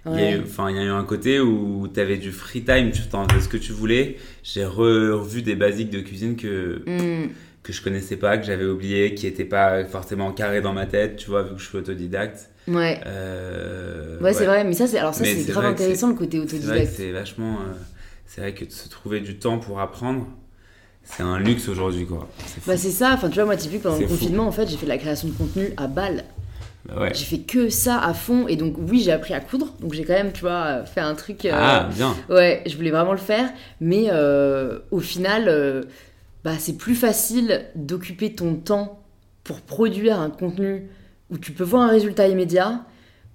Il, 0.06 0.12
y 0.12 0.14
a 0.14 0.16
Ouais. 0.16 0.32
eu, 0.38 0.42
il 0.70 0.76
y 0.76 0.78
a 0.78 0.84
eu 0.84 0.88
un 0.90 1.04
côté 1.04 1.40
où 1.40 1.86
tu 1.92 2.00
avais 2.00 2.16
du 2.16 2.32
free 2.32 2.62
time, 2.62 2.90
tu 2.92 3.02
t'en 3.08 3.28
faisais 3.28 3.42
ce 3.42 3.48
que 3.48 3.56
tu 3.58 3.72
voulais. 3.72 4.16
J'ai 4.42 4.62
re- 4.64 5.10
revu 5.10 5.42
des 5.42 5.54
basiques 5.56 5.90
de 5.90 6.00
cuisine 6.00 6.36
que, 6.36 6.82
Mm. 6.86 7.30
que 7.62 7.72
je 7.72 7.82
connaissais 7.82 8.16
pas, 8.16 8.38
que 8.38 8.46
j'avais 8.46 8.64
oublié, 8.64 9.14
qui 9.14 9.26
n'étaient 9.26 9.44
pas 9.44 9.84
forcément 9.84 10.32
carrés 10.32 10.60
dans 10.62 10.72
ma 10.72 10.86
tête, 10.86 11.16
tu 11.16 11.28
vois, 11.30 11.42
vu 11.42 11.54
que 11.56 11.60
je 11.60 11.66
suis 11.68 11.76
autodidacte. 11.78 12.48
Ouais. 12.68 13.00
Euh, 13.06 14.18
Ouais, 14.20 14.32
c'est 14.32 14.46
vrai, 14.46 14.64
mais 14.64 14.72
ça, 14.74 14.86
c'est 14.86 14.98
alors 14.98 15.14
ça, 15.14 15.24
c'est 15.24 15.44
grave 15.46 15.64
intéressant 15.66 16.08
le 16.08 16.14
côté 16.14 16.38
autodidacte. 16.38 16.92
c'est 16.94 17.12
vachement. 17.12 17.54
euh, 17.54 17.72
c'est 18.26 18.40
vrai 18.42 18.54
que 18.54 18.64
de 18.64 18.70
se 18.70 18.88
trouver 18.88 19.20
du 19.20 19.38
temps 19.38 19.58
pour 19.58 19.80
apprendre, 19.80 20.26
c'est 21.02 21.22
un 21.22 21.38
luxe 21.38 21.68
aujourd'hui, 21.68 22.04
quoi. 22.06 22.28
C'est. 22.46 22.64
Bah, 22.66 22.76
c'est 22.76 22.90
ça, 22.90 23.12
enfin, 23.14 23.28
tu 23.30 23.36
vois, 23.36 23.46
moi, 23.46 23.56
typique, 23.56 23.82
pendant 23.82 23.98
le 23.98 24.06
fou. 24.06 24.12
confinement, 24.14 24.46
en 24.46 24.52
fait, 24.52 24.68
j'ai 24.68 24.76
fait 24.76 24.84
de 24.86 24.90
la 24.90 24.98
création 24.98 25.28
de 25.28 25.32
contenu 25.32 25.70
à 25.78 25.86
balle. 25.86 26.24
Ouais. 26.96 27.12
J'ai 27.14 27.24
fait 27.24 27.38
que 27.40 27.68
ça 27.68 27.98
à 28.00 28.14
fond, 28.14 28.48
et 28.48 28.56
donc, 28.56 28.76
oui, 28.78 29.00
j'ai 29.00 29.12
appris 29.12 29.34
à 29.34 29.40
coudre, 29.40 29.74
donc 29.80 29.92
j'ai 29.92 30.04
quand 30.04 30.14
même, 30.14 30.32
tu 30.32 30.40
vois, 30.40 30.84
fait 30.84 31.00
un 31.00 31.14
truc. 31.14 31.44
euh, 31.44 31.50
Ah, 31.52 31.88
bien. 31.94 32.14
Ouais, 32.30 32.62
je 32.66 32.74
voulais 32.76 32.90
vraiment 32.90 33.12
le 33.12 33.18
faire, 33.18 33.50
mais 33.80 34.06
euh, 34.10 34.78
au 34.90 35.00
final, 35.00 35.44
euh, 35.48 35.82
bah, 36.44 36.52
c'est 36.58 36.78
plus 36.78 36.94
facile 36.94 37.66
d'occuper 37.74 38.34
ton 38.34 38.54
temps 38.54 39.02
pour 39.44 39.60
produire 39.60 40.18
un 40.18 40.30
contenu 40.30 40.88
où 41.30 41.36
tu 41.38 41.52
peux 41.52 41.64
voir 41.64 41.82
un 41.82 41.88
résultat 41.90 42.26
immédiat 42.28 42.80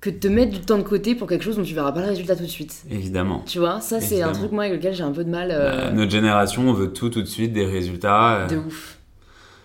que 0.01 0.09
de 0.09 0.17
te 0.17 0.27
mettre 0.27 0.51
du 0.51 0.59
temps 0.59 0.77
de 0.77 0.83
côté 0.83 1.15
pour 1.15 1.27
quelque 1.29 1.43
chose 1.43 1.55
dont 1.57 1.63
tu 1.63 1.73
verras 1.75 1.91
pas 1.91 2.01
le 2.01 2.07
résultat 2.07 2.35
tout 2.35 2.43
de 2.43 2.47
suite. 2.47 2.83
Évidemment. 2.89 3.43
Tu 3.45 3.59
vois, 3.59 3.79
ça 3.81 4.01
c'est 4.01 4.21
un 4.21 4.31
truc 4.33 4.51
moi 4.51 4.63
avec 4.65 4.77
lequel 4.79 4.93
j'ai 4.93 5.03
un 5.03 5.11
peu 5.11 5.23
de 5.23 5.29
mal. 5.29 5.49
euh, 5.51 5.85
Bah, 5.89 5.91
notre 5.91 6.11
génération, 6.11 6.67
on 6.67 6.73
veut 6.73 6.91
tout 6.91 7.09
tout 7.09 7.21
de 7.21 7.27
suite, 7.27 7.53
des 7.53 7.65
résultats. 7.65 8.33
euh, 8.41 8.47
de 8.47 8.57
ouf. 8.57 8.97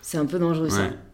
C'est 0.01 0.17
un 0.17 0.25
peu 0.25 0.39
dangereux 0.39 0.69
ça. 0.69 0.81
Ouais. 0.83 0.89
C'est 0.91 1.08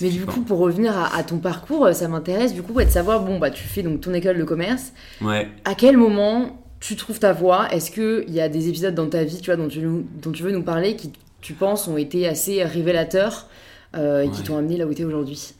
Mais 0.00 0.08
du 0.10 0.24
coup, 0.26 0.40
pour 0.42 0.58
revenir 0.58 0.96
à, 0.96 1.16
à 1.16 1.22
ton 1.22 1.38
parcours, 1.38 1.86
euh, 1.86 1.92
ça 1.92 2.08
m'intéresse 2.08 2.52
du 2.54 2.62
coup 2.62 2.72
ouais, 2.72 2.84
de 2.86 2.90
savoir, 2.90 3.22
bon, 3.24 3.38
bah 3.38 3.50
tu 3.50 3.64
fais 3.64 3.82
donc 3.82 4.00
ton 4.00 4.12
école 4.14 4.38
de 4.38 4.44
commerce. 4.44 4.92
Ouais. 5.20 5.48
À 5.64 5.74
quel 5.74 5.96
moment 5.96 6.58
tu 6.80 6.96
trouves 6.96 7.18
ta 7.18 7.32
voie? 7.32 7.68
Est-ce 7.72 7.90
qu'il 7.90 8.32
y 8.34 8.40
a 8.40 8.48
des 8.48 8.68
épisodes 8.68 8.94
dans 8.94 9.08
ta 9.08 9.24
vie 9.24 9.40
tu 9.40 9.46
vois, 9.50 9.56
dont, 9.56 9.68
tu, 9.68 9.80
nous- 9.80 10.04
dont 10.22 10.32
tu 10.32 10.42
veux 10.42 10.52
nous 10.52 10.62
parler 10.62 10.96
qui, 10.96 11.12
tu 11.40 11.52
penses, 11.54 11.88
ont 11.88 11.96
été 11.96 12.26
assez 12.28 12.62
révélateurs 12.62 13.48
euh, 13.96 14.22
et 14.22 14.28
qui 14.30 14.42
t'ont 14.42 14.56
amené 14.58 14.76
là 14.76 14.86
où 14.86 14.94
tu 14.94 15.02
es 15.02 15.04
aujourd'hui? 15.04 15.54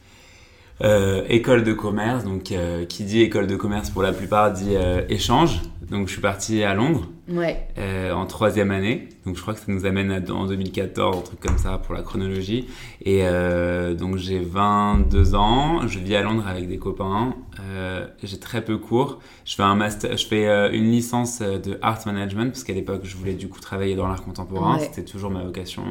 Euh, 0.83 1.23
école 1.29 1.63
de 1.63 1.71
commerce, 1.71 2.25
donc 2.25 2.51
euh, 2.51 2.83
qui 2.85 3.05
dit 3.05 3.21
école 3.21 3.47
de 3.47 3.55
commerce 3.55 3.89
pour 3.89 4.01
la 4.01 4.11
plupart 4.11 4.51
dit 4.51 4.75
euh, 4.75 5.03
échange. 5.07 5.61
Donc 5.89 6.07
je 6.07 6.13
suis 6.13 6.21
parti 6.21 6.63
à 6.63 6.73
Londres 6.73 7.07
Ouais, 7.31 7.67
euh, 7.77 8.11
en 8.11 8.25
troisième 8.25 8.71
année. 8.71 9.07
Donc 9.25 9.37
je 9.37 9.41
crois 9.41 9.53
que 9.53 9.59
ça 9.59 9.67
nous 9.69 9.85
amène 9.85 10.11
à, 10.11 10.19
en 10.33 10.45
2014, 10.47 11.17
un 11.17 11.21
truc 11.21 11.39
comme 11.39 11.57
ça 11.57 11.77
pour 11.77 11.95
la 11.95 12.01
chronologie. 12.01 12.67
Et 13.01 13.21
euh, 13.23 13.93
donc 13.95 14.17
j'ai 14.17 14.39
22 14.39 15.33
ans, 15.33 15.87
je 15.87 15.99
vis 15.99 16.15
à 16.15 16.21
Londres 16.23 16.45
avec 16.45 16.67
des 16.67 16.77
copains. 16.77 17.35
Euh, 17.61 18.05
j'ai 18.21 18.39
très 18.39 18.63
peu 18.63 18.77
cours. 18.77 19.19
Je 19.45 19.55
fais 19.55 19.63
un 19.63 19.75
master, 19.75 20.17
je 20.17 20.25
fais 20.27 20.75
une 20.75 20.91
licence 20.91 21.39
de 21.39 21.79
art 21.81 21.99
management 22.05 22.51
parce 22.51 22.63
qu'à 22.63 22.73
l'époque 22.73 23.01
je 23.03 23.15
voulais 23.15 23.33
du 23.33 23.47
coup 23.47 23.59
travailler 23.61 23.95
dans 23.95 24.07
l'art 24.07 24.23
contemporain. 24.23 24.75
Ouais. 24.77 24.83
C'était 24.83 25.05
toujours 25.05 25.31
ma 25.31 25.43
vocation. 25.43 25.83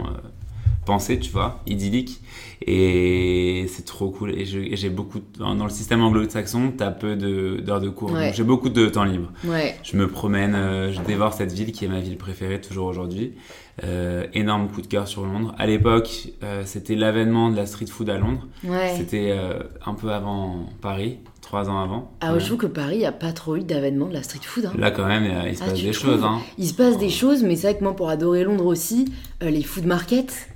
Pensée, 0.87 1.19
tu 1.19 1.31
vois, 1.31 1.61
idyllique. 1.67 2.21
Et 2.67 3.67
c'est 3.69 3.85
trop 3.85 4.11
cool. 4.11 4.31
Et 4.39 4.45
j'ai 4.45 4.91
beaucoup, 4.91 5.19
de- 5.19 5.39
dans 5.39 5.65
le 5.65 5.71
système 5.71 6.03
anglo-saxon, 6.03 6.73
t'as 6.77 6.91
peu 6.91 7.17
de- 7.17 7.61
d'heures 7.65 7.81
de, 7.81 7.89
cours. 7.89 8.13
Ouais. 8.13 8.33
J'ai 8.35 8.43
beaucoup 8.45 8.69
de 8.69 8.87
temps 8.89 9.05
libre. 9.05 9.31
ouais, 9.45 9.77
Je 9.83 9.97
me 9.97 10.09
promène, 10.09 10.55
euh, 10.55 10.93
je 10.93 11.01
dévore 11.03 11.33
cette 11.35 11.53
ville 11.53 11.73
qui 11.73 11.85
est 11.85 11.89
ma 11.89 12.01
ville 12.01 12.17
préférée 12.17 12.61
toujours 12.61 12.87
aujourd'hui. 12.87 13.33
Euh, 13.83 14.27
énorme 14.35 14.69
coup 14.69 14.81
de 14.83 14.87
cœur 14.87 15.09
sur 15.09 15.25
Londres. 15.27 15.55
À 15.59 15.67
l'époque, 15.67 16.29
euh, 16.43 16.63
c'était 16.65 16.95
l'avènement 16.95 17.51
de 17.51 17.57
la 17.57 17.67
street 17.67 17.87
food 17.87 18.09
à 18.09 18.19
Londres. 18.19 18.47
ouais. 18.65 18.95
C'était 18.97 19.37
un 19.85 19.95
peu 19.95 20.11
avant 20.13 20.67
Paris, 20.81 21.19
trois 21.43 21.69
ans 21.69 21.81
avant. 21.83 22.13
Ah, 22.21 22.33
Ouais. 22.35 22.41
je 22.41 22.47
trouve 22.47 22.59
que 22.59 22.67
Paris, 22.67 22.97
il 22.97 23.01
n'y 23.01 23.05
a 23.07 23.13
pas 23.13 23.33
trop 23.33 23.57
eu 23.57 23.65
d'avènement 23.65 24.07
de 24.07 24.15
la 24.15 24.23
street 24.23 24.41
food. 24.45 24.67
hein. 24.67 24.73
Là 24.79 24.91
quand 24.91 25.07
même, 25.07 25.25
il, 25.49 25.57
se 25.57 25.63
Ah, 25.63 25.67
passe 25.67 25.83
des 25.83 25.91
trouves 25.91 26.13
choses. 26.13 26.25
Hein. 26.25 26.39
Il 26.57 26.67
se 26.69 26.75
passe 26.75 26.99
des 26.99 27.11
choses, 27.11 27.43
mais 27.43 27.57
c'est 27.57 27.69
vrai 27.73 27.79
que 27.79 27.83
moi, 27.85 27.97
pour 27.97 28.09
adorer 28.11 28.45
Londres 28.45 28.67
aussi, 28.67 29.07
euh, 29.43 29.51
les 29.51 29.63
food 29.63 29.87
markets, 29.87 30.49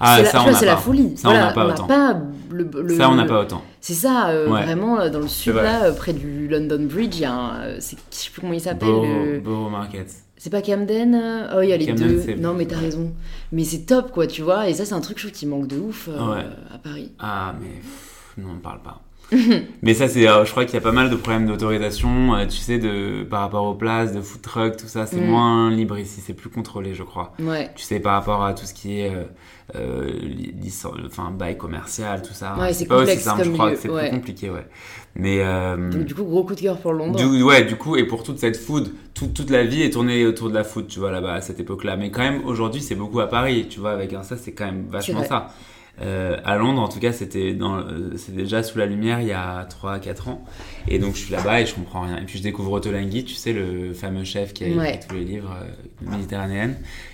Ah, 0.00 0.16
c'est 0.16 0.22
la, 0.24 0.30
ça 0.30 0.52
c'est 0.54 0.66
la 0.66 0.76
folie. 0.76 1.16
Ça, 1.16 1.28
on 1.28 1.32
n'a 1.34 1.52
pas 1.52 1.66
autant. 1.66 1.86
pas 1.86 2.16
le, 2.50 2.68
le- 2.82 2.96
Ça 2.96 3.08
on 3.10 3.14
n'a 3.14 3.26
pas 3.26 3.42
autant. 3.42 3.62
C'est 3.80 3.94
ça, 3.94 4.28
euh, 4.30 4.48
Ouais. 4.48 4.62
vraiment, 4.64 4.98
euh, 4.98 5.10
dans 5.10 5.20
le 5.20 5.28
sud, 5.28 5.54
là, 5.54 5.84
euh, 5.84 5.92
près 5.92 6.12
du 6.14 6.48
London 6.48 6.80
Bridge, 6.90 7.16
il 7.16 7.20
y 7.22 7.24
a 7.26 7.32
un. 7.32 7.60
euh, 7.60 7.76
c'est- 7.80 7.96
je 8.10 8.16
sais 8.16 8.30
plus 8.30 8.40
comment 8.40 8.52
il 8.54 8.60
s'appelle. 8.60 9.40
Borough, 9.44 9.70
Market. 9.70 10.10
C'est 10.36 10.48
pas 10.50 10.62
Camden 10.62 11.48
Oh, 11.54 11.60
il 11.60 11.68
y 11.68 11.72
a 11.72 11.76
les 11.76 11.86
Camden, 11.86 12.08
deux. 12.08 12.22
c'est- 12.24 12.36
Non, 12.36 12.54
mais 12.54 12.64
t'as 12.64 12.78
raison. 12.78 13.12
Mais 13.52 13.64
c'est 13.64 13.80
top, 13.80 14.10
quoi, 14.10 14.26
tu 14.26 14.40
vois. 14.40 14.68
Et 14.70 14.74
ça, 14.74 14.86
c'est 14.86 14.94
un 14.94 15.00
truc, 15.00 15.18
je 15.18 15.26
trouve, 15.26 15.38
qui 15.38 15.44
manque 15.46 15.66
de 15.66 15.78
ouf 15.78 16.08
Ouais. 16.08 16.44
à 16.74 16.78
Paris. 16.78 17.12
Ah, 17.18 17.54
mais 17.60 17.68
pff, 17.68 18.34
non, 18.38 18.50
on 18.52 18.54
ne 18.54 18.58
parle 18.60 18.80
pas. 18.82 19.00
Mais 19.82 19.94
ça, 19.94 20.08
c'est, 20.08 20.28
euh, 20.28 20.44
je 20.44 20.50
crois 20.50 20.64
qu'il 20.64 20.74
y 20.74 20.78
a 20.78 20.80
pas 20.80 20.92
mal 20.92 21.10
de 21.10 21.16
problèmes 21.16 21.46
d'autorisation, 21.46 22.34
euh, 22.34 22.46
tu 22.46 22.56
sais, 22.58 22.78
de, 22.78 23.22
par 23.24 23.40
rapport 23.42 23.64
aux 23.64 23.74
places, 23.74 24.12
de 24.12 24.20
food 24.20 24.42
truck, 24.42 24.76
tout 24.76 24.86
ça, 24.88 25.06
c'est 25.06 25.20
Mm. 25.20 25.26
moins 25.26 25.70
libre 25.70 25.98
ici, 25.98 26.20
c'est 26.24 26.34
plus 26.34 26.50
contrôlé, 26.50 26.94
je 26.94 27.02
crois. 27.02 27.32
Ouais. 27.40 27.70
Tu 27.76 27.82
sais, 27.84 28.00
par 28.00 28.14
rapport 28.14 28.44
à 28.44 28.54
tout 28.54 28.66
ce 28.66 28.74
qui 28.74 29.00
est 29.00 29.14
euh, 29.14 29.22
euh, 29.76 30.10
enfin, 31.06 31.30
bail 31.30 31.56
commercial, 31.56 32.22
tout 32.22 32.32
ça. 32.34 32.56
Ouais, 32.58 32.72
c'est 32.72 32.86
pas 32.86 32.96
aussi 33.02 33.16
simple, 33.18 33.44
je 33.44 33.50
crois 33.50 33.76
c'est 33.76 33.88
ouais. 33.88 34.08
plus 34.08 34.16
compliqué, 34.18 34.50
ouais. 34.50 34.66
Mais, 35.16 35.38
euh, 35.40 35.90
Donc, 35.90 36.04
du 36.04 36.14
coup, 36.14 36.24
gros 36.24 36.44
coup 36.44 36.54
de 36.54 36.60
cœur 36.60 36.78
pour 36.78 36.92
Londres. 36.92 37.16
du, 37.18 37.42
ouais, 37.42 37.64
du 37.64 37.76
coup, 37.76 37.96
et 37.96 38.04
pour 38.04 38.22
toute 38.22 38.38
cette 38.38 38.56
food, 38.56 38.92
tout- 39.14 39.26
toute 39.28 39.50
la 39.50 39.64
vie 39.64 39.82
est 39.82 39.90
tournée 39.90 40.24
autour 40.26 40.48
de 40.50 40.54
la 40.54 40.64
food, 40.64 40.86
tu 40.86 40.98
vois, 41.00 41.10
là-bas, 41.10 41.34
à 41.34 41.40
cette 41.40 41.58
époque-là. 41.60 41.96
Mais 41.96 42.10
quand 42.10 42.22
même, 42.22 42.44
aujourd'hui, 42.44 42.80
c'est 42.80 42.94
beaucoup 42.94 43.20
à 43.20 43.28
Paris, 43.28 43.66
tu 43.68 43.80
vois, 43.80 43.90
avec 43.92 44.12
un 44.12 44.22
ça, 44.22 44.36
c'est 44.36 44.52
quand 44.52 44.66
même 44.66 44.86
vachement 44.90 45.24
ça. 45.24 45.48
Euh, 46.02 46.36
à 46.44 46.56
Londres, 46.56 46.80
en 46.80 46.88
tout 46.88 46.98
cas, 46.98 47.12
c'était 47.12 47.56
c'est 48.16 48.34
déjà 48.34 48.62
sous 48.62 48.78
la 48.78 48.86
lumière 48.86 49.20
il 49.20 49.26
y 49.28 49.32
a 49.32 49.64
3-4 49.66 50.28
ans. 50.30 50.44
Et 50.88 50.98
donc, 50.98 51.14
je 51.14 51.20
suis 51.20 51.32
là-bas 51.32 51.60
et 51.60 51.66
je 51.66 51.74
comprends 51.74 52.02
rien. 52.02 52.18
Et 52.18 52.24
puis, 52.24 52.38
je 52.38 52.42
découvre 52.42 52.72
Ottolenghi, 52.72 53.24
tu 53.24 53.34
sais, 53.34 53.52
le 53.52 53.92
fameux 53.92 54.24
chef 54.24 54.52
qui 54.54 54.64
a 54.64 54.68
Ouais. 54.68 54.94
écrit 54.94 55.08
tous 55.08 55.14
les 55.14 55.24
livres 55.24 55.54
euh, 55.60 56.10
méditerranéens. 56.10 56.72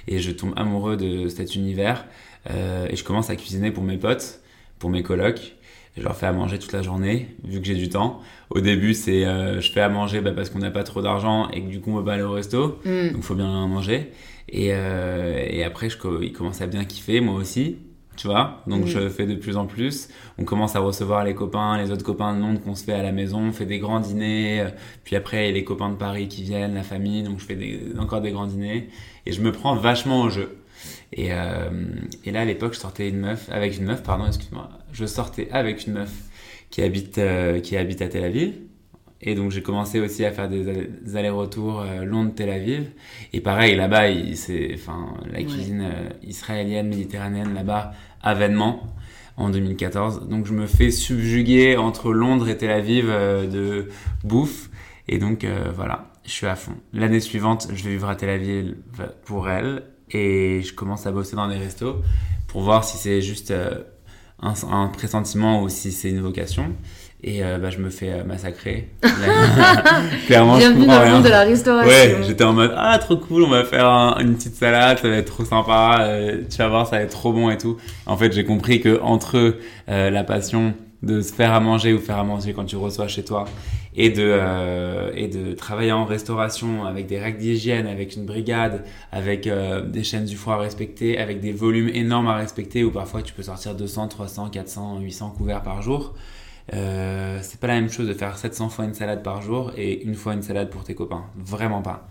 Et 0.09 0.19
je 0.21 0.31
tombe 0.31 0.53
amoureux 0.57 0.97
de 0.97 1.29
cet 1.29 1.55
univers. 1.57 2.05
Euh, 2.51 2.87
et 2.89 2.95
je 2.97 3.03
commence 3.03 3.29
à 3.31 3.37
cuisiner 3.37 3.71
pour 3.73 3.83
mes 3.83 3.97
potes, 3.97 4.41
pour 4.79 4.91
mes 4.91 5.03
colocs. 5.03 5.55
Je 5.97 6.03
leur 6.03 6.15
fais 6.15 6.27
à 6.27 6.33
manger 6.33 6.59
toute 6.59 6.73
la 6.73 6.83
journée, 6.83 7.35
vu 7.43 7.59
que 7.59 7.67
j'ai 7.67 7.75
du 7.75 7.89
temps. 7.89 8.21
Au 8.51 8.61
début, 8.61 8.93
c'est 8.93 9.25
euh, 9.25 9.61
je 9.63 9.73
fais 9.73 9.81
à 9.81 9.89
manger 9.89 10.21
bah, 10.21 10.31
parce 10.37 10.51
qu'on 10.51 10.59
n'a 10.59 10.71
pas 10.71 10.85
trop 10.85 11.01
d'argent 11.01 11.49
et 11.51 11.63
que 11.63 11.69
du 11.69 11.81
coup, 11.81 11.91
on 11.91 11.97
veut 11.97 12.05
pas 12.05 12.13
aller 12.15 12.23
au 12.23 12.33
resto. 12.33 12.79
Mm. 12.85 13.13
Donc, 13.15 13.23
faut 13.23 13.35
bien 13.35 13.67
manger. 13.67 14.13
Et, 14.49 14.69
euh, 14.73 15.45
et 15.49 15.65
après, 15.65 15.89
je, 15.89 15.97
ils 16.23 16.33
commencent 16.33 16.61
à 16.61 16.67
bien 16.67 16.85
kiffer, 16.85 17.21
moi 17.21 17.35
aussi. 17.35 17.79
Tu 18.17 18.27
vois 18.29 18.63
Donc, 18.67 18.85
Mm. 18.85 18.87
je 18.87 19.09
fais 19.09 19.27
de 19.27 19.35
plus 19.35 19.57
en 19.57 19.67
plus. 19.67 20.09
On 20.39 20.45
commence 20.45 20.75
à 20.75 20.81
recevoir 20.81 21.25
les 21.25 21.35
copains, 21.35 21.77
les 21.79 21.91
autres 21.91 22.05
copains 22.05 22.35
de 22.35 22.41
Londres 22.41 22.61
qu'on 22.61 22.75
se 22.75 22.85
fait 22.85 22.95
à 22.95 23.03
la 23.03 23.13
maison. 23.13 23.41
On 23.41 23.53
fait 23.53 23.67
des 23.67 23.79
grands 23.79 24.01
dîners. 24.01 24.61
euh, 24.61 24.69
Puis 25.05 25.17
après, 25.17 25.45
il 25.45 25.47
y 25.49 25.51
a 25.51 25.53
les 25.55 25.65
copains 25.65 25.91
de 25.91 25.97
Paris 25.97 26.29
qui 26.29 26.43
viennent, 26.43 26.75
la 26.75 26.83
famille. 26.83 27.23
Donc, 27.23 27.41
je 27.41 27.45
fais 27.45 27.57
des, 27.57 27.81
encore 27.99 28.21
des 28.23 28.33
grands 28.33 28.47
dîners. 28.47 28.89
Et 29.27 29.33
je 29.33 29.41
me 29.43 29.53
prends 29.53 29.75
vachement 29.77 30.23
au 30.23 30.31
jeu. 30.31 30.57
Et, 31.13 31.29
euh, 31.33 31.71
et 32.25 32.31
là, 32.31 32.41
à 32.41 32.45
l'époque, 32.45 32.75
je 32.75 32.79
sortais 32.81 33.09
une 33.09 33.19
meuf, 33.19 33.49
avec 33.51 33.77
une 33.79 33.85
meuf, 33.85 34.03
pardon, 34.03 34.27
excuse-moi. 34.27 34.69
Je 34.93 35.05
sortais 35.07 35.49
avec 35.51 35.87
une 35.87 35.95
meuf 35.95 36.13
qui 36.71 36.83
habite, 36.83 37.19
euh, 37.19 37.61
qui 37.61 37.77
habite 37.77 38.03
à 38.03 38.09
Tel 38.09 38.25
Aviv. 38.25 38.55
Et 39.23 39.35
donc, 39.35 39.51
j'ai 39.51 39.63
commencé 39.63 39.99
aussi 40.01 40.25
à 40.25 40.31
faire 40.33 40.49
des, 40.49 40.69
allers- 40.69 40.91
des 41.03 41.17
allers-retours 41.17 41.81
euh, 41.81 42.05
Londres-Tel 42.05 42.51
Aviv. 42.51 42.91
Et 43.33 43.41
pareil, 43.41 43.75
là-bas, 43.75 44.05
c'est, 44.35 44.73
enfin, 44.75 45.15
la 45.31 45.43
cuisine 45.43 45.81
euh, 45.91 46.09
israélienne, 46.23 46.89
méditerranéenne, 46.89 47.55
là-bas, 47.55 47.93
avènement 48.23 48.87
en 49.39 49.49
2014. 49.51 50.29
Donc, 50.29 50.47
je 50.47 50.53
me 50.53 50.67
fais 50.67 50.91
subjuguer 50.91 51.77
entre 51.77 52.13
Londres 52.13 52.49
et 52.49 52.57
Tel 52.59 52.71
Aviv 52.71 53.07
euh, 53.09 53.47
de 53.47 53.89
bouffe. 54.23 54.69
Et 55.09 55.19
donc, 55.19 55.47
voilà, 55.77 56.11
je 56.25 56.33
suis 56.33 56.47
à 56.49 56.57
fond. 56.57 56.73
L'année 56.93 57.21
suivante, 57.21 57.69
je 57.73 57.85
vais 57.85 57.91
vivre 57.91 58.09
à 58.09 58.17
Tel 58.17 58.29
Aviv 58.29 58.75
pour 59.25 59.49
elle. 59.49 59.85
Et 60.11 60.63
je 60.63 60.73
commence 60.75 61.07
à 61.07 61.13
bosser 61.13 61.37
dans 61.37 61.47
des 61.49 61.57
restos 61.57 61.97
pour 62.49 62.63
voir 62.63 62.83
si 62.85 62.97
c'est 62.97 63.21
juste 63.21 63.53
un, 64.43 64.55
un 64.71 64.89
pressentiment 64.89 65.63
ou 65.63 65.69
si 65.69 65.93
c'est 65.93 66.11
une 66.11 66.21
vocation. 66.21 66.73
Et 67.25 67.43
euh, 67.43 67.59
bah, 67.59 67.71
je 67.71 67.79
me 67.79 67.89
fais 67.91 68.13
euh, 68.13 68.25
massacrer. 68.25 68.89
Clairement, 70.27 70.55
je 70.57 70.61
Bienvenue 70.61 70.81
comprends 70.87 70.95
dans 70.97 71.01
le 71.01 71.05
rien. 71.07 71.15
monde 71.15 71.25
de 71.25 71.29
la 71.29 71.41
restauration. 71.45 71.91
Ouais, 71.91 72.17
j'étais 72.27 72.45
en 72.45 72.53
mode 72.53 72.73
ah 72.77 72.99
trop 72.99 73.17
cool, 73.17 73.43
on 73.43 73.49
va 73.51 73.65
faire 73.65 73.87
un- 73.87 74.19
une 74.21 74.35
petite 74.37 74.55
salade, 74.55 74.99
ça 74.99 75.09
va 75.09 75.17
être 75.17 75.27
trop 75.33 75.45
sympa, 75.45 75.99
euh, 76.03 76.43
tu 76.49 76.59
vas 76.59 76.69
voir, 76.69 76.87
ça 76.87 76.97
va 76.97 77.03
être 77.03 77.11
trop 77.11 77.33
bon 77.33 77.51
et 77.51 77.57
tout. 77.59 77.79
En 78.07 78.17
fait, 78.17 78.33
j'ai 78.33 78.45
compris 78.45 78.81
que 78.81 79.01
entre 79.03 79.57
euh, 79.89 80.11
la 80.11 80.25
passion 80.25 80.75
de 81.03 81.21
se 81.21 81.33
faire 81.33 81.53
à 81.53 81.61
manger 81.61 81.93
ou 81.93 81.99
faire 81.99 82.19
à 82.19 82.25
manger 82.25 82.53
quand 82.53 82.65
tu 82.65 82.77
reçois 82.77 83.07
chez 83.09 83.23
toi 83.25 83.45
et 83.95 84.11
de 84.11 84.23
euh, 84.23 85.11
et 85.15 85.29
de 85.29 85.53
travailler 85.55 85.93
en 85.93 86.05
restauration 86.05 86.85
avec 86.85 87.07
des 87.07 87.19
règles 87.19 87.39
d'hygiène, 87.39 87.87
avec 87.87 88.15
une 88.17 88.27
brigade, 88.27 88.85
avec 89.11 89.47
euh, 89.47 89.83
des 89.83 90.05
chaînes 90.05 90.25
du 90.27 90.37
froid 90.37 90.55
à 90.55 90.59
respecter, 90.59 91.19
avec 91.19 91.41
des 91.41 91.53
volumes 91.53 91.89
énormes 91.95 92.29
à 92.29 92.37
respecter 92.37 92.85
où 92.85 92.91
parfois 92.91 93.23
tu 93.23 93.33
peux 93.33 93.43
sortir 93.43 93.75
200, 93.75 94.09
300, 94.09 94.51
400, 94.51 94.99
800 95.01 95.35
couverts 95.37 95.63
par 95.63 95.81
jour. 95.83 96.15
Euh, 96.75 97.39
c'est 97.43 97.61
pas 97.61 97.69
la 97.69 97.75
même 97.75 97.91
chose 97.91 98.09
de 98.09 98.15
faire 98.15 98.37
700 98.39 98.69
fois 98.71 98.85
une 98.87 98.95
salade 98.95 99.23
par 99.23 99.41
jour 99.43 99.73
et 99.77 100.03
une 100.03 100.15
fois 100.15 100.35
une 100.35 100.43
salade 100.43 100.71
pour 100.71 100.85
tes 100.85 100.95
copains. 100.95 101.25
Vraiment 101.37 101.83
pas. 101.83 102.09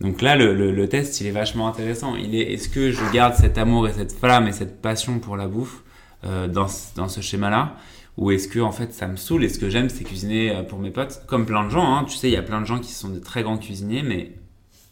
Donc 0.00 0.20
là, 0.22 0.36
le, 0.36 0.54
le, 0.54 0.72
le 0.72 0.88
test, 0.88 1.20
il 1.20 1.26
est 1.26 1.30
vachement 1.32 1.68
intéressant. 1.68 2.16
Il 2.16 2.34
est, 2.34 2.52
est-ce 2.52 2.68
que 2.68 2.90
je 2.90 3.00
garde 3.12 3.34
cet 3.34 3.56
amour 3.58 3.88
et 3.88 3.92
cette 3.92 4.12
flamme 4.12 4.46
et 4.48 4.52
cette 4.52 4.82
passion 4.82 5.18
pour 5.20 5.36
la 5.36 5.46
bouffe 5.48 5.82
euh, 6.24 6.48
dans, 6.48 6.68
ce- 6.68 6.94
dans 6.96 7.08
ce 7.08 7.20
schéma-là? 7.20 7.76
Ou 8.18 8.30
est-ce 8.30 8.48
que, 8.48 8.58
en 8.60 8.72
fait, 8.72 8.92
ça 8.92 9.06
me 9.06 9.16
saoule? 9.16 9.44
Et 9.44 9.48
ce 9.48 9.58
que 9.58 9.68
j'aime, 9.70 9.88
c'est 9.88 10.02
cuisiner 10.04 10.54
euh, 10.54 10.62
pour 10.62 10.78
mes 10.80 10.90
potes. 10.90 11.22
Comme 11.26 11.46
plein 11.46 11.64
de 11.64 11.70
gens, 11.70 11.94
hein. 11.94 12.04
Tu 12.08 12.16
sais, 12.16 12.28
il 12.28 12.32
y 12.32 12.36
a 12.36 12.42
plein 12.42 12.60
de 12.60 12.66
gens 12.66 12.78
qui 12.78 12.92
sont 12.92 13.08
de 13.08 13.18
très 13.18 13.42
grands 13.42 13.58
cuisiniers, 13.58 14.02
mais 14.02 14.32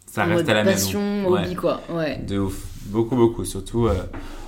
ça 0.07 0.25
En 0.25 0.29
reste 0.29 0.49
à 0.49 0.55
la 0.55 0.63
passion, 0.65 1.01
maison. 1.01 1.31
Ouais. 1.31 1.41
hobby, 1.43 1.55
quoi. 1.55 1.81
Ouais. 1.91 2.19
De 2.19 2.39
ouf. 2.39 2.63
Beaucoup, 2.87 3.17
beaucoup. 3.17 3.45
Surtout 3.45 3.87
euh, 3.89 3.95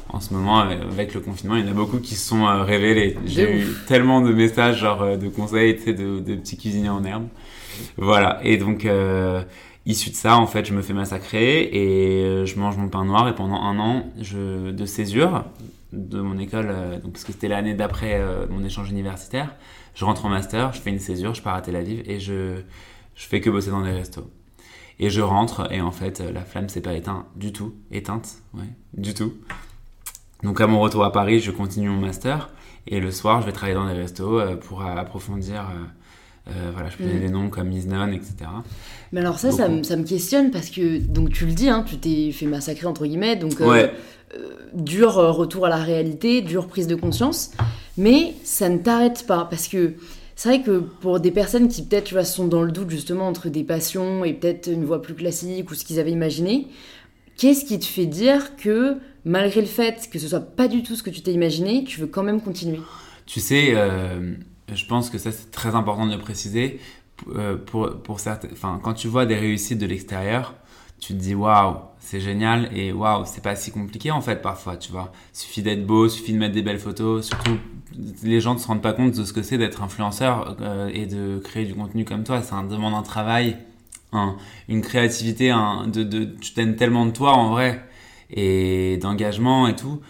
en 0.09 0.21
ce 0.21 0.33
moment, 0.33 0.59
avec 0.59 0.81
avec 0.81 1.15
le 1.15 1.21
confinement, 1.21 1.57
il 1.57 1.65
y 1.65 1.69
en 1.69 1.73
a 1.73 1.75
beaucoup 1.75 1.99
qui 1.99 2.15
se 2.15 2.29
sont 2.29 2.47
euh, 2.47 2.63
révélés. 2.63 3.17
J'ai 3.27 3.61
eu 3.61 3.67
tellement 3.87 4.21
de 4.21 4.33
messages, 4.33 4.79
genre 4.79 5.03
euh, 5.03 5.17
de 5.17 5.29
conseils, 5.29 5.77
tu 5.77 5.83
sais, 5.83 5.93
de, 5.95 6.21
de 6.21 6.35
petits 6.37 6.57
cuisiniers 6.57 6.89
en 6.91 7.05
herbe. 7.05 7.27
Voilà. 7.97 8.41
Et 8.43 8.57
donc, 8.57 8.85
euh, 8.85 9.43
issu 9.85 10.11
de 10.11 10.15
ça, 10.15 10.37
en 10.37 10.47
fait, 10.47 10.65
je 10.65 10.75
me 10.75 10.83
fais 10.83 10.95
massacrer 10.95 11.63
et 11.63 12.25
euh, 12.25 12.47
je 12.47 12.59
mange 12.59 12.77
mon 12.77 12.89
pain 12.89 13.05
noir. 13.05 13.29
Et 13.29 13.35
pendant 13.35 13.61
un 13.61 13.79
an 13.79 14.07
je, 14.21 14.71
de 14.71 14.87
césure 14.87 15.45
de 15.93 16.21
mon 16.21 16.39
école, 16.39 16.69
euh, 16.71 16.99
donc, 17.01 17.13
parce 17.13 17.25
que 17.25 17.33
c'était 17.33 17.49
l'année 17.49 17.75
d'après 17.75 18.15
euh, 18.15 18.47
mon 18.51 18.65
échange 18.65 18.91
universitaire, 18.91 19.55
je 19.95 20.05
rentre 20.05 20.27
en 20.27 20.29
master, 20.29 20.73
je 20.73 20.81
fais 20.81 20.91
une 20.91 20.99
césure, 20.99 21.35
je 21.35 21.43
pars 21.43 21.55
à 21.55 21.63
Tel 21.63 21.77
Aviv 21.77 22.03
et 22.07 22.19
je, 22.21 22.57
je 23.15 23.27
fais 23.27 23.41
que 23.41 23.49
bosser 23.49 23.71
dans 23.71 23.83
des 23.83 23.93
restos. 23.93 24.31
Et 24.99 25.11
je 25.11 25.21
rentre 25.21 25.71
et 25.73 25.81
en 25.81 25.93
fait 25.93 26.21
euh, 26.21 26.33
la 26.33 26.43
flamme 26.43 26.69
s'est 26.69 26.81
pas 26.81 26.95
éteinte 26.95 27.25
du 27.37 27.53
tout, 27.53 27.75
éteinte, 27.91 28.37
ouais, 28.55 28.69
du 28.95 29.15
tout. 29.15 29.35
Donc 30.43 30.61
à 30.61 30.67
mon 30.67 30.81
retour 30.81 31.05
à 31.05 31.13
Paris, 31.13 31.41
je 31.41 31.51
continue 31.51 31.89
mon 31.89 32.01
master 32.01 32.51
et 32.87 33.01
le 33.01 33.11
soir, 33.11 33.41
je 33.41 33.47
vais 33.47 33.53
travailler 33.53 33.75
dans 33.75 33.87
des 33.87 33.95
restos 33.99 34.39
euh, 34.39 34.57
pour 34.57 34.83
approfondir. 34.83 35.61
euh, 35.63 35.85
euh, 36.51 36.71
voilà, 36.73 36.89
je 36.91 36.97
peux 36.97 37.03
donner 37.05 37.17
Mm. 37.17 37.21
des 37.23 37.29
noms 37.31 37.49
comme 37.51 37.73
Isnon, 37.73 38.13
etc. 38.13 38.35
Mais 39.11 39.21
alors 39.21 39.39
ça, 39.41 39.51
ça, 39.51 39.69
me- 39.69 39.83
ça 39.83 39.97
me 39.97 40.05
questionne 40.05 40.53
parce 40.53 40.71
que, 40.71 40.99
donc 40.99 41.31
tu 41.33 41.45
le 41.47 41.53
dis, 41.53 41.69
hein, 41.69 41.85
tu 41.85 41.99
t'es 41.99 42.31
fait 42.31 42.47
massacrer 42.47 42.87
entre 42.87 43.05
guillemets, 43.07 43.35
donc 43.35 43.61
euh, 43.61 43.67
Ouais. 43.69 43.93
dur 44.75 45.15
retour 45.15 45.67
à 45.67 45.69
la 45.69 45.77
réalité, 45.79 46.43
dure 46.43 46.69
prise 46.69 46.87
de 46.87 46.95
conscience, 46.95 47.51
mais 47.97 48.35
ça 48.45 48.69
ne 48.69 48.79
t'arrête 48.79 49.25
pas 49.27 49.47
parce 49.51 49.67
que 49.67 49.95
c'est 50.37 50.49
vrai 50.51 50.63
que 50.63 50.79
pour 50.79 51.19
des 51.19 51.31
personnes 51.33 51.67
qui 51.69 51.83
peut-être 51.83 52.05
tu 52.05 52.15
vois, 52.15 52.25
sont 52.25 52.47
dans 52.47 52.63
le 52.63 52.71
doute 52.71 52.91
justement 52.91 53.27
entre 53.27 53.49
des 53.49 53.65
passions 53.65 54.25
et 54.25 54.33
peut-être 54.35 54.69
une 54.71 54.85
voie 54.85 55.03
plus 55.03 55.15
classique 55.15 55.71
ou 55.71 55.75
ce 55.75 55.85
qu'ils 55.85 55.99
avaient 55.99 56.13
imaginé, 56.13 56.69
qu'est-ce 57.39 57.65
qui 57.65 57.79
te 57.81 57.87
fait 57.87 58.07
dire 58.07 58.55
que 58.57 58.99
malgré 59.27 59.61
le 59.61 59.67
fait 59.67 60.09
que 60.11 60.19
ce 60.19 60.29
soit 60.29 60.41
pas 60.41 60.69
du 60.69 60.83
tout 60.83 60.95
ce 60.95 61.03
que 61.03 61.11
tu 61.11 61.21
t'es 61.21 61.33
imaginé, 61.33 61.85
tu 61.85 62.01
veux 62.01 62.07
quand 62.07 62.23
même 62.23 62.41
continuer 62.41 62.81
Tu 63.27 63.41
sais, 63.41 63.73
euh, 63.75 64.35
je 64.73 64.87
pense 64.87 65.11
que 65.11 65.19
ça 65.19 65.33
c'est 65.33 65.51
très 65.51 65.75
important 65.75 66.07
de 66.07 66.13
le 66.13 66.19
préciser. 66.19 66.81
Euh, 67.35 67.57
pour, 67.57 68.03
pour 68.03 68.21
certains, 68.21 68.49
enfin, 68.53 68.79
quand 68.83 68.93
tu 68.93 69.09
vois 69.09 69.25
des 69.25 69.37
réussites 69.37 69.79
de 69.79 69.87
l'extérieur, 69.87 70.55
tu 71.01 71.15
te 71.15 71.19
dis 71.19 71.35
waouh, 71.35 71.77
c'est 71.99 72.21
génial 72.21 72.69
et 72.77 72.93
waouh, 72.93 73.25
c'est 73.27 73.43
pas 73.43 73.57
si 73.57 73.71
compliqué 73.71 74.11
en 74.11 74.21
fait 74.21 74.43
parfois, 74.43 74.77
tu 74.77 74.93
vois. 74.93 75.13
Suffit 75.33 75.63
d'être 75.63 75.87
beau, 75.87 76.09
suffit 76.09 76.33
de 76.35 76.39
mettre 76.39 76.55
des 76.55 76.63
belles 76.63 76.79
photos, 76.79 77.27
surtout 77.27 77.59
les 78.23 78.41
gens 78.41 78.55
ne 78.55 78.59
se 78.59 78.67
rendent 78.67 78.83
pas 78.83 78.93
compte 78.93 79.17
de 79.17 79.25
ce 79.25 79.33
que 79.33 79.43
c'est 79.43 79.57
d'être 79.57 79.83
influenceur 79.83 80.57
euh, 80.61 80.91
et 80.93 81.07
de 81.07 81.39
créer 81.39 81.65
du 81.65 81.75
contenu 81.75 82.05
comme 82.05 82.23
toi. 82.23 82.43
Ça 82.43 82.63
demande 82.63 82.95
un 82.95 83.03
travail, 83.03 83.57
un, 84.13 84.37
une 84.69 84.83
créativité, 84.83 85.51
un, 85.51 85.87
de, 85.89 86.03
de, 86.03 86.25
tu 86.25 86.53
t'aimes 86.53 86.77
tellement 86.77 87.07
de 87.07 87.13
toi 87.13 87.33
en 87.33 87.51
vrai 87.51 87.86
et 88.31 88.97
d'engagement 88.99 89.67
et 89.69 89.77
tout 89.77 90.01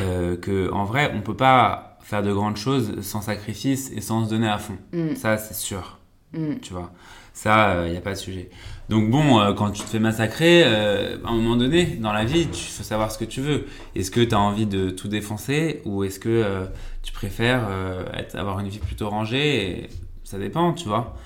euh, 0.00 0.36
que 0.36 0.70
en 0.72 0.84
vrai 0.84 1.12
on 1.14 1.20
peut 1.20 1.36
pas 1.36 1.98
faire 2.02 2.22
de 2.22 2.32
grandes 2.32 2.56
choses 2.56 3.00
sans 3.00 3.20
sacrifice 3.22 3.90
et 3.94 4.00
sans 4.00 4.24
se 4.24 4.30
donner 4.30 4.48
à 4.48 4.58
fond. 4.58 4.76
Mm. 4.92 5.14
Ça 5.16 5.36
c'est 5.38 5.54
sûr, 5.54 5.98
Mm. 6.32 6.56
tu 6.62 6.72
vois. 6.72 6.90
Ça, 7.32 7.84
il 7.86 7.90
n'y 7.90 7.96
a 7.96 8.00
pas 8.00 8.12
de 8.12 8.18
sujet. 8.18 8.48
Donc 8.88 9.10
bon, 9.10 9.40
euh, 9.40 9.52
quand 9.54 9.70
tu 9.72 9.82
te 9.82 9.88
fais 9.88 9.98
massacrer, 9.98 10.62
euh, 10.64 11.16
à 11.24 11.30
un 11.30 11.34
moment 11.34 11.56
donné, 11.56 11.84
dans 12.00 12.12
la 12.12 12.24
vie, 12.24 12.46
tu 12.46 12.62
faut 12.70 12.84
savoir 12.84 13.10
ce 13.10 13.18
que 13.18 13.24
tu 13.24 13.40
veux. 13.40 13.66
Est-ce 13.96 14.12
que 14.12 14.20
tu 14.20 14.34
as 14.36 14.38
envie 14.38 14.66
de 14.66 14.90
tout 14.90 15.08
défoncer 15.08 15.80
ou 15.84 16.04
est-ce 16.04 16.20
que 16.20 16.28
euh, 16.28 16.64
tu 17.02 17.12
préfères 17.12 17.66
euh, 17.68 18.04
être, 18.14 18.36
avoir 18.36 18.60
une 18.60 18.68
vie 18.68 18.78
plutôt 18.78 19.08
rangée 19.08 19.68
et 19.84 19.88
Ça 20.22 20.38
dépend, 20.38 20.72
tu 20.74 20.86
vois. 20.86 21.16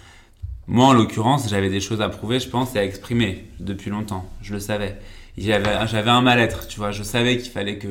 Moi, 0.66 0.86
en 0.86 0.92
l'occurrence, 0.94 1.48
j'avais 1.48 1.68
des 1.70 1.80
choses 1.80 2.00
à 2.00 2.08
prouver, 2.08 2.40
je 2.40 2.48
pense, 2.48 2.74
et 2.74 2.78
à 2.78 2.84
exprimer 2.84 3.44
depuis 3.60 3.90
longtemps. 3.90 4.24
Je 4.40 4.54
le 4.54 4.60
savais. 4.60 4.98
J'avais 5.40 5.86
j'avais 5.86 6.10
un 6.10 6.20
mal-être, 6.22 6.66
tu 6.68 6.78
vois. 6.78 6.90
Je 6.90 7.02
savais 7.02 7.38
qu'il 7.38 7.50
fallait 7.50 7.78
que... 7.78 7.88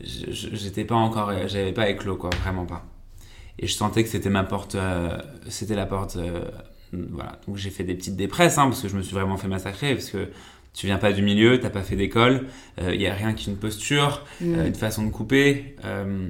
J'étais 0.00 0.84
pas 0.84 0.94
encore... 0.94 1.32
J'avais 1.48 1.72
pas 1.72 1.88
éclos, 1.88 2.16
quoi. 2.16 2.30
Vraiment 2.42 2.66
pas. 2.66 2.84
Et 3.58 3.66
je 3.66 3.72
sentais 3.74 4.02
que 4.04 4.08
c'était 4.10 4.30
ma 4.30 4.44
porte... 4.44 4.74
euh, 4.74 5.16
c'était 5.48 5.74
la 5.74 5.86
porte... 5.86 6.16
euh, 6.16 6.44
voilà. 6.92 7.38
Donc 7.46 7.56
j'ai 7.56 7.70
fait 7.70 7.84
des 7.84 7.94
petites 7.94 8.16
dépresses, 8.16 8.58
hein, 8.58 8.68
parce 8.68 8.82
que 8.82 8.88
je 8.88 8.96
me 8.96 9.02
suis 9.02 9.14
vraiment 9.14 9.36
fait 9.36 9.48
massacrer, 9.48 9.94
parce 9.94 10.10
que 10.10 10.28
tu 10.74 10.86
viens 10.86 10.98
pas 10.98 11.12
du 11.12 11.22
milieu, 11.22 11.58
t'as 11.58 11.70
pas 11.70 11.82
fait 11.82 11.96
d'école, 11.96 12.46
il 12.80 13.00
y 13.00 13.06
a 13.06 13.14
rien 13.14 13.32
qu'une 13.32 13.56
posture, 13.56 14.24
Mm. 14.42 14.54
euh, 14.54 14.66
une 14.66 14.74
façon 14.74 15.04
de 15.06 15.10
couper, 15.10 15.74
euh, 15.86 16.28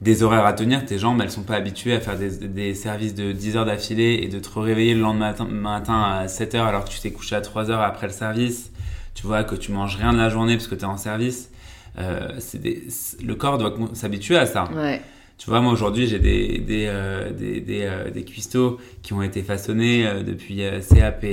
des 0.00 0.22
horaires 0.22 0.46
à 0.46 0.52
tenir. 0.54 0.84
Tes 0.86 0.98
jambes, 0.98 1.20
elles 1.22 1.30
sont 1.30 1.42
pas 1.42 1.54
habituées 1.56 1.94
à 1.94 2.00
faire 2.00 2.18
des, 2.18 2.48
des 2.48 2.74
services 2.74 3.14
de 3.14 3.32
10 3.32 3.56
heures 3.56 3.64
d'affilée 3.66 4.20
et 4.22 4.28
de 4.28 4.38
te 4.38 4.58
réveiller 4.58 4.94
le 4.94 5.00
lendemain 5.00 5.28
matin, 5.30 5.44
matin 5.44 6.02
à 6.02 6.28
7 6.28 6.54
heures 6.54 6.66
alors 6.66 6.84
que 6.84 6.90
tu 6.90 7.00
t'es 7.00 7.12
couché 7.12 7.34
à 7.36 7.40
3 7.40 7.70
heures 7.70 7.80
après 7.82 8.06
le 8.06 8.12
service. 8.12 8.72
Tu 9.16 9.26
vois 9.26 9.42
que 9.42 9.56
tu 9.56 9.72
manges 9.72 9.96
rien 9.96 10.12
de 10.12 10.18
la 10.18 10.28
journée 10.28 10.54
parce 10.56 10.68
que 10.68 10.76
tu 10.76 10.82
es 10.82 10.84
en 10.84 10.96
service. 10.98 11.50
Euh, 11.98 12.28
des- 12.54 12.84
le 13.24 13.34
corps 13.34 13.56
doit 13.58 13.74
s'habituer 13.94 14.36
à 14.36 14.46
ça. 14.46 14.70
Ouais. 14.72 15.00
Tu 15.38 15.50
vois, 15.50 15.60
moi 15.60 15.72
aujourd'hui, 15.72 16.06
j'ai 16.06 16.18
des, 16.18 16.58
des, 16.58 16.84
euh, 16.86 17.32
des, 17.32 17.60
des, 17.60 17.82
euh, 17.84 18.10
des 18.10 18.24
cuistots 18.24 18.78
qui 19.02 19.12
ont 19.14 19.22
été 19.22 19.42
façonnés 19.42 20.06
euh, 20.06 20.22
depuis 20.22 20.60
CAP, 20.90 21.24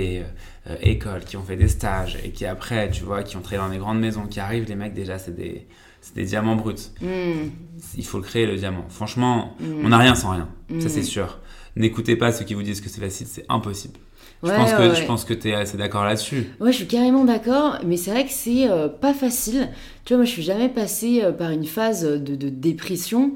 école, 0.82 1.22
qui 1.26 1.36
ont 1.38 1.44
fait 1.44 1.56
des 1.58 1.68
stages 1.68 2.18
et 2.24 2.32
qui 2.32 2.46
après, 2.46 2.90
tu 2.90 3.04
vois, 3.04 3.24
qui 3.24 3.36
ont 3.38 3.42
travaillé 3.42 3.68
dans 3.68 3.74
des 3.74 3.80
grandes 3.80 4.00
maisons, 4.00 4.28
qui 4.28 4.40
arrivent, 4.40 4.66
les 4.68 4.76
mecs 4.76 4.94
déjà, 4.94 5.20
c'est 5.20 5.36
des, 5.36 5.68
c'est 6.02 6.16
des 6.16 6.24
diamants 6.26 6.56
bruts. 6.56 6.76
Mm. 7.02 7.50
Il 7.98 8.06
faut 8.06 8.18
le 8.18 8.24
créer, 8.24 8.46
le 8.46 8.56
diamant. 8.56 8.86
Franchement, 8.90 9.56
Mm. 9.60 9.86
on 9.86 9.90
n'a 9.90 9.98
rien 9.98 10.16
sans 10.16 10.32
rien. 10.32 10.48
Ça, 10.80 10.88
Mm. 10.88 10.90
c'est 10.90 11.04
sûr. 11.04 11.40
N'écoutez 11.76 12.16
pas 12.16 12.32
ceux 12.32 12.46
qui 12.46 12.54
vous 12.54 12.64
disent 12.64 12.80
que 12.82 12.88
c'est 12.90 13.02
facile, 13.02 13.28
c'est 13.30 13.46
impossible. 13.50 14.00
Je 14.44 14.50
Ouais, 14.50 14.56
pense 14.58 14.74
que, 14.74 14.90
ouais, 14.90 14.96
je 14.96 15.06
pense 15.06 15.26
que 15.26 15.34
tu 15.34 15.50
es 15.50 15.54
assez 15.54 15.78
d'accord 15.78 16.04
là-dessus. 16.04 16.50
Ouais, 16.60 16.72
je 16.72 16.78
suis 16.78 16.88
carrément 16.88 17.24
d'accord, 17.24 17.80
mais 17.86 17.96
c'est 17.96 18.12
vrai 18.12 18.26
que 18.26 18.32
c'est 18.32 18.70
euh, 18.70 18.90
pas 18.90 19.14
facile. 19.14 19.70
Tu 20.04 20.14
vois, 20.14 20.18
moi, 20.18 20.26
je 20.26 20.32
suis 20.32 20.44
jamais 20.44 20.68
passée 20.68 21.22
euh, 21.24 21.32
par 21.32 21.52
une 21.52 21.66
phase 21.66 22.04
de, 22.04 22.36
de 22.36 22.50
dépression 22.50 23.32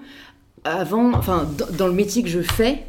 avant, 0.65 1.13
enfin, 1.13 1.47
dans, 1.77 1.87
le 1.87 1.93
métier 1.93 2.23
que 2.23 2.29
je 2.29 2.41
fais, 2.41 2.83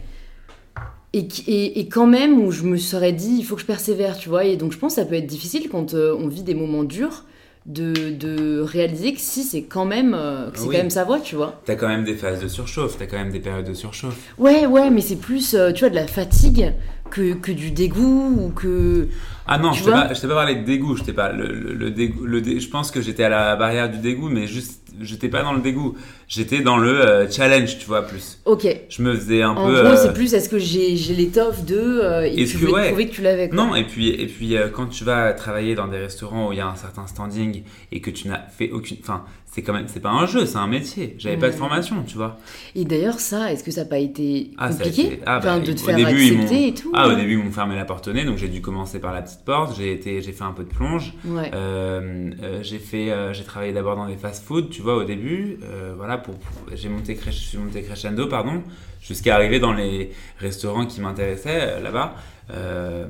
et, 1.12 1.80
et 1.80 1.88
quand 1.88 2.06
même 2.06 2.40
où 2.40 2.50
je 2.50 2.64
me 2.64 2.76
serais 2.76 3.12
dit, 3.12 3.36
il 3.38 3.44
faut 3.44 3.54
que 3.54 3.60
je 3.60 3.66
persévère, 3.66 4.18
tu 4.18 4.28
vois. 4.28 4.44
Et 4.44 4.56
donc, 4.56 4.72
je 4.72 4.78
pense 4.78 4.96
que 4.96 5.00
ça 5.00 5.06
peut 5.06 5.14
être 5.14 5.26
difficile 5.26 5.68
quand 5.68 5.94
euh, 5.94 6.16
on 6.18 6.26
vit 6.26 6.42
des 6.42 6.54
moments 6.54 6.84
durs 6.84 7.24
de, 7.68 7.92
de 8.10 8.60
réaliser 8.60 9.12
que 9.12 9.20
si 9.20 9.44
c'est 9.44 9.62
quand 9.62 9.84
même, 9.84 10.14
euh, 10.18 10.50
que 10.50 10.58
c'est 10.58 10.66
Oui. 10.66 10.74
quand 10.74 10.82
même 10.82 10.90
sa 10.90 11.04
voie, 11.04 11.20
tu 11.20 11.36
vois. 11.36 11.60
T'as 11.66 11.74
quand 11.76 11.86
même 11.88 12.02
des 12.04 12.14
phases 12.14 12.40
de 12.40 12.48
surchauffe, 12.48 12.96
t'as 12.98 13.06
quand 13.06 13.18
même 13.18 13.30
des 13.30 13.40
périodes 13.40 13.66
de 13.68 13.74
surchauffe. 13.74 14.16
Ouais, 14.38 14.66
ouais, 14.66 14.88
mais 14.90 15.02
c'est 15.02 15.16
plus, 15.16 15.54
euh, 15.54 15.70
tu 15.72 15.80
vois, 15.80 15.90
de 15.90 15.94
la 15.94 16.06
fatigue 16.06 16.72
que, 17.10 17.34
que 17.34 17.52
du 17.52 17.70
dégoût 17.70 18.34
ou 18.40 18.48
que. 18.50 19.08
Ah 19.46 19.58
non, 19.58 19.72
je 19.72 19.84
t'ai 19.84 19.90
pas, 19.90 20.12
je 20.12 20.20
t'ai 20.20 20.28
pas 20.28 20.34
parlé 20.34 20.56
de 20.56 20.64
dégoût, 20.64 20.96
je 20.96 21.04
t'ai 21.04 21.12
pas 21.12 21.32
le, 21.32 21.46
le, 21.52 21.74
le 21.74 21.90
dégoût, 21.90 22.24
le 22.24 22.40
dé- 22.40 22.58
je 22.60 22.68
pense 22.68 22.90
que 22.90 23.00
j'étais 23.00 23.24
à 23.24 23.28
la 23.30 23.54
barrière 23.56 23.90
du 23.90 23.98
dégoût, 23.98 24.28
mais 24.28 24.46
juste, 24.46 24.82
j'étais 25.00 25.28
pas 25.28 25.42
dans 25.42 25.52
le 25.52 25.60
dégoût, 25.60 25.96
j'étais 26.28 26.60
dans 26.60 26.76
le 26.76 27.00
euh, 27.00 27.30
challenge, 27.30 27.78
tu 27.78 27.86
vois 27.86 28.02
plus. 28.02 28.38
Ok. 28.44 28.66
Je 28.88 29.02
me 29.02 29.14
faisais 29.14 29.42
un 29.42 29.50
En 29.50 29.66
peu. 29.66 29.72
gros, 29.74 29.92
euh, 29.92 29.96
c'est 29.96 30.12
plus 30.12 30.34
est-ce 30.34 30.48
que 30.48 30.58
j'ai 30.58 30.94
l'étoffe 31.14 31.64
de. 31.64 31.76
euh, 31.78 32.24
et 32.26 32.42
Est-ce 32.42 32.52
tu 32.52 32.58
que, 32.58 32.64
voulais 32.66 32.72
ouais. 32.82 32.86
prouver 32.88 33.08
que 33.08 33.14
tu 33.14 33.22
l'avais, 33.22 33.48
quoi. 33.48 33.56
Non, 33.56 33.74
et 33.74 33.84
puis, 33.84 34.08
et 34.08 34.26
puis 34.26 34.56
euh, 34.56 34.68
quand 34.68 34.86
tu 34.86 35.04
vas 35.04 35.32
travailler 35.32 35.74
dans 35.74 35.88
des 35.88 35.98
restaurants 35.98 36.48
où 36.48 36.52
il 36.52 36.58
y 36.58 36.60
a 36.60 36.66
un 36.68 36.76
certain 36.76 37.06
standing 37.06 37.62
et 37.92 38.00
que 38.00 38.10
tu 38.10 38.28
n'as 38.28 38.40
fait 38.48 38.70
aucune. 38.70 38.96
Enfin, 39.02 39.24
c'est 39.50 39.62
quand 39.62 39.72
même. 39.72 39.86
C'est 39.88 40.00
pas 40.00 40.10
un 40.10 40.26
jeu, 40.26 40.46
c'est 40.46 40.58
un 40.58 40.66
métier. 40.66 41.14
J'avais 41.18 41.36
pas 41.36 41.48
de 41.48 41.54
formation, 41.54 42.02
tu 42.06 42.16
vois. 42.16 42.38
Et 42.74 42.84
d'ailleurs, 42.84 43.18
ça, 43.18 43.52
est-ce 43.52 43.64
que 43.64 43.70
ça 43.70 43.82
n'a 43.82 43.88
pas 43.88 43.98
été 43.98 44.50
Ah, 44.58 44.70
ça 44.72 44.80
a 44.82 44.84
compliqué 44.84 45.12
été- 45.14 45.22
ah, 45.26 45.40
bah, 45.40 45.58
de 45.58 45.72
te 45.72 45.80
faire 45.80 45.96
début, 45.96 46.22
ils 46.22 46.36
m'ont- 46.36 46.42
accepter 46.44 46.68
et 46.68 46.74
tout 46.74 46.90
Ah, 46.94 47.08
au 47.08 47.14
début, 47.14 47.32
ils 47.32 47.44
m'ont 47.44 47.50
fermé 47.50 47.74
la 47.76 47.84
porte 47.84 48.06
au 48.08 48.12
nez, 48.12 48.24
donc 48.24 48.36
j'ai 48.38 48.48
dû 48.48 48.60
commencer 48.60 49.00
par 49.00 49.12
la 49.12 49.22
petite 49.22 49.44
porte. 49.44 49.76
J'ai 49.76 49.92
été, 49.92 50.20
j'ai 50.22 50.32
fait 50.32 50.44
un 50.44 50.52
peu 50.52 50.64
de 50.64 50.68
plonge. 50.68 51.14
Ouais. 51.24 51.50
Euh, 51.54 52.30
euh, 52.42 52.58
j'ai 52.62 52.78
fait, 52.78 53.10
euh, 53.10 53.32
j'ai 53.32 53.44
travaillé 53.44 53.72
d'abord 53.72 53.96
dans 53.96 54.06
des 54.06 54.16
fast-food, 54.16 54.70
tu 54.70 54.82
vois, 54.82 54.96
au 54.96 55.04
début. 55.04 55.58
Euh, 55.64 55.94
voilà, 55.96 56.18
pour, 56.18 56.34
pour- 56.36 56.76
j'ai 56.76 56.88
monté, 56.88 57.14
crèche- 57.14 57.40
je 57.40 57.48
suis 57.48 57.58
monté 57.58 57.82
crescendo, 57.82 58.26
pardon, 58.26 58.62
jusqu'à 59.00 59.34
arriver 59.34 59.58
dans 59.60 59.72
les 59.72 60.10
restaurants 60.38 60.86
qui 60.86 61.00
m'intéressaient 61.00 61.80
là-bas. 61.80 62.14
Euh, 62.50 63.06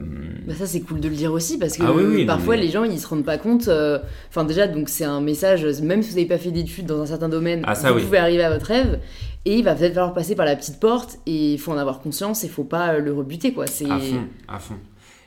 Bah 0.47 0.55
ça 0.55 0.67
c'est 0.67 0.81
cool 0.81 0.99
de 1.01 1.09
le 1.09 1.15
dire 1.15 1.33
aussi 1.33 1.59
parce 1.59 1.77
que 1.77 1.83
Ah 1.87 1.93
oui, 1.95 2.03
oui, 2.05 2.21
non, 2.23 2.27
parfois 2.27 2.57
mais- 2.57 2.63
les 2.63 2.71
gens 2.71 2.83
ils 2.85 2.99
se 2.99 3.07
rendent 3.07 3.25
pas 3.25 3.39
compte. 3.39 3.69
euh, 3.69 3.99
Enfin 4.29 4.45
déjà 4.45 4.67
donc 4.67 4.89
c'est 4.89 5.05
un 5.05 5.21
message 5.21 5.65
même 5.83 6.03
si 6.03 6.11
vous 6.11 6.17
n'avez 6.17 6.29
pas 6.29 6.39
fait 6.39 6.51
d'études 6.51 6.87
dans 6.87 7.01
un 7.01 7.07
certain 7.07 7.29
domaine, 7.29 7.63
Ah, 7.65 7.75
ça, 7.77 7.91
vous 7.93 7.99
oui. 7.99 8.05
pouvez 8.05 8.19
arriver 8.19 8.43
à 8.43 8.51
votre 8.51 8.67
rêve 8.67 8.99
et 9.45 9.55
il 9.57 9.65
va 9.65 9.75
peut-être 9.77 9.95
falloir 9.95 10.13
passer 10.13 10.35
par 10.35 10.45
la 10.47 10.57
petite 10.57 10.81
porte 10.81 11.19
et 11.27 11.53
il 11.55 11.59
faut 11.59 11.71
en 11.73 11.79
avoir 11.79 12.01
conscience 12.01 12.43
et 12.43 12.49
faut 12.49 12.65
pas 12.65 12.95
euh, 12.95 12.99
le 13.01 13.13
rebuter 13.13 13.53
quoi. 13.53 13.67
C'est 13.69 13.89
À 13.89 13.99
fond, 14.01 14.25
à 14.49 14.59
fond. 14.59 14.75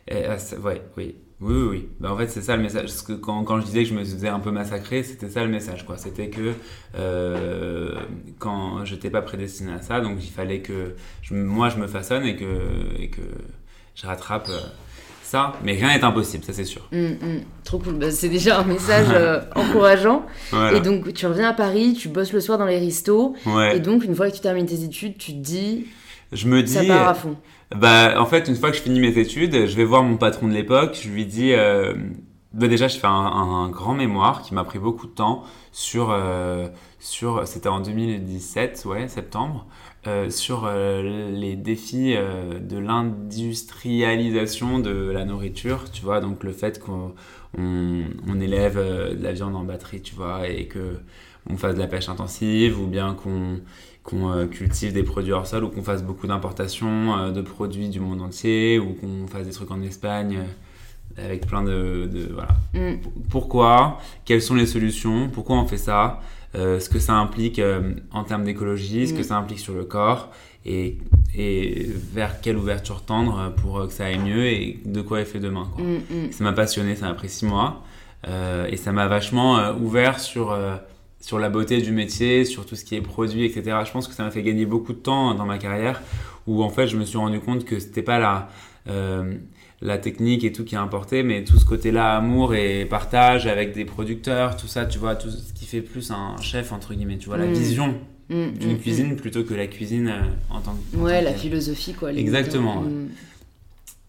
Et, 0.08 0.26
euh, 0.26 0.36
ouais, 0.64 0.82
oui. 0.98 1.16
Oui, 1.44 1.56
oui, 1.56 1.68
oui. 1.72 1.90
Bah, 2.00 2.14
en 2.14 2.18
fait, 2.18 2.28
c'est 2.28 2.42
ça 2.44 2.56
le 2.56 2.62
message. 2.62 2.84
Parce 2.84 3.02
que 3.02 3.14
quand, 3.14 3.44
quand 3.44 3.60
je 3.60 3.66
disais 3.66 3.82
que 3.82 3.90
je 3.90 3.96
me 3.96 4.04
faisais 4.04 4.28
un 4.28 4.40
peu 4.40 4.52
massacrer, 4.52 5.02
c'était 5.02 5.28
ça 5.28 5.44
le 5.44 5.50
message, 5.50 5.88
quoi. 5.88 5.98
C'était 5.98 6.30
que 6.30 6.52
euh, 7.00 7.96
quand 8.38 8.86
j'étais 8.86 9.10
pas 9.10 9.24
prédestiné 9.24 9.72
à 9.74 9.82
ça, 9.82 10.02
donc 10.02 10.24
il 10.24 10.30
fallait 10.30 10.60
que 10.62 10.94
je, 11.24 11.34
moi 11.34 11.70
je 11.70 11.78
me 11.78 11.88
façonne 11.88 12.26
et 12.26 12.36
que, 12.36 12.46
et 13.00 13.10
que 13.10 13.22
je 13.96 14.08
rattrape 14.08 14.48
euh, 14.50 14.60
ça. 15.24 15.54
Mais 15.64 15.74
rien 15.74 15.90
n'est 15.96 16.04
impossible, 16.04 16.44
ça 16.44 16.54
c'est 16.54 16.66
sûr. 16.66 16.88
Hum, 16.94 17.18
hum, 17.22 17.42
trop 17.64 17.80
cool. 17.80 17.96
Bah, 17.96 18.12
c'est 18.12 18.30
déjà 18.30 18.60
un 18.60 18.64
message 18.64 19.08
euh, 19.14 19.42
encourageant. 19.56 20.26
Voilà. 20.52 20.78
Et 20.78 20.82
donc 20.82 21.14
tu 21.14 21.26
reviens 21.26 21.50
à 21.50 21.54
Paris, 21.54 21.94
tu 21.94 22.10
bosses 22.10 22.34
le 22.34 22.40
soir 22.40 22.58
dans 22.58 22.66
les 22.66 22.80
restos 22.80 23.36
ouais. 23.46 23.78
et 23.78 23.80
donc 23.80 24.04
une 24.04 24.16
fois 24.16 24.30
que 24.30 24.36
tu 24.36 24.42
termines 24.42 24.66
tes 24.66 24.84
études, 24.84 25.18
tu 25.18 25.34
te 25.34 25.40
dis 25.40 25.86
je 26.32 26.48
me 26.48 26.64
dis. 26.64 26.72
ça 26.72 26.84
part 26.84 27.08
à 27.08 27.14
fond. 27.14 27.36
Bah, 27.76 28.16
en 28.18 28.26
fait, 28.26 28.48
une 28.48 28.56
fois 28.56 28.72
que 28.72 28.78
je 28.78 28.82
finis 28.82 29.00
mes 29.00 29.18
études, 29.18 29.68
je 29.68 29.76
vais 29.76 29.84
voir 29.84 30.04
mon 30.04 30.18
patron 30.18 30.48
de 30.48 30.54
l'époque. 30.54 31.00
Je 31.02 31.10
lui 31.10 31.26
dis, 31.26 31.54
euh, 31.54 31.94
bah 32.54 32.68
déjà, 32.68 32.88
je 32.88 32.98
fais 32.98 33.08
un, 33.08 33.12
un 33.12 33.70
grand 33.70 33.94
mémoire 33.94 34.42
qui 34.42 34.54
m'a 34.54 34.64
pris 34.64 34.80
beaucoup 34.80 35.08
de 35.08 35.12
temps 35.12 35.44
sur, 35.72 36.10
euh, 36.12 36.68
sur, 37.00 37.48
c'était 37.48 37.70
en 37.70 37.80
2017, 37.80 38.84
ouais, 38.86 39.08
septembre, 39.08 39.66
euh, 40.08 40.30
sur 40.30 40.66
euh, 40.66 41.32
les 41.32 41.56
défis 41.56 42.14
euh, 42.16 42.60
de 42.60 42.78
l'industrialisation 42.78 44.80
de 44.80 45.12
la 45.12 45.26
nourriture, 45.26 45.92
tu 45.92 46.04
vois, 46.04 46.22
donc 46.22 46.44
le 46.44 46.52
fait 46.54 46.80
qu'on 46.80 47.14
on, 47.58 48.04
on 48.28 48.40
élève 48.40 48.78
euh, 48.78 49.16
de 49.16 49.24
la 49.24 49.34
viande 49.34 49.56
en 49.56 49.64
batterie, 49.64 50.02
tu 50.02 50.16
vois, 50.16 50.48
et 50.48 50.68
que 50.68 51.00
on 51.50 51.58
fasse 51.58 51.74
de 51.76 51.80
la 51.80 51.88
pêche 51.88 52.08
intensive 52.10 52.80
ou 52.80 52.88
bien 52.88 53.16
qu'on 53.16 53.60
qu'on 54.04 54.32
euh, 54.32 54.46
cultive 54.48 54.94
des 54.94 55.04
produits 55.04 55.32
hors 55.34 55.46
sol 55.46 55.64
ou 55.64 55.70
qu'on 55.70 55.84
fasse 55.84 56.04
beaucoup 56.04 56.26
d'importations 56.28 57.32
de 57.32 57.42
produits 57.42 57.90
du 57.90 58.00
monde 58.00 58.22
entier 58.22 58.80
ou 58.80 58.94
qu'on 58.94 59.28
fasse 59.28 59.46
des 59.46 59.54
trucs 59.54 59.70
en 59.72 59.82
Espagne 59.82 60.40
avec 61.18 61.46
plein 61.46 61.64
de, 61.64 62.10
de 62.12 62.30
voilà. 62.34 62.56
Hum. 62.76 63.00
Pourquoi? 63.30 64.00
Quelles 64.26 64.42
sont 64.42 64.56
les 64.56 64.66
solutions? 64.66 65.30
Pourquoi 65.30 65.58
on 65.58 65.66
fait 65.66 65.78
ça? 65.78 66.22
Ce 66.54 66.90
que 66.90 67.00
ça 67.00 67.14
implique 67.14 67.60
euh, 67.60 67.94
en 68.12 68.24
termes 68.24 68.44
d'écologie, 68.44 69.08
ce 69.08 69.14
que 69.14 69.20
Mm. 69.20 69.24
ça 69.24 69.38
implique 69.38 69.60
sur 69.60 69.74
le 69.74 69.84
corps 69.86 70.30
et, 70.66 70.98
et 71.36 71.88
vers 72.14 72.42
quelle 72.42 72.58
ouverture 72.58 73.04
tendre 73.04 73.54
pour 73.58 73.80
euh, 73.80 73.88
que 73.88 73.94
ça 73.94 74.06
aille 74.06 74.20
mieux 74.20 74.46
et 74.48 74.80
de 74.86 75.02
quoi 75.02 75.22
est 75.22 75.26
fait 75.26 75.40
demain. 75.40 75.70
Quoi. 75.74 75.84
Hum, 75.84 76.02
hum. 76.12 76.32
Ça 76.32 76.44
m'a 76.44 76.54
passionné, 76.54 76.96
ça 76.96 77.08
m'a 77.08 77.14
pris 77.14 77.30
six 77.30 77.46
mois. 77.46 77.84
Euh, 78.28 78.68
et 78.70 78.78
ça 78.78 78.92
m'a 78.92 79.08
vachement 79.08 79.58
euh, 79.58 79.74
ouvert 79.74 80.20
sur, 80.20 80.52
euh, 80.52 80.76
sur 81.22 81.40
la 81.40 81.50
beauté 81.50 81.82
du 81.82 81.92
métier, 81.92 82.46
sur 82.46 82.66
tout 82.68 82.76
ce 82.76 82.86
qui 82.86 82.96
est 82.96 83.02
produit, 83.02 83.46
etc. 83.46 83.78
Je 83.86 83.92
pense 83.92 84.08
que 84.08 84.14
ça 84.14 84.24
m'a 84.24 84.30
fait 84.30 84.44
gagner 84.44 84.66
beaucoup 84.68 84.94
de 84.94 85.00
temps 85.00 85.34
dans 85.34 85.46
ma 85.46 85.58
carrière 85.58 86.02
où 86.48 86.64
en 86.64 86.70
fait 86.70 86.88
je 86.88 86.98
me 86.98 87.06
suis 87.06 87.18
rendu 87.18 87.40
compte 87.40 87.66
que 87.66 87.80
c'était 87.80 88.04
pas 88.04 88.20
la, 88.20 88.50
la 89.82 89.98
technique 89.98 90.44
et 90.44 90.52
tout 90.52 90.64
qui 90.64 90.76
a 90.76 90.82
importé, 90.82 91.24
mais 91.24 91.44
tout 91.44 91.58
ce 91.58 91.66
côté-là, 91.66 92.16
amour 92.18 92.54
et 92.54 92.86
partage 92.86 93.48
avec 93.48 93.74
des 93.74 93.86
producteurs, 93.86 94.56
tout 94.56 94.68
ça, 94.68 94.86
tu 94.86 95.00
vois, 95.00 95.16
tout 95.16 95.30
ce 95.32 95.54
qui 95.54 95.66
fait 95.66 95.82
plus 95.82 96.12
un 96.12 96.36
chef, 96.42 96.72
entre 96.72 96.94
guillemets, 96.94 97.18
tu 97.18 97.28
vois, 97.30 97.38
la 97.38 97.48
Mm. 97.48 97.54
vision 97.54 97.96
Mm, 98.30 98.52
d'une 98.60 98.74
mm, 98.76 98.78
cuisine 98.80 99.16
plutôt 99.18 99.44
que 99.44 99.54
la 99.54 99.68
cuisine 99.68 100.08
euh, 100.08 100.22
en 100.50 100.62
tant 100.62 100.74
que. 100.76 100.98
en 100.98 101.02
Ouais, 101.02 101.20
tant 101.20 101.26
la 101.26 101.34
que- 101.34 101.40
philosophie, 101.40 101.94
quoi. 101.94 102.14
Exactement. 102.14 102.82
Mm. 102.84 103.10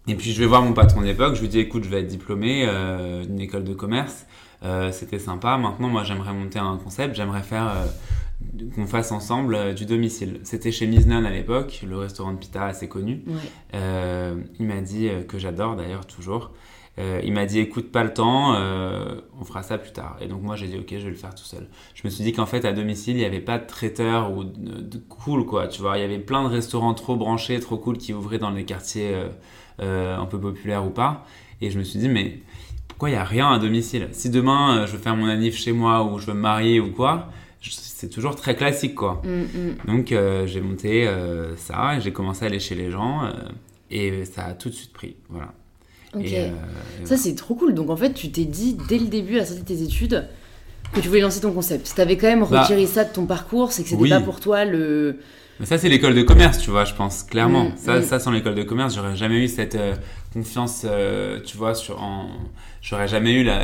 Et 0.08 0.14
puis 0.14 0.32
je 0.32 0.40
vais 0.40 0.46
voir 0.46 0.62
mon 0.62 0.72
patron 0.74 1.00
d'époque, 1.02 1.34
je 1.36 1.40
lui 1.40 1.48
dis 1.48 1.58
écoute, 1.60 1.84
je 1.84 1.88
vais 1.88 2.00
être 2.00 2.08
diplômé 2.08 2.64
euh, 2.66 3.24
d'une 3.24 3.40
école 3.40 3.64
de 3.64 3.74
commerce, 3.74 4.26
Euh, 4.64 4.92
c'était 4.92 5.18
sympa. 5.18 5.56
Maintenant, 5.56 5.88
moi, 5.88 6.04
j'aimerais 6.04 6.32
monter 6.32 6.60
un 6.60 6.76
concept, 6.76 7.16
j'aimerais 7.16 7.42
faire 7.42 7.66
qu'on 8.74 8.86
fasse 8.86 9.12
ensemble 9.12 9.54
euh, 9.54 9.72
du 9.72 9.86
domicile. 9.86 10.40
C'était 10.44 10.72
chez 10.72 10.86
Miznon 10.86 11.24
à 11.24 11.30
l'époque, 11.30 11.84
le 11.88 11.96
restaurant 11.96 12.32
de 12.32 12.38
pita 12.38 12.64
assez 12.64 12.88
connu. 12.88 13.22
Ouais. 13.26 13.34
Euh, 13.74 14.36
il 14.58 14.66
m'a 14.66 14.80
dit 14.80 15.08
euh, 15.08 15.22
que 15.22 15.38
j'adore 15.38 15.76
d'ailleurs 15.76 16.06
toujours. 16.06 16.52
Il 16.98 17.32
m'a 17.32 17.46
dit 17.46 17.58
écoute 17.58 17.90
pas 17.90 18.04
le 18.04 18.12
temps, 18.12 18.54
on 18.54 19.44
fera 19.44 19.62
ça 19.62 19.78
plus 19.78 19.92
tard. 19.92 20.18
Et 20.20 20.26
donc 20.26 20.42
moi 20.42 20.56
j'ai 20.56 20.66
dit 20.66 20.76
ok 20.76 20.88
je 20.90 21.04
vais 21.04 21.10
le 21.10 21.16
faire 21.16 21.34
tout 21.34 21.42
seul. 21.42 21.66
Je 21.94 22.02
me 22.04 22.10
suis 22.10 22.22
dit 22.22 22.34
qu'en 22.34 22.44
fait 22.44 22.66
à 22.66 22.74
domicile 22.74 23.16
il 23.16 23.20
n'y 23.20 23.24
avait 23.24 23.40
pas 23.40 23.58
de 23.58 23.66
traiteur 23.66 24.30
ou 24.36 24.44
de, 24.44 24.82
de 24.82 24.98
cool 24.98 25.46
quoi, 25.46 25.68
tu 25.68 25.80
vois. 25.80 25.96
Il 25.96 26.02
y 26.02 26.04
avait 26.04 26.18
plein 26.18 26.42
de 26.42 26.48
restaurants 26.48 26.92
trop 26.92 27.16
branchés, 27.16 27.58
trop 27.60 27.78
cool 27.78 27.96
qui 27.96 28.12
ouvraient 28.12 28.38
dans 28.38 28.50
les 28.50 28.66
quartiers 28.66 29.16
un 29.78 30.26
peu 30.26 30.38
populaires 30.38 30.84
ou 30.84 30.90
pas. 30.90 31.24
Et 31.62 31.70
je 31.70 31.78
me 31.78 31.82
suis 31.82 31.98
dit 31.98 32.10
mais 32.10 32.40
pourquoi 32.88 33.08
il 33.08 33.12
n'y 33.12 33.18
a 33.18 33.24
rien 33.24 33.50
à 33.50 33.58
domicile? 33.58 34.10
Si 34.12 34.28
demain 34.28 34.84
je 34.84 34.92
veux 34.92 34.98
faire 34.98 35.16
mon 35.16 35.28
anniv 35.28 35.54
chez 35.54 35.72
moi 35.72 36.04
ou 36.04 36.18
je 36.18 36.26
veux 36.26 36.34
me 36.34 36.40
marier 36.40 36.78
ou 36.78 36.90
quoi, 36.90 37.30
c'est 37.70 38.08
toujours 38.08 38.34
très 38.36 38.56
classique 38.56 38.94
quoi. 38.94 39.22
Mm, 39.24 39.58
mm. 39.58 39.76
Donc 39.86 40.12
euh, 40.12 40.46
j'ai 40.46 40.60
monté 40.60 41.06
euh, 41.06 41.56
ça 41.56 41.96
et 41.96 42.00
j'ai 42.00 42.12
commencé 42.12 42.44
à 42.44 42.48
aller 42.48 42.58
chez 42.60 42.74
les 42.74 42.90
gens 42.90 43.24
euh, 43.24 43.32
et 43.90 44.24
ça 44.24 44.46
a 44.46 44.52
tout 44.54 44.68
de 44.70 44.74
suite 44.74 44.92
pris. 44.92 45.16
Voilà. 45.28 45.52
Ok. 46.14 46.24
Et, 46.24 46.38
euh, 46.40 46.48
et 47.02 47.06
Ça, 47.06 47.16
c'est 47.16 47.34
trop 47.34 47.54
cool. 47.54 47.74
Donc, 47.74 47.90
en 47.90 47.96
fait, 47.96 48.12
tu 48.12 48.30
t'es 48.30 48.44
dit 48.44 48.76
dès 48.88 48.98
le 48.98 49.06
début, 49.06 49.36
à 49.36 49.38
la 49.40 49.44
sortie 49.46 49.62
de 49.62 49.66
tes 49.66 49.82
études, 49.82 50.26
que 50.92 51.00
tu 51.00 51.08
voulais 51.08 51.20
lancer 51.20 51.40
ton 51.40 51.52
concept. 51.52 51.86
Si 51.86 51.94
t'avais 51.94 52.16
quand 52.16 52.26
même 52.26 52.44
Bah, 52.50 52.62
retiré 52.62 52.86
ça 52.86 53.04
de 53.04 53.12
ton 53.12 53.24
parcours, 53.26 53.72
c'est 53.72 53.82
que 53.82 53.88
c'était 53.88 54.02
oui. 54.02 54.10
pas 54.10 54.20
pour 54.20 54.40
toi 54.40 54.64
le. 54.64 55.16
Mais 55.60 55.66
ça, 55.66 55.78
c'est 55.78 55.88
l'école 55.88 56.14
de 56.14 56.22
commerce, 56.22 56.58
tu 56.58 56.70
vois, 56.70 56.84
je 56.84 56.94
pense, 56.94 57.22
clairement. 57.22 57.66
Mm, 57.66 57.76
ça, 57.76 58.02
ça, 58.02 58.18
sans 58.18 58.30
l'école 58.30 58.54
de 58.54 58.62
commerce, 58.62 58.94
j'aurais 58.94 59.16
jamais 59.16 59.44
eu 59.44 59.48
cette 59.48 59.78
confiance, 60.32 60.86
tu 61.46 61.56
vois, 61.56 61.74
sur, 61.74 62.02
en... 62.02 62.28
j'aurais 62.82 63.08
jamais 63.08 63.32
eu 63.32 63.44
la. 63.44 63.62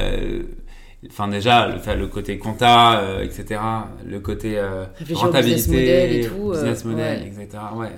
Enfin, 1.07 1.29
déjà, 1.29 1.69
le, 1.69 1.95
le 1.95 2.07
côté 2.09 2.39
compta, 2.39 3.01
euh, 3.01 3.23
etc., 3.23 3.61
le 4.05 4.19
côté 4.19 4.59
euh, 4.59 4.85
rentabilité, 5.13 5.55
business 5.55 5.69
model 5.69 6.13
et 6.13 6.27
tout, 6.27 6.51
euh, 6.51 6.53
business 6.53 6.85
model, 6.85 7.23
ouais. 7.23 7.45
etc. 7.45 7.63
Ouais. 7.75 7.93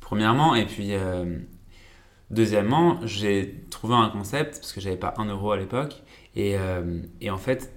Premièrement, 0.00 0.54
et 0.54 0.66
puis 0.66 0.88
euh, 0.90 1.38
deuxièmement, 2.30 3.00
j'ai 3.04 3.64
trouvé 3.70 3.94
un 3.94 4.10
concept, 4.10 4.58
parce 4.60 4.72
que 4.72 4.80
j'avais 4.80 4.96
pas 4.96 5.14
un 5.16 5.24
euro 5.24 5.52
à 5.52 5.56
l'époque, 5.56 6.02
et, 6.36 6.56
et 7.20 7.30
en 7.30 7.38
fait, 7.38 7.72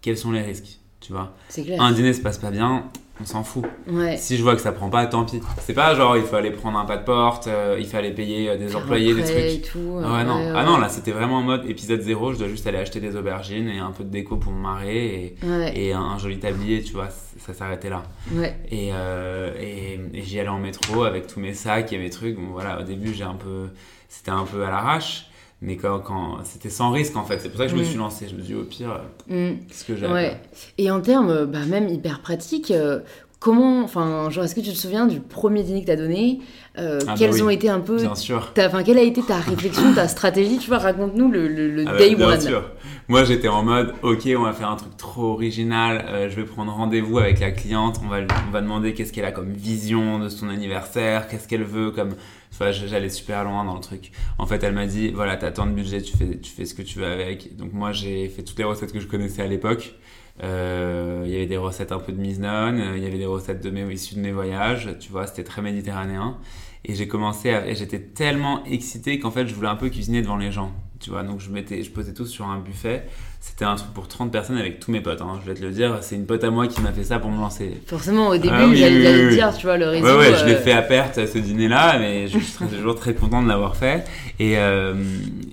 quels 0.00 0.18
sont 0.18 0.32
les 0.32 0.42
risques, 0.42 0.80
tu 1.00 1.12
vois 1.12 1.32
clair. 1.52 1.80
Un 1.80 1.92
dîner 1.92 2.12
se 2.12 2.20
passe 2.20 2.38
pas 2.38 2.50
bien, 2.50 2.84
on 3.20 3.24
s'en 3.24 3.42
fout. 3.42 3.64
Ouais. 3.88 4.16
Si 4.16 4.36
je 4.36 4.42
vois 4.42 4.54
que 4.54 4.60
ça 4.60 4.72
prend 4.72 4.90
pas, 4.90 5.06
tant 5.06 5.24
pis. 5.24 5.40
C'est 5.60 5.74
pas 5.74 5.94
genre 5.94 6.16
il 6.16 6.22
faut 6.22 6.36
aller 6.36 6.50
prendre 6.50 6.78
un 6.78 6.84
pas 6.84 6.96
de 6.96 7.04
porte, 7.04 7.46
euh, 7.48 7.76
il 7.78 7.86
fallait 7.86 8.12
payer 8.12 8.50
euh, 8.50 8.56
des 8.56 8.68
Faire 8.68 8.80
employés, 8.80 9.14
des 9.14 9.22
trucs. 9.22 9.36
Et 9.36 9.60
tout, 9.60 9.98
Ah 10.04 10.12
ouais, 10.14 10.24
non. 10.24 10.36
ouais, 10.36 10.52
ah 10.56 10.64
non, 10.64 10.78
là 10.78 10.88
c'était 10.88 11.10
vraiment 11.12 11.38
en 11.38 11.42
mode 11.42 11.68
épisode 11.68 12.00
0, 12.00 12.34
je 12.34 12.38
dois 12.38 12.48
juste 12.48 12.66
aller 12.66 12.78
acheter 12.78 13.00
des 13.00 13.16
aubergines 13.16 13.68
et 13.68 13.78
un 13.78 13.90
peu 13.90 14.04
de 14.04 14.10
déco 14.10 14.36
pour 14.36 14.52
me 14.52 14.60
marrer 14.60 15.34
et, 15.74 15.92
un, 15.92 16.00
un 16.00 16.18
joli 16.18 16.38
tablier, 16.38 16.82
tu 16.82 16.92
vois, 16.92 17.08
ça 17.38 17.54
s'arrêtait 17.54 17.90
là. 17.90 18.02
Et, 18.70 18.90
euh, 18.92 19.52
et, 19.60 19.98
et 20.14 20.22
j'y 20.22 20.38
allais 20.40 20.48
en 20.48 20.58
métro 20.58 21.04
avec 21.04 21.26
tous 21.26 21.40
mes 21.40 21.54
sacs 21.54 21.92
et 21.92 21.98
mes 21.98 22.10
trucs. 22.10 22.36
Bon 22.36 22.48
voilà, 22.52 22.80
au 22.80 22.82
début 22.84 23.14
j'ai 23.14 23.24
un 23.24 23.34
peu, 23.34 23.68
c'était 24.08 24.30
un 24.30 24.44
peu 24.44 24.64
à 24.64 24.70
l'arrache, 24.70 25.26
mais 25.60 25.76
quand, 25.76 25.98
quand 26.00 26.38
c'était 26.44 26.70
sans 26.70 26.90
risque 26.90 27.16
en 27.16 27.24
fait. 27.24 27.38
C'est 27.40 27.48
pour 27.48 27.58
ça 27.58 27.64
que 27.66 27.70
je 27.72 27.76
me 27.76 27.82
Mm. 27.82 27.84
suis 27.86 27.98
lancé. 27.98 28.28
Je 28.28 28.34
me 28.34 28.40
suis 28.42 28.54
dit 28.54 28.60
au 28.60 28.64
pire, 28.64 29.00
euh, 29.28 29.52
Mm. 29.54 29.58
qu'est-ce 29.66 29.84
que 29.84 29.96
j'ai 29.96 30.06
à 30.06 30.12
Ouais. 30.12 30.40
Et 30.78 30.90
en 30.90 31.00
termes, 31.00 31.30
euh, 31.30 31.46
bah, 31.46 31.64
même 31.66 31.88
hyper 31.88 32.20
pratiques, 32.20 32.70
euh, 32.70 33.00
comment, 33.40 33.82
enfin, 33.84 34.30
genre, 34.30 34.44
est-ce 34.44 34.54
que 34.54 34.60
tu 34.60 34.70
te 34.70 34.76
souviens 34.76 35.06
du 35.06 35.20
premier 35.20 35.62
dîner 35.62 35.82
que 35.82 35.86
t'as 35.86 35.96
donné 35.96 36.40
Euh, 36.78 36.98
Ah 37.02 37.06
bah 37.06 37.14
Quelles 37.18 37.32
oui, 37.34 37.42
ont 37.42 37.50
été 37.50 37.68
un 37.68 37.80
peu, 37.80 37.96
Bien 37.96 38.14
sûr. 38.14 38.52
enfin, 38.58 38.82
quelle 38.82 38.98
a 38.98 39.02
été 39.02 39.20
ta 39.22 39.36
réflexion, 39.38 39.92
ta 39.94 40.06
stratégie 40.08 40.58
Tu 40.58 40.68
vois, 40.68 40.78
raconte-nous 40.78 41.30
le, 41.30 41.48
le, 41.48 41.70
le 41.70 41.84
Ah 41.86 41.92
bah, 41.92 41.98
day 41.98 42.14
bien 42.14 42.28
one. 42.28 42.40
sûr. 42.40 42.62
Moi, 43.08 43.24
j'étais 43.24 43.48
en 43.48 43.62
mode, 43.64 43.94
ok, 44.02 44.28
on 44.36 44.42
va 44.42 44.52
faire 44.52 44.68
un 44.70 44.76
truc 44.76 44.96
trop 44.96 45.32
original. 45.32 46.04
euh, 46.08 46.28
je 46.28 46.36
vais 46.36 46.44
prendre 46.44 46.72
rendez-vous 46.72 47.18
avec 47.18 47.40
la 47.40 47.50
cliente. 47.50 48.00
On 48.04 48.08
va, 48.08 48.18
on 48.48 48.50
va 48.52 48.60
demander 48.60 48.92
qu'est-ce 48.94 49.12
qu'elle 49.12 49.24
a 49.24 49.32
comme 49.32 49.52
vision 49.52 50.18
de 50.18 50.28
son 50.28 50.48
anniversaire, 50.50 51.26
qu'est-ce 51.28 51.48
qu'elle 51.48 51.64
veut 51.64 51.90
comme. 51.90 52.10
Enfin, 52.52 52.70
j'allais 52.72 53.08
super 53.10 53.44
loin 53.44 53.64
dans 53.64 53.74
le 53.74 53.80
truc. 53.80 54.10
En 54.38 54.46
fait, 54.46 54.62
elle 54.62 54.72
m'a 54.74 54.86
dit, 54.86 55.10
voilà, 55.10 55.36
t'as 55.36 55.50
tant 55.52 55.66
de 55.66 55.72
budget, 55.72 56.00
tu 56.02 56.16
fais, 56.16 56.38
tu 56.38 56.50
fais 56.50 56.64
ce 56.64 56.74
que 56.74 56.82
tu 56.82 56.98
veux 56.98 57.06
avec. 57.06 57.56
Donc 57.56 57.72
moi, 57.72 57.92
j'ai 57.92 58.28
fait 58.28 58.42
toutes 58.42 58.58
les 58.58 58.64
recettes 58.64 58.92
que 58.92 59.00
je 59.00 59.06
connaissais 59.06 59.42
à 59.42 59.46
l'époque. 59.46 59.94
Euh, 60.42 61.22
Il 61.26 61.32
y 61.32 61.36
avait 61.36 61.46
des 61.46 61.56
recettes 61.56 61.92
un 61.92 61.98
peu 61.98 62.12
de 62.12 62.20
mise 62.20 62.40
euh, 62.42 62.94
il 62.96 63.02
y 63.02 63.06
avait 63.06 63.18
des 63.18 63.26
recettes 63.26 63.62
de 63.62 63.70
mes, 63.70 63.92
issues 63.92 64.14
de 64.14 64.20
mes 64.20 64.32
voyages. 64.32 64.96
Tu 65.00 65.10
vois, 65.10 65.26
c'était 65.26 65.44
très 65.44 65.62
méditerranéen. 65.62 66.38
Et 66.84 66.94
j'ai 66.94 67.08
commencé 67.08 67.50
à, 67.50 67.66
et 67.66 67.74
j'étais 67.74 68.00
tellement 68.00 68.64
excité 68.64 69.18
qu'en 69.18 69.30
fait, 69.30 69.46
je 69.46 69.54
voulais 69.54 69.68
un 69.68 69.76
peu 69.76 69.88
cuisiner 69.88 70.22
devant 70.22 70.36
les 70.36 70.52
gens. 70.52 70.72
Tu 71.00 71.10
vois, 71.10 71.22
donc 71.22 71.40
je 71.40 71.48
mettais, 71.50 71.82
je 71.84 71.90
posais 71.90 72.12
tout 72.12 72.26
sur 72.26 72.46
un 72.46 72.58
buffet. 72.58 73.04
C'était 73.40 73.64
un 73.64 73.76
truc 73.76 73.92
pour 73.94 74.08
30 74.08 74.32
personnes 74.32 74.58
avec 74.58 74.80
tous 74.80 74.90
mes 74.90 75.00
potes, 75.00 75.20
hein, 75.20 75.38
je 75.44 75.48
vais 75.48 75.56
te 75.56 75.62
le 75.64 75.70
dire. 75.70 75.98
C'est 76.00 76.16
une 76.16 76.26
pote 76.26 76.42
à 76.42 76.50
moi 76.50 76.66
qui 76.66 76.80
m'a 76.80 76.90
fait 76.92 77.04
ça 77.04 77.20
pour 77.20 77.30
me 77.30 77.38
lancer. 77.38 77.80
Forcément, 77.86 78.28
au 78.28 78.34
début, 78.36 78.48
Ah 78.52 78.66
oui, 78.66 78.76
j'allais 78.76 79.14
oui, 79.14 79.26
oui. 79.28 79.34
dire, 79.34 79.56
tu 79.56 79.66
vois, 79.66 79.76
le 79.78 79.86
réseau. 79.88 80.04
Ouais, 80.06 80.16
ouais, 80.16 80.36
je 80.40 80.44
l'ai 80.44 80.54
euh, 80.54 80.60
fait 80.60 80.72
à 80.72 80.82
perte 80.82 81.24
ce 81.24 81.38
dîner-là, 81.38 81.98
mais 82.00 82.26
je 82.26 82.38
suis 82.40 82.66
toujours 82.66 82.96
très 82.96 83.14
content 83.14 83.40
de 83.42 83.48
l'avoir 83.48 83.76
fait. 83.76 84.04
Et, 84.40 84.58
euh, 84.58 84.94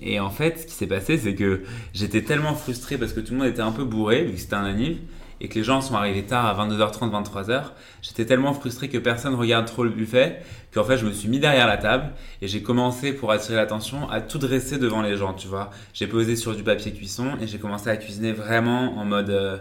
et 0.02 0.18
en 0.18 0.30
fait, 0.30 0.60
ce 0.62 0.66
qui 0.66 0.72
s'est 0.72 0.88
passé, 0.88 1.16
c'est 1.16 1.34
que 1.36 1.62
j'étais 1.94 2.22
tellement 2.22 2.54
frustré 2.54 2.98
parce 2.98 3.12
que 3.12 3.20
tout 3.20 3.32
le 3.32 3.38
monde 3.38 3.48
était 3.48 3.62
un 3.62 3.72
peu 3.72 3.84
bourré, 3.84 4.24
vu 4.24 4.32
que 4.32 4.40
c'était 4.40 4.54
un 4.54 4.64
anniv, 4.64 4.96
et 5.40 5.48
que 5.48 5.54
les 5.54 5.64
gens 5.64 5.80
sont 5.80 5.94
arrivés 5.94 6.24
tard 6.24 6.46
à 6.46 6.66
22h30, 6.66 7.10
23h. 7.10 7.64
J'étais 8.02 8.24
tellement 8.24 8.54
frustré 8.54 8.88
que 8.88 8.98
personne 8.98 9.34
regarde 9.34 9.66
trop 9.66 9.84
le 9.84 9.90
buffet 9.90 10.42
qu'en 10.72 10.84
fait, 10.84 10.96
je 10.98 11.06
me 11.06 11.12
suis 11.12 11.28
mis 11.28 11.38
derrière 11.38 11.66
la 11.66 11.76
table 11.76 12.12
et 12.42 12.48
j'ai 12.48 12.62
commencé, 12.62 13.12
pour 13.12 13.32
attirer 13.32 13.56
l'attention, 13.56 14.08
à 14.10 14.20
tout 14.20 14.38
dresser 14.38 14.78
devant 14.78 15.02
les 15.02 15.16
gens, 15.16 15.34
tu 15.34 15.48
vois. 15.48 15.70
J'ai 15.92 16.06
posé 16.06 16.36
sur 16.36 16.54
du 16.54 16.62
papier 16.62 16.92
cuisson 16.92 17.36
et 17.40 17.46
j'ai 17.46 17.58
commencé 17.58 17.90
à 17.90 17.96
cuisiner 17.96 18.32
vraiment 18.32 18.98
en 18.98 19.04
mode. 19.04 19.30
euh, 19.30 19.56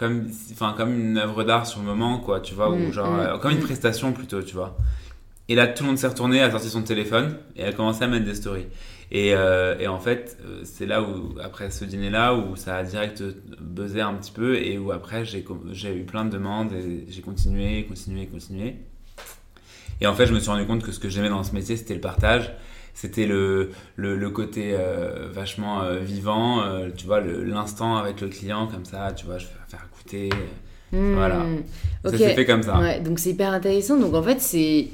comme, 0.00 0.28
enfin, 0.52 0.72
comme 0.74 0.98
une 0.98 1.18
œuvre 1.18 1.44
d'art 1.44 1.66
sur 1.66 1.80
le 1.80 1.84
moment, 1.86 2.18
quoi, 2.20 2.40
tu 2.40 2.54
vois, 2.54 2.70
Mm, 2.70 2.86
ou 2.86 2.92
genre, 2.92 3.10
mm, 3.12 3.20
euh, 3.20 3.38
comme 3.38 3.50
une 3.52 3.58
mm. 3.58 3.64
prestation 3.64 4.12
plutôt, 4.12 4.42
tu 4.42 4.54
vois. 4.54 4.78
Et 5.50 5.54
là, 5.54 5.66
tout 5.66 5.82
le 5.82 5.88
monde 5.88 5.98
s'est 5.98 6.06
retourné, 6.06 6.40
a 6.40 6.50
sorti 6.50 6.70
son 6.70 6.82
téléphone 6.82 7.36
et 7.54 7.64
a 7.64 7.72
commencé 7.72 8.02
à 8.02 8.06
mettre 8.06 8.24
des 8.24 8.34
stories. 8.34 8.66
Et, 9.12 9.34
euh, 9.34 9.76
et 9.78 9.88
en 9.88 9.98
fait, 9.98 10.38
euh, 10.44 10.60
c'est 10.62 10.86
là 10.86 11.02
où, 11.02 11.34
après 11.42 11.70
ce 11.70 11.84
dîner-là, 11.84 12.34
où 12.34 12.54
ça 12.54 12.76
a 12.76 12.82
direct 12.84 13.22
buzzé 13.60 14.00
un 14.00 14.14
petit 14.14 14.30
peu 14.30 14.56
et 14.56 14.78
où 14.78 14.92
après, 14.92 15.24
j'ai 15.24 15.44
eu 15.96 16.04
plein 16.04 16.24
de 16.24 16.30
demandes 16.30 16.72
et 16.72 17.06
j'ai 17.08 17.20
continué, 17.20 17.84
continué, 17.86 18.26
continué. 18.26 18.76
Et 20.00 20.06
en 20.06 20.14
fait, 20.14 20.26
je 20.26 20.32
me 20.32 20.38
suis 20.38 20.50
rendu 20.50 20.64
compte 20.64 20.82
que 20.84 20.92
ce 20.92 21.00
que 21.00 21.08
j'aimais 21.08 21.28
dans 21.28 21.42
ce 21.42 21.52
métier, 21.52 21.76
c'était 21.76 21.94
le 21.94 22.00
partage. 22.00 22.52
C'était 22.94 23.26
le, 23.26 23.70
le, 23.96 24.16
le 24.16 24.30
côté 24.30 24.74
euh, 24.74 25.28
vachement 25.32 25.82
euh, 25.82 25.98
vivant, 25.98 26.62
euh, 26.62 26.88
tu 26.94 27.06
vois, 27.06 27.20
l'instant 27.20 27.96
avec 27.96 28.20
le 28.20 28.28
client, 28.28 28.66
comme 28.66 28.84
ça, 28.84 29.12
tu 29.12 29.26
vois, 29.26 29.38
je 29.38 29.46
vais 29.46 29.52
faire 29.68 29.86
goûter. 29.96 30.28
hmm, 30.92 31.14
Voilà. 31.14 31.40
Ok. 32.04 32.12
Ça 32.12 32.18
s'est 32.18 32.34
fait 32.34 32.46
comme 32.46 32.62
ça. 32.62 32.78
Ouais, 32.78 33.00
donc 33.00 33.18
c'est 33.18 33.30
hyper 33.30 33.52
intéressant. 33.52 33.96
Donc 33.96 34.14
en 34.14 34.22
fait, 34.22 34.40
c'est. 34.40 34.88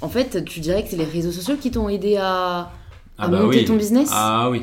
En 0.00 0.08
fait, 0.08 0.44
tu 0.44 0.60
dirais 0.60 0.82
que 0.82 0.88
c'est 0.88 0.96
les 0.96 1.04
réseaux 1.04 1.30
sociaux 1.30 1.56
qui 1.56 1.70
t'ont 1.70 1.88
aidé 1.88 2.16
à, 2.16 2.72
à 3.18 3.28
monter 3.28 3.64
ton 3.64 3.76
business? 3.76 4.10
Ah 4.12 4.48
oui, 4.50 4.62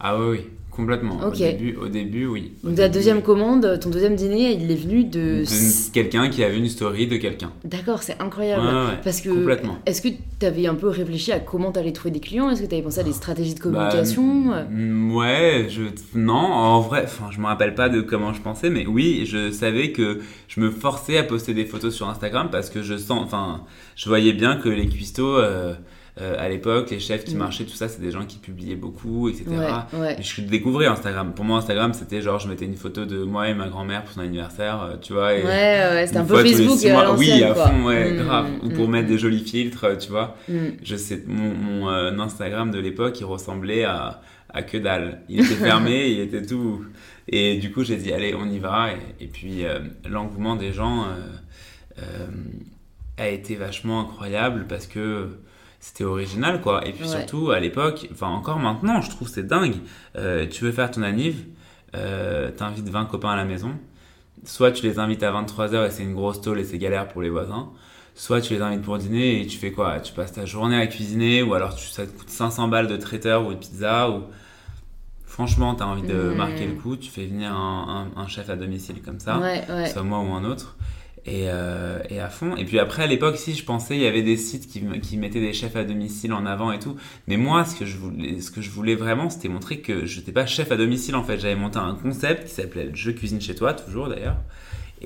ah 0.00 0.18
oui, 0.18 0.26
oui, 0.30 0.40
complètement. 0.70 1.18
Au, 1.26 1.30
début, 1.30 1.74
au 1.76 1.88
début, 1.88 2.26
oui. 2.26 2.52
Au 2.62 2.68
Donc 2.68 2.76
ta 2.76 2.88
deuxième 2.88 3.22
commande, 3.22 3.78
ton 3.80 3.88
deuxième 3.90 4.14
dîner, 4.14 4.52
il 4.52 4.70
est 4.70 4.74
venu 4.76 5.04
de. 5.04 5.40
De 5.42 5.92
quelqu'un 5.92 6.28
qui 6.28 6.44
avait 6.44 6.58
une 6.58 6.68
story 6.68 7.06
de 7.06 7.16
quelqu'un. 7.16 7.50
D'accord, 7.64 8.02
c'est 8.02 8.20
incroyable. 8.20 8.66
Ouais, 8.66 8.72
ouais, 8.72 8.98
Parce 9.02 9.20
que. 9.22 9.30
complètement. 9.30 9.78
Est-ce 9.86 10.02
que 10.02 10.08
tu 10.38 10.44
avais 10.46 10.66
un 10.66 10.74
peu 10.74 10.88
réfléchi 10.88 11.32
à 11.32 11.40
comment 11.40 11.72
t'allais 11.72 11.92
trouver 11.92 12.10
des 12.12 12.20
clients? 12.20 12.50
Est-ce 12.50 12.60
que 12.62 12.66
tu 12.66 12.74
avais 12.74 12.82
pensé 12.84 13.00
à 13.00 13.04
des 13.04 13.12
stratégies 13.12 13.54
de 13.54 13.60
Bah, 13.60 13.88
communication? 13.88 14.22
mm, 14.70 15.14
ouais, 15.16 15.66
je 15.70 15.82
non, 16.14 16.34
en 16.34 16.80
vrai, 16.80 17.02
enfin, 17.04 17.30
je 17.30 17.40
me 17.40 17.46
rappelle 17.46 17.74
pas 17.74 17.88
de 17.88 18.02
comment 18.02 18.34
je 18.34 18.42
pensais, 18.42 18.68
mais 18.68 18.86
oui, 18.86 19.24
je 19.26 19.50
savais 19.50 19.92
que 19.92 20.20
je 20.48 20.60
me 20.60 20.70
forçais 20.70 21.16
à 21.16 21.22
poster 21.24 21.54
des 21.54 21.64
photos 21.64 21.94
sur 21.94 22.08
Instagram 22.08 22.48
parce 22.52 22.68
que 22.68 22.82
je 22.82 22.96
sens, 22.98 23.22
enfin, 23.24 23.62
je 23.96 24.08
voyais 24.10 24.34
bien 24.34 24.56
que 24.56 24.68
les 24.68 24.86
cuistots 24.86 25.36
euh, 25.38 25.72
euh, 26.20 26.34
à 26.38 26.48
l'époque, 26.48 26.90
les 26.90 26.98
chefs 26.98 27.24
qui 27.24 27.34
Mm. 27.34 27.38
marchaient, 27.38 27.64
tout 27.64 27.74
ça, 27.74 27.88
c'est 27.88 28.00
des 28.00 28.10
gens 28.10 28.24
qui 28.24 28.38
publiaient 28.38 28.74
beaucoup, 28.76 29.28
etc. 29.28 29.44
Ouais, 29.48 29.98
ouais. 30.00 30.16
Et 30.18 30.22
je 30.22 30.40
découvrais 30.40 30.86
Instagram. 30.86 31.32
Pour 31.34 31.44
moi, 31.44 31.58
Instagram, 31.58 31.92
c'était 31.92 32.22
genre, 32.22 32.38
je 32.38 32.48
mettais 32.48 32.64
une 32.64 32.76
photo 32.76 33.04
de 33.04 33.22
moi 33.22 33.48
et 33.48 33.54
ma 33.54 33.68
grand-mère 33.68 34.02
pour 34.04 34.14
son 34.14 34.20
anniversaire, 34.20 34.80
euh, 34.82 34.96
tu 35.00 35.12
vois. 35.12 35.34
Et 35.34 35.42
Ouais, 35.44 35.48
ouais, 35.92 36.04
c'était 36.06 36.18
un 36.20 36.24
peu 36.24 36.42
Facebook 36.42 36.82
à 36.86 36.92
mois. 36.92 37.16
Oui, 37.18 37.42
à 37.42 37.52
quoi. 37.52 37.66
fond, 37.68 37.84
ouais, 37.84 38.12
Mm, 38.12 38.16
grave. 38.24 38.46
Ou 38.62 38.68
pour 38.70 38.88
mm, 38.88 38.90
mettre 38.92 39.08
des 39.08 39.18
jolis 39.18 39.44
filtres, 39.44 39.86
tu 39.98 40.10
vois. 40.10 40.36
Je 40.82 40.96
sais, 40.96 41.22
mon, 41.26 41.54
mon, 41.54 41.90
euh, 41.90 42.18
Instagram 42.18 42.70
de 42.70 42.78
l'époque, 42.78 43.20
il 43.20 43.24
ressemblait 43.24 43.84
à, 43.84 44.22
à 44.48 44.62
que 44.62 44.78
dalle. 44.78 45.20
Il 45.28 45.40
était 45.40 45.54
fermé, 45.54 46.06
il 46.10 46.20
était 46.20 46.42
tout. 46.42 46.82
Et 47.28 47.58
du 47.58 47.72
coup, 47.72 47.84
j'ai 47.84 47.96
dit, 47.96 48.12
allez, 48.12 48.34
on 48.34 48.48
y 48.48 48.58
va. 48.58 48.88
Et, 49.20 49.26
puis, 49.26 49.66
euh, 49.66 49.80
l'engouement 50.08 50.56
des 50.56 50.72
gens 50.72 51.02
euh, 51.04 51.08
euh, 51.98 52.26
a 53.18 53.28
été 53.28 53.54
vachement 53.56 54.00
incroyable 54.00 54.64
parce 54.68 54.86
que 54.86 55.28
c'était 55.86 56.04
original, 56.04 56.60
quoi. 56.60 56.86
Et 56.86 56.92
puis 56.92 57.08
surtout, 57.08 57.50
à 57.50 57.60
l'époque, 57.60 58.08
enfin, 58.12 58.28
encore 58.28 58.58
maintenant, 58.58 59.00
je 59.00 59.10
trouve 59.10 59.28
c'est 59.28 59.46
dingue. 59.46 59.76
tu 60.14 60.64
veux 60.64 60.72
faire 60.72 60.90
ton 60.90 61.02
anniv, 61.02 61.44
t'invites 61.92 62.88
20 62.88 63.04
copains 63.06 63.30
à 63.30 63.36
la 63.36 63.44
maison. 63.44 63.72
Soit 64.44 64.72
tu 64.72 64.84
les 64.84 64.98
invites 64.98 65.22
à 65.22 65.32
23h 65.32 65.86
et 65.86 65.90
c'est 65.90 66.02
une 66.02 66.14
grosse 66.14 66.40
tôle 66.40 66.60
et 66.60 66.64
c'est 66.64 66.78
galère 66.78 67.08
pour 67.08 67.22
les 67.22 67.30
voisins 67.30 67.70
soit 68.16 68.40
tu 68.40 68.54
les 68.54 68.62
invites 68.62 68.82
pour 68.82 68.98
dîner 68.98 69.42
et 69.42 69.46
tu 69.46 69.58
fais 69.58 69.70
quoi? 69.70 70.00
Tu 70.00 70.12
passes 70.12 70.32
ta 70.32 70.46
journée 70.46 70.80
à 70.80 70.86
cuisiner 70.86 71.42
ou 71.42 71.54
alors 71.54 71.76
tu, 71.76 71.86
ça 71.86 72.06
te 72.06 72.10
coûte 72.10 72.30
500 72.30 72.68
balles 72.68 72.88
de 72.88 72.96
traiteur 72.96 73.46
ou 73.46 73.52
de 73.52 73.58
pizza 73.58 74.10
ou 74.10 74.22
franchement 75.26 75.74
tu 75.74 75.82
as 75.82 75.86
envie 75.86 76.02
de 76.02 76.32
marquer 76.34 76.66
le 76.66 76.72
coup, 76.72 76.96
tu 76.96 77.10
fais 77.10 77.26
venir 77.26 77.52
un, 77.54 78.26
chef 78.26 78.48
à 78.48 78.56
domicile 78.56 79.02
comme 79.02 79.20
ça, 79.20 79.40
soit 79.86 80.02
moi 80.02 80.18
ou 80.20 80.32
un 80.32 80.44
autre. 80.44 80.76
Et, 81.26 81.46
euh, 81.48 81.98
et, 82.08 82.20
à 82.20 82.28
fond. 82.28 82.54
Et 82.56 82.64
puis 82.64 82.78
après, 82.78 83.02
à 83.02 83.06
l'époque, 83.06 83.36
si 83.36 83.54
je 83.54 83.64
pensais, 83.64 83.96
il 83.96 84.02
y 84.02 84.06
avait 84.06 84.22
des 84.22 84.36
sites 84.36 84.68
qui, 84.68 85.16
mettaient 85.16 85.40
des 85.40 85.52
chefs 85.52 85.74
à 85.74 85.82
domicile 85.82 86.32
en 86.32 86.46
avant 86.46 86.70
et 86.70 86.78
tout. 86.78 86.96
Mais 87.26 87.36
moi, 87.36 87.64
ce 87.64 87.74
que 87.74 87.84
je 87.84 87.96
voulais, 87.96 88.40
ce 88.40 88.52
que 88.52 88.62
je 88.62 88.70
voulais 88.70 88.94
vraiment, 88.94 89.28
c'était 89.28 89.48
montrer 89.48 89.80
que 89.80 90.06
je 90.06 90.20
n'étais 90.20 90.30
pas 90.30 90.46
chef 90.46 90.70
à 90.70 90.76
domicile 90.76 91.16
en 91.16 91.24
fait. 91.24 91.38
J'avais 91.38 91.56
monté 91.56 91.78
un 91.78 91.94
concept 91.94 92.44
qui 92.44 92.54
s'appelait 92.54 92.90
Je 92.94 93.10
cuisine 93.10 93.40
chez 93.40 93.56
toi, 93.56 93.74
toujours 93.74 94.08
d'ailleurs 94.08 94.36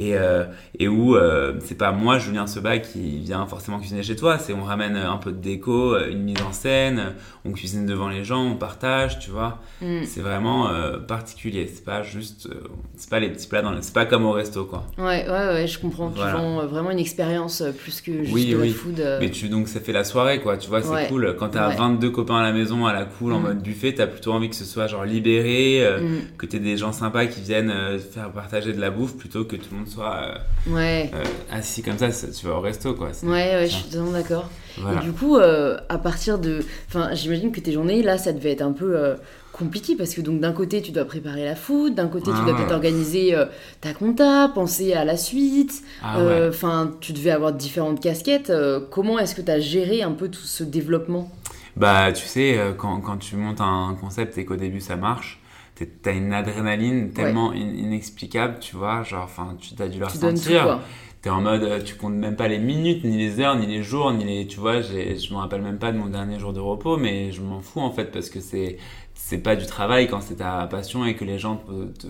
et, 0.01 0.17
euh, 0.17 0.45
et 0.79 0.89
où 0.89 1.15
euh, 1.15 1.53
c'est 1.61 1.77
pas 1.77 1.93
moi 1.93 2.19
Julien 2.19 2.47
Seba 2.47 2.79
qui 2.79 3.19
vient 3.19 3.47
forcément 3.47 3.79
cuisiner 3.79 4.03
chez 4.03 4.17
toi, 4.17 4.39
c'est 4.39 4.55
on 4.55 4.65
ramène 4.65 4.97
un 4.97 5.19
peu 5.19 5.31
de 5.31 5.37
déco, 5.37 5.95
euh, 5.95 6.11
une 6.11 6.23
mise 6.23 6.41
en 6.41 6.53
scène, 6.53 7.13
on 7.45 7.53
cuisine 7.53 7.85
devant 7.85 8.09
les 8.09 8.25
gens, 8.25 8.43
on 8.43 8.57
partage, 8.57 9.19
tu 9.19 9.31
vois. 9.31 9.59
Mm. 9.83 10.05
C'est 10.05 10.21
vraiment 10.21 10.71
particulier, 11.07 11.71
c'est 11.73 11.85
pas 11.85 12.03
juste, 12.03 12.49
c'est 12.97 13.11
pas 13.11 13.21
les 13.21 13.29
petits 13.29 13.47
plats 13.47 13.63
dans 13.63 13.73
le, 13.73 13.83
c'est 13.83 13.93
pas 13.93 14.07
comme 14.07 14.25
au 14.25 14.33
resto 14.33 14.65
quoi. 14.65 14.87
Ouais 14.97 15.27
ouais 15.29 15.29
ouais, 15.29 15.67
je 15.67 15.79
comprends. 15.79 16.11
Tu 16.11 16.21
vends 16.21 16.67
vraiment 16.67 16.91
une 16.91 16.99
expérience 16.99 17.63
plus 17.83 18.01
que 18.01 18.25
juste 18.25 18.33
oui, 18.33 18.53
de 18.53 18.57
oui. 18.57 18.71
food. 18.71 19.03
Mais 19.21 19.31
tu 19.31 19.49
donc 19.49 19.69
ça 19.69 19.81
fait 19.81 19.93
la 19.93 20.05
soirée 20.05 20.41
quoi, 20.41 20.57
tu 20.57 20.69
vois, 20.69 20.83
c'est 20.83 21.09
cool. 21.09 21.37
Quand 21.39 21.51
t'as 21.51 21.69
22 21.69 22.11
copains 22.11 22.39
à 22.39 22.43
la 22.43 22.53
maison 22.53 22.87
à 22.87 22.95
la 22.95 23.05
cool 23.05 23.35
en 23.35 23.41
mm. 23.41 23.43
mode 23.43 23.63
buffet, 23.63 23.93
t'as 23.93 24.07
plutôt 24.07 24.33
envie 24.33 24.49
que 24.49 24.57
ce 24.57 24.65
soit 24.65 24.87
genre 24.87 25.05
libéré, 25.05 25.87
mm. 26.01 26.37
que 26.39 26.47
t'aies 26.47 26.59
des 26.59 26.79
gens 26.79 26.93
sympas 26.93 27.27
qui 27.27 27.43
viennent 27.43 27.99
faire 27.99 28.31
partager 28.31 28.73
de 28.73 28.81
la 28.81 28.91
bouffe 28.91 29.17
plutôt 29.17 29.45
que 29.45 29.57
tout 29.57 29.69
le 29.73 29.79
monde 29.79 29.90
soit 29.91 30.23
euh, 30.23 30.75
ouais. 30.75 31.11
Euh, 31.15 31.25
assis 31.51 31.83
comme 31.83 31.99
ça, 31.99 32.09
tu 32.11 32.47
vas 32.47 32.55
au 32.55 32.61
resto 32.61 32.95
quoi. 32.95 33.09
Ouais, 33.23 33.31
ouais, 33.31 33.67
je 33.67 33.75
suis 33.75 33.85
totalement 33.85 34.13
d'accord. 34.13 34.49
Et 34.79 35.05
du 35.05 35.13
coup, 35.13 35.37
euh, 35.37 35.79
à 35.89 35.99
partir 35.99 36.39
de. 36.39 36.61
Enfin, 36.89 37.11
j'imagine 37.13 37.53
que 37.53 37.61
tes 37.61 37.73
journées 37.73 38.03
là, 38.03 38.17
ça 38.17 38.33
devait 38.33 38.53
être 38.53 38.63
un 38.63 38.73
peu 38.73 39.17
compliqué 39.53 39.97
parce 39.97 40.15
que 40.15 40.21
donc 40.21 40.41
d'un 40.41 40.53
côté 40.53 40.81
tu 40.81 40.93
dois 40.93 41.05
préparer 41.05 41.45
la 41.45 41.57
food, 41.57 41.95
d'un 41.95 42.07
côté 42.07 42.31
tu 42.31 42.43
dois 42.45 42.55
ah. 42.55 42.57
peut-être 42.57 42.73
organiser 42.73 43.37
ta 43.81 43.93
compta, 43.93 44.51
penser 44.55 44.95
à 44.95 45.05
la 45.05 45.17
suite. 45.17 45.83
Ah 46.03 46.19
enfin, 46.49 46.93
tu 47.01 47.13
devais 47.13 47.33
avoir 47.33 47.53
différentes 47.53 48.01
casquettes. 48.01 48.53
comment 48.91 49.19
est-ce 49.19 49.35
que 49.35 49.43
tu 49.43 49.51
as 49.51 49.61
géré 49.61 50.03
un 50.03 50.13
peu 50.13 50.29
tout 50.29 50.45
ce 50.45 50.65
développement? 50.65 51.31
Bah, 51.77 52.13
tu 52.13 52.27
sais, 52.27 52.59
quand, 52.79 53.01
quand 53.01 53.19
tu 53.19 53.37
montes 53.37 53.61
un 53.61 53.97
concept 54.01 54.39
et 54.39 54.45
qu'au 54.45 54.57
début 54.57 54.81
ça 54.81 54.97
marche, 54.97 55.40
t'as 55.85 56.15
une 56.15 56.33
adrénaline 56.33 57.13
tellement 57.13 57.53
inexplicable, 57.53 58.59
tu 58.61 58.77
vois, 58.77 59.03
genre, 59.03 59.25
enfin, 59.25 59.57
tu 59.59 59.81
as 59.83 59.89
dû 59.89 59.99
la 59.99 60.09
ressentir. 60.09 60.81
T'es 61.23 61.29
en 61.29 61.43
mode, 61.43 61.65
euh, 61.65 61.83
tu 61.83 61.97
comptes 61.97 62.15
même 62.15 62.35
pas 62.35 62.49
les 62.49 62.59
minutes, 62.59 63.05
ni 63.05 63.19
les 63.19 63.41
heures, 63.41 63.55
ni 63.55 63.67
les 63.67 63.83
jours, 63.83 64.11
ni 64.11 64.25
les, 64.25 64.47
tu 64.47 64.59
vois, 64.59 64.81
je 64.81 65.31
me 65.35 65.37
rappelle 65.37 65.61
même 65.61 65.79
pas 65.79 65.93
de 65.93 65.99
mon 65.99 66.07
dernier 66.07 66.39
jour 66.39 66.55
de 66.55 66.61
repos, 66.61 66.97
mais 66.97 67.31
je 67.31 67.43
m'en 67.43 67.61
fous 67.61 67.81
en 67.81 67.91
fait 67.91 68.07
parce 68.07 68.31
que 68.31 68.41
c'est, 68.41 68.79
c'est 69.13 69.39
pas 69.39 69.55
du 69.55 69.67
travail 69.67 70.09
quand 70.09 70.23
c'est 70.23 70.37
ta 70.37 70.67
passion 70.67 71.05
et 71.05 71.15
que 71.15 71.25
les 71.25 71.39
gens 71.39 71.57
te, 71.57 72.07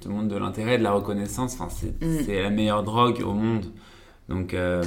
te, 0.00 0.08
montrent 0.08 0.28
de 0.28 0.36
l'intérêt, 0.38 0.78
de 0.78 0.82
la 0.82 0.92
reconnaissance. 0.92 1.54
Enfin, 1.60 1.68
c'est, 1.68 2.02
mm. 2.02 2.42
la 2.42 2.50
meilleure 2.50 2.82
drogue 2.82 3.22
au 3.24 3.34
monde. 3.34 3.66
Donc 4.30 4.54
euh, 4.54 4.82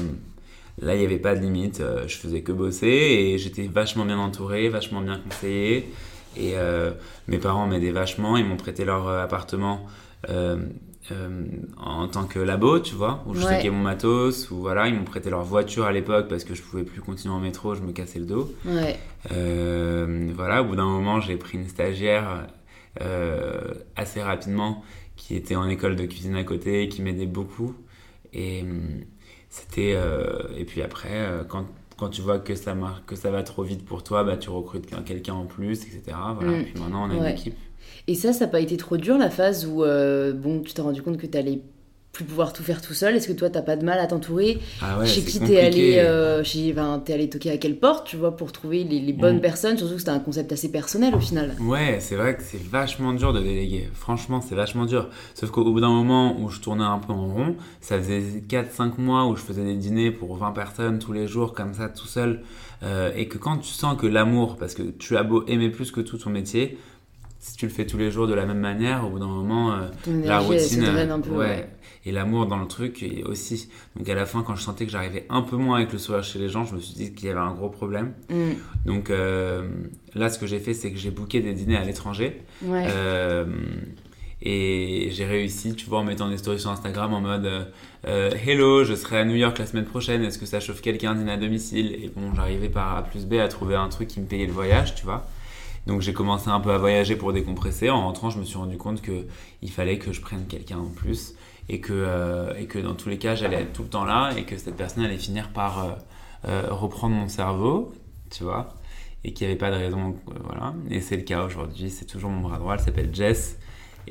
là, 0.82 0.96
il 0.96 1.00
n'y 1.00 1.06
avait 1.06 1.20
pas 1.20 1.36
de 1.36 1.42
limite. 1.42 1.80
Euh, 1.80 2.08
je 2.08 2.18
faisais 2.18 2.42
que 2.42 2.52
bosser 2.52 2.88
et 2.88 3.38
j'étais 3.38 3.68
vachement 3.68 4.04
bien 4.04 4.18
entouré, 4.18 4.68
vachement 4.70 5.02
bien 5.02 5.20
conseillé. 5.20 5.90
Et 6.38 6.54
euh, 6.56 6.92
mes 7.28 7.38
parents 7.38 7.68
m'aidaient 7.68 7.92
vachement, 7.92 8.38
ils 8.38 8.46
m'ont 8.46 8.58
prêté 8.58 8.86
leur 8.86 9.08
euh, 9.08 9.24
appartement 9.24 9.86
euh, 10.30 10.58
en 11.78 12.08
tant 12.08 12.26
que 12.26 12.40
labo, 12.40 12.80
tu 12.80 12.94
vois, 12.94 13.24
où 13.26 13.34
je 13.34 13.44
ouais. 13.44 13.70
mon 13.72 13.82
matos, 13.82 14.52
ou 14.52 14.58
voilà, 14.58 14.88
ils 14.88 14.94
m'ont 14.94 15.06
prêté 15.06 15.32
leur 15.32 15.44
voiture 15.44 15.86
à 15.86 15.92
l'époque 15.92 16.28
parce 16.28 16.44
que 16.44 16.54
je 16.54 16.62
pouvais 16.62 16.84
plus 16.84 17.02
continuer 17.02 17.34
en 17.34 17.40
métro, 17.40 17.74
je 17.74 17.82
me 17.82 17.92
cassais 17.92 18.20
le 18.20 18.26
dos. 18.26 18.54
Ouais. 18.66 19.00
voilà, 20.36 20.62
au 20.62 20.66
bout 20.66 20.76
d'un 20.76 20.86
moment, 20.86 21.20
j'ai 21.20 21.36
pris 21.38 21.58
une 21.58 21.68
stagiaire 21.68 22.48
assez 23.96 24.22
rapidement 24.22 24.84
qui 25.16 25.36
était 25.36 25.56
en 25.56 25.68
école 25.68 25.96
de 25.96 26.06
cuisine 26.06 26.36
à 26.36 26.44
côté, 26.44 26.90
qui 26.90 27.02
m'aidait 27.02 27.26
beaucoup. 27.26 27.74
Et 28.32 28.64
c'était. 29.50 29.98
et 30.58 30.66
puis 30.66 30.84
après, 30.84 31.28
quand 31.48 31.66
quand 32.00 32.10
tu 32.10 32.22
vois 32.22 32.40
que 32.40 32.56
ça, 32.56 32.76
marche, 32.76 33.02
que 33.06 33.16
ça 33.16 33.30
va 33.30 33.44
trop 33.44 33.64
vite 33.64 33.86
pour 33.86 34.04
toi, 34.04 34.24
bah, 34.24 34.38
tu 34.38 34.50
recrutes 34.50 34.90
quelqu'un 35.06 35.34
en 35.34 35.46
plus, 35.46 35.84
etc. 35.84 36.02
Voilà. 36.36 36.60
Mm. 36.60 36.64
Puis 36.64 36.80
maintenant, 36.80 37.08
on 37.08 37.12
a 37.12 37.16
une 37.16 37.26
équipe. 37.26 37.56
Et 38.08 38.16
ça, 38.16 38.34
ça 38.34 38.46
n'a 38.46 38.52
pas 38.52 38.62
été 38.62 38.78
trop 38.78 38.98
dur 38.98 39.18
la 39.18 39.30
phase 39.30 39.66
où 39.66 39.84
euh, 39.84 40.34
bon, 40.34 40.62
tu 40.62 40.74
t'es 40.74 40.82
rendu 40.82 41.02
compte 41.02 41.18
que 41.18 41.28
tu 41.28 41.38
allais 41.38 41.62
plus 42.12 42.26
pouvoir 42.26 42.54
tout 42.54 42.64
faire 42.64 42.82
tout 42.82 42.94
seul 42.94 43.16
Est-ce 43.16 43.28
que 43.28 43.34
toi, 43.34 43.50
t'as 43.50 43.62
pas 43.62 43.76
de 43.76 43.86
mal 43.86 44.00
à 44.00 44.08
t'entourer 44.08 44.60
ah 44.82 45.06
Chez 45.06 45.22
qui 45.22 45.40
t'es 45.40 45.60
allé, 45.60 46.00
euh, 46.00 46.44
chez, 46.44 46.76
t'es 47.06 47.14
allé 47.14 47.30
toquer 47.30 47.52
à 47.52 47.58
quelle 47.58 47.78
porte, 47.78 48.08
tu 48.08 48.18
vois, 48.18 48.36
pour 48.36 48.52
trouver 48.52 48.84
les, 48.84 49.14
bonnes 49.14 49.38
mm. 49.38 49.42
personnes 49.42 49.78
Surtout 49.78 49.94
que 49.94 50.00
c'était 50.00 50.12
un 50.12 50.20
concept 50.20 50.52
assez 50.52 50.72
personnel 50.72 51.14
au 51.14 51.20
final. 51.20 51.56
Ouais, 51.60 51.98
c'est 52.00 52.16
vrai 52.16 52.36
que 52.36 52.44
c'est 52.44 52.62
vachement 52.62 53.14
dur 53.14 53.32
de 53.32 53.40
déléguer. 53.40 53.90
Franchement, 53.94 54.42
c'est 54.42 54.56
vachement 54.56 54.86
dur. 54.86 55.10
Sauf 55.36 55.52
qu'au 55.52 55.64
bout 55.72 55.82
d'un 55.82 55.90
moment 55.90 56.40
où 56.42 56.50
je 56.50 56.60
tournais 56.60 56.84
un 56.84 57.00
peu 57.00 57.14
en 57.14 57.28
rond, 57.28 57.56
ça 57.80 57.98
faisait 57.98 58.22
4-5 58.50 59.00
mois 59.00 59.28
où 59.28 59.36
je 59.36 59.42
faisais 59.42 59.64
des 59.64 59.76
dîners 59.76 60.12
pour 60.12 60.36
20 60.36 60.52
personnes 60.52 61.00
tous 61.00 61.14
les 61.14 61.28
jours, 61.28 61.54
comme 61.54 61.74
ça, 61.74 61.90
tout 61.90 62.08
seul. 62.08 62.42
Euh, 62.82 63.12
et 63.16 63.28
que 63.28 63.38
quand 63.38 63.58
tu 63.58 63.70
sens 63.70 63.98
que 63.98 64.08
l'amour, 64.08 64.58
parce 64.58 64.74
que 64.74 64.84
tu 64.84 65.16
as 65.16 65.24
beau 65.24 65.46
aimer 65.48 65.70
plus 65.70 65.92
que 65.92 66.02
tout 66.02 66.18
ton 66.18 66.30
métier, 66.30 66.78
si 67.40 67.56
tu 67.56 67.66
le 67.66 67.72
fais 67.72 67.86
tous 67.86 67.98
les 67.98 68.12
jours 68.12 68.28
de 68.28 68.34
la 68.34 68.46
même 68.46 68.60
manière, 68.60 69.06
au 69.06 69.12
bout 69.12 69.20
d'un 69.20 69.28
moment, 69.28 69.72
euh, 69.72 69.88
la 70.26 70.40
routine, 70.40 70.84
un 70.84 71.20
peu, 71.20 71.32
ouais, 71.32 71.70
et 72.10 72.12
l'amour 72.12 72.46
dans 72.48 72.58
le 72.58 72.68
truc 72.68 73.02
et 73.04 73.24
aussi. 73.24 73.70
Donc 73.96 74.10
à 74.10 74.16
la 74.16 74.26
fin, 74.26 74.44
quand 74.44 74.56
je 74.56 74.64
sentais 74.64 74.86
que 74.86 74.92
j'arrivais 74.92 75.26
un 75.30 75.42
peu 75.42 75.56
moins 75.56 75.78
avec 75.78 75.94
le 75.94 76.00
sourire 76.00 76.24
chez 76.24 76.40
les 76.40 76.50
gens, 76.50 76.66
je 76.66 76.76
me 76.76 76.80
suis 76.80 76.96
dit 76.96 77.14
qu'il 77.14 77.28
y 77.28 77.32
avait 77.32 77.40
un 77.40 77.54
gros 77.54 77.70
problème. 77.70 78.14
Mm. 78.30 78.52
Donc 78.86 79.10
euh, 79.10 79.70
là, 80.16 80.30
ce 80.30 80.38
que 80.40 80.48
j'ai 80.48 80.60
fait, 80.60 80.74
c'est 80.74 80.92
que 80.92 80.98
j'ai 80.98 81.12
booké 81.12 81.40
des 81.42 81.54
dîners 81.54 81.78
à 81.78 81.86
l'étranger. 81.86 82.42
Euh, 82.64 83.46
et 84.42 85.10
j'ai 85.12 85.26
réussi, 85.26 85.76
tu 85.76 85.86
vois, 85.86 86.00
en 86.00 86.04
mettant 86.04 86.30
des 86.30 86.38
stories 86.38 86.60
sur 86.60 86.72
Instagram 86.72 87.14
en 87.14 87.22
mode 87.22 87.68
Hello, 88.06 88.84
je 88.84 88.96
serai 88.96 89.20
à 89.20 89.26
New 89.26 89.36
York 89.36 89.58
la 89.60 89.66
semaine 89.66 89.86
prochaine, 89.86 90.24
est-ce 90.24 90.40
que 90.40 90.46
ça 90.46 90.60
chauffe 90.60 90.82
quelqu'un 90.82 91.14
dîner 91.14 91.34
à 91.34 91.38
domicile? 91.38 91.94
Et 91.94 92.10
bon, 92.16 92.34
j'arrivais 92.34 92.70
par 92.70 92.96
A 92.96 93.04
plus 93.04 93.26
B 93.26 93.34
à 93.34 93.48
trouver 93.50 93.76
un 93.76 93.90
truc 93.90 94.08
qui 94.08 94.22
me 94.22 94.26
payait 94.26 94.46
le 94.46 94.54
voyage, 94.54 94.96
tu 94.96 95.04
vois. 95.04 95.28
Donc 95.90 96.02
j'ai 96.02 96.14
commencé 96.14 96.50
un 96.50 96.60
peu 96.60 96.72
à 96.72 96.78
voyager 96.78 97.16
pour 97.16 97.34
décompresser. 97.34 97.90
En 97.90 98.02
rentrant, 98.02 98.30
je 98.30 98.40
me 98.40 98.44
suis 98.44 98.58
rendu 98.58 98.78
compte 98.78 99.02
que 99.02 99.26
il 99.62 99.72
fallait 99.72 99.98
que 99.98 100.14
je 100.14 100.22
prenne 100.22 100.46
quelqu'un 100.48 100.78
en 100.78 100.90
plus 100.90 101.34
et 101.70 101.80
que, 101.80 101.94
euh, 101.94 102.54
et 102.60 102.66
que 102.66 102.80
dans 102.80 102.96
tous 102.96 103.10
les 103.10 103.18
cas, 103.18 103.36
j'allais 103.36 103.62
être 103.62 103.74
tout 103.74 103.84
le 103.84 103.90
temps 103.90 104.04
là 104.04 104.32
et 104.36 104.44
que 104.44 104.58
cette 104.58 104.76
personne 104.76 105.06
allait 105.06 105.18
finir 105.18 105.50
par 105.50 105.84
euh, 105.84 105.92
euh, 106.48 106.64
reprendre 106.72 107.16
mon 107.16 107.28
cerveau, 107.28 107.94
tu 108.32 108.44
vois, 108.44 108.74
et 109.24 109.34
qu'il 109.34 109.46
n'y 109.46 109.52
avait 109.52 109.60
pas 109.60 109.70
de 109.70 109.76
raison. 109.76 110.16
voilà. 110.44 110.74
Et 110.90 111.00
c'est 111.00 111.16
le 111.16 111.22
cas 111.22 111.44
aujourd'hui. 111.44 111.92
C'est 111.92 112.06
toujours 112.06 112.32
mon 112.32 112.42
bras 112.42 112.58
droit. 112.58 112.74
Elle 112.74 112.80
s'appelle 112.80 113.10
Jess. 113.14 113.58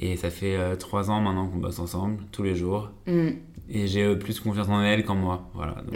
Et 0.01 0.17
ça 0.17 0.31
fait 0.31 0.57
trois 0.77 1.11
ans 1.11 1.21
maintenant 1.21 1.49
qu'on 1.49 1.57
bosse 1.57 1.81
ensemble, 1.81 2.23
tous 2.31 2.45
les 2.45 2.55
jours. 2.55 2.91
Mm. 3.07 3.31
Et 3.71 3.87
j'ai 3.89 4.15
plus 4.15 4.39
confiance 4.39 4.69
en 4.69 4.81
elle 4.81 5.05
qu'en 5.05 5.17
moi. 5.17 5.51
Voilà. 5.55 5.75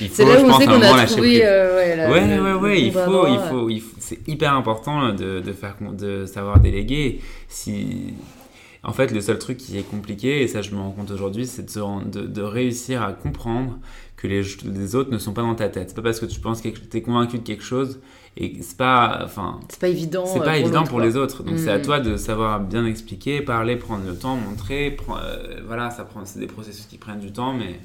il 0.00 0.08
faut, 0.10 0.26
je 0.26 0.46
pense, 0.46 0.62
un 0.62 0.66
moment 0.66 0.96
lâcher 0.96 1.16
prise. 1.16 1.38
ouais, 1.38 2.08
ouais, 2.08 2.38
ouais, 2.38 2.52
ouais, 2.52 2.82
il 2.82 2.92
faut, 2.92 3.26
il 3.26 3.38
faut, 3.48 3.68
il 3.70 3.80
faut, 3.80 3.96
c'est 3.98 4.28
hyper 4.28 4.54
important 4.54 5.14
de, 5.14 5.40
de, 5.40 5.52
faire, 5.52 5.76
de 5.80 6.26
savoir 6.26 6.60
déléguer. 6.60 7.22
Si, 7.48 8.12
en 8.84 8.92
fait, 8.92 9.12
le 9.12 9.20
seul 9.20 9.38
truc 9.38 9.58
qui 9.58 9.78
est 9.78 9.88
compliqué, 9.88 10.42
et 10.42 10.48
ça 10.48 10.60
je 10.60 10.72
me 10.72 10.80
rends 10.80 10.90
compte 10.90 11.10
aujourd'hui, 11.10 11.46
c'est 11.46 11.64
de, 11.64 12.26
de, 12.26 12.42
réussir 12.42 13.02
à 13.02 13.12
comprendre 13.12 13.78
que 14.16 14.26
les, 14.26 14.42
les, 14.64 14.96
autres 14.96 15.10
ne 15.12 15.18
sont 15.18 15.32
pas 15.32 15.42
dans 15.42 15.54
ta 15.54 15.68
tête. 15.68 15.90
C'est 15.90 15.94
pas 15.94 16.02
parce 16.02 16.18
que 16.18 16.26
tu 16.26 16.40
penses 16.40 16.60
que 16.60 16.68
tu 16.68 16.96
es 16.96 17.02
convaincu 17.02 17.38
de 17.38 17.44
quelque 17.44 17.62
chose 17.62 18.00
et 18.36 18.62
c'est 18.62 18.76
pas 18.76 19.20
enfin 19.24 19.60
c'est 19.68 19.78
pas 19.78 19.88
évident 19.88 20.24
c'est 20.24 20.38
pas 20.38 20.54
euh, 20.54 20.60
évident 20.60 20.84
pour 20.84 21.00
les 21.00 21.16
autres. 21.16 21.42
Donc 21.42 21.58
c'est 21.58 21.70
à 21.70 21.78
mm. 21.78 21.82
toi 21.82 22.00
de 22.00 22.16
savoir 22.16 22.60
bien 22.60 22.86
expliquer 22.86 23.42
parler 23.42 23.76
prendre 23.76 24.06
le 24.06 24.16
temps 24.16 24.36
montrer 24.36 24.96
euh, 25.10 25.60
voilà 25.66 25.90
ça 25.90 26.04
prend 26.04 26.24
c'est 26.24 26.38
des 26.38 26.46
processus 26.46 26.86
qui 26.86 26.98
prennent 26.98 27.20
du 27.20 27.32
temps 27.32 27.52
mais 27.52 27.78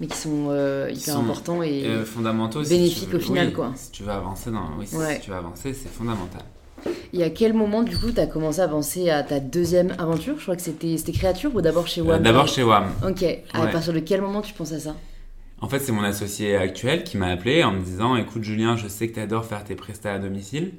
mais 0.00 0.08
qui 0.08 0.18
sont 0.18 0.48
euh, 0.48 0.90
hyper 0.92 1.18
importants 1.18 1.62
et 1.62 1.86
fondamentaux 2.04 2.62
bénéfiques 2.62 3.14
au 3.14 3.20
final 3.20 3.52
quoi. 3.52 3.72
si 3.76 3.92
tu 3.92 4.02
veux 4.02 4.10
avancer 4.10 4.50
dans 4.50 4.70
oui 4.78 4.86
si 4.86 5.20
tu 5.20 5.30
veux 5.30 5.36
avancer 5.36 5.72
c'est 5.72 5.88
fondamental 5.88 6.42
et 7.12 7.22
à 7.22 7.30
quel 7.30 7.54
moment, 7.54 7.82
du 7.82 7.96
coup, 7.96 8.10
tu 8.10 8.20
as 8.20 8.26
commencé 8.26 8.60
à 8.60 8.68
penser 8.68 9.10
à 9.10 9.22
ta 9.22 9.40
deuxième 9.40 9.94
aventure? 9.98 10.36
Je 10.38 10.42
crois 10.42 10.56
que 10.56 10.62
c'était 10.62 11.12
Créature 11.12 11.54
ou 11.54 11.60
d'abord 11.60 11.86
chez 11.86 12.00
WAM 12.00 12.22
D'abord 12.22 12.48
chez 12.48 12.62
WAM. 12.62 12.86
Ok. 13.06 13.24
À 13.52 13.66
partir 13.68 13.92
de 13.92 14.00
quel 14.00 14.20
moment 14.20 14.42
tu 14.42 14.52
penses 14.54 14.72
à 14.72 14.80
ça? 14.80 14.96
En 15.60 15.68
fait, 15.68 15.78
c'est 15.78 15.92
mon 15.92 16.02
associé 16.02 16.56
actuel 16.56 17.04
qui 17.04 17.16
m'a 17.16 17.28
appelé 17.28 17.62
en 17.64 17.72
me 17.72 17.80
disant 17.80 18.16
Écoute, 18.16 18.42
Julien, 18.42 18.76
je 18.76 18.88
sais 18.88 19.08
que 19.08 19.14
tu 19.14 19.20
adores 19.20 19.44
faire 19.44 19.64
tes 19.64 19.76
prestats 19.76 20.12
à 20.12 20.18
domicile. 20.18 20.72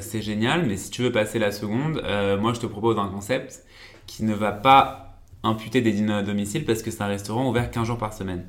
c'est 0.00 0.22
génial, 0.22 0.66
mais 0.66 0.76
si 0.76 0.90
tu 0.90 1.02
veux 1.02 1.12
passer 1.12 1.38
la 1.38 1.52
seconde, 1.52 2.02
moi 2.40 2.52
je 2.54 2.60
te 2.60 2.66
propose 2.66 2.98
un 2.98 3.08
concept 3.08 3.64
qui 4.06 4.24
ne 4.24 4.34
va 4.34 4.50
pas 4.52 5.20
imputer 5.44 5.82
des 5.82 5.92
dîners 5.92 6.14
à 6.14 6.22
domicile 6.22 6.64
parce 6.64 6.82
que 6.82 6.90
c'est 6.90 7.02
un 7.02 7.06
restaurant 7.06 7.48
ouvert 7.48 7.70
15 7.70 7.86
jours 7.86 7.98
par 7.98 8.12
semaine. 8.12 8.44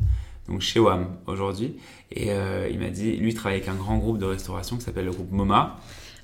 Donc 0.47 0.61
chez 0.61 0.79
WAM 0.79 1.07
aujourd'hui. 1.27 1.75
Et 2.11 2.29
il 2.71 2.79
m'a 2.79 2.89
dit, 2.89 3.17
lui 3.17 3.29
il 3.31 3.35
travaille 3.35 3.57
avec 3.57 3.69
un 3.69 3.75
grand 3.75 3.97
groupe 3.97 4.17
de 4.17 4.25
restauration 4.25 4.77
qui 4.77 4.83
s'appelle 4.83 5.05
le 5.05 5.11
groupe 5.11 5.31
MoMA. 5.31 5.77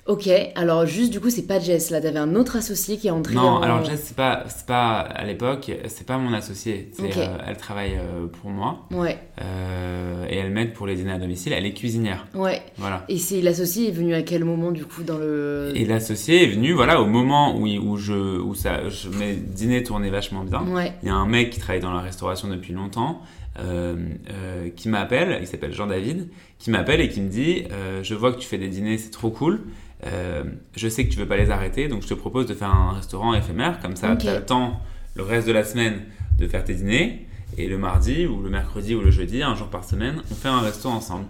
Ok, 0.06 0.28
alors 0.54 0.86
juste 0.86 1.12
du 1.12 1.18
coup, 1.18 1.30
c'est 1.30 1.48
pas 1.48 1.58
Jess, 1.58 1.90
là, 1.90 2.00
t'avais 2.00 2.20
un 2.20 2.36
autre 2.36 2.54
associé 2.54 2.96
qui 2.96 3.08
est 3.08 3.10
entré 3.10 3.34
Non, 3.34 3.60
alors 3.60 3.84
Jess, 3.84 4.04
c'est 4.04 4.16
pas, 4.16 4.44
pas, 4.66 5.00
à 5.00 5.24
l'époque, 5.24 5.72
c'est 5.88 6.06
pas 6.06 6.16
mon 6.16 6.32
associé. 6.32 6.92
Euh, 7.00 7.36
elle 7.44 7.56
travaille 7.56 7.96
euh, 7.96 8.28
pour 8.28 8.50
moi. 8.50 8.86
Ouais. 8.92 9.18
Euh, 9.42 10.26
et 10.30 10.36
elle 10.36 10.52
m'aide 10.52 10.74
pour 10.74 10.86
les 10.86 10.94
dîners 10.94 11.12
à 11.12 11.18
domicile. 11.18 11.52
Elle 11.52 11.66
est 11.66 11.74
cuisinière. 11.74 12.26
Ouais. 12.34 12.62
Voilà. 12.76 13.04
Et 13.08 13.18
c'est 13.18 13.40
l'associé 13.40 13.88
est 13.88 13.92
venu 13.92 14.14
à 14.14 14.22
quel 14.22 14.44
moment 14.44 14.70
du 14.70 14.84
coup 14.84 15.02
dans 15.02 15.18
le. 15.18 15.72
Et 15.74 15.84
l'associé 15.84 16.44
est 16.44 16.52
venu, 16.54 16.72
voilà, 16.72 17.00
au 17.00 17.06
moment 17.06 17.56
où, 17.56 17.66
où 17.66 17.96
je, 17.96 18.38
où 18.38 18.54
ça, 18.54 18.88
je, 18.88 19.08
mes 19.08 19.34
dîners 19.34 19.82
tournaient 19.82 20.10
vachement 20.10 20.44
bien. 20.44 20.62
Ouais. 20.68 20.92
Il 21.02 21.08
y 21.08 21.10
a 21.10 21.14
un 21.14 21.26
mec 21.26 21.50
qui 21.50 21.58
travaille 21.58 21.82
dans 21.82 21.92
la 21.92 22.02
restauration 22.02 22.46
depuis 22.46 22.72
longtemps. 22.72 23.22
Euh, 23.58 23.96
euh, 24.30 24.68
qui 24.68 24.90
m'appelle, 24.90 25.38
il 25.40 25.46
s'appelle 25.46 25.72
Jean-David, 25.72 26.28
qui 26.58 26.70
m'appelle 26.70 27.00
et 27.00 27.08
qui 27.08 27.22
me 27.22 27.30
dit 27.30 27.64
euh, 27.72 28.02
Je 28.02 28.14
vois 28.14 28.32
que 28.32 28.38
tu 28.38 28.46
fais 28.46 28.58
des 28.58 28.68
dîners, 28.68 28.98
c'est 28.98 29.10
trop 29.10 29.30
cool. 29.30 29.60
Euh, 30.06 30.44
je 30.76 30.88
sais 30.88 31.06
que 31.06 31.12
tu 31.12 31.18
veux 31.18 31.26
pas 31.26 31.36
les 31.36 31.50
arrêter, 31.50 31.88
donc 31.88 32.02
je 32.02 32.08
te 32.08 32.14
propose 32.14 32.46
de 32.46 32.54
faire 32.54 32.70
un 32.70 32.92
restaurant 32.92 33.34
éphémère, 33.34 33.80
comme 33.80 33.96
ça 33.96 34.16
tu 34.16 34.28
as 34.28 34.38
le 34.38 34.44
temps 34.44 34.80
le 35.14 35.22
reste 35.22 35.46
de 35.46 35.52
la 35.52 35.64
semaine 35.64 36.02
de 36.38 36.46
faire 36.46 36.64
tes 36.64 36.74
dîners, 36.74 37.26
et 37.56 37.68
le 37.68 37.78
mardi 37.78 38.26
ou 38.26 38.42
le 38.42 38.50
mercredi 38.50 38.94
ou 38.94 39.00
le 39.00 39.10
jeudi, 39.10 39.42
un 39.42 39.54
jour 39.54 39.68
par 39.68 39.84
semaine, 39.84 40.22
on 40.30 40.34
fait 40.34 40.48
un 40.48 40.60
resto 40.60 40.88
ensemble. 40.88 41.26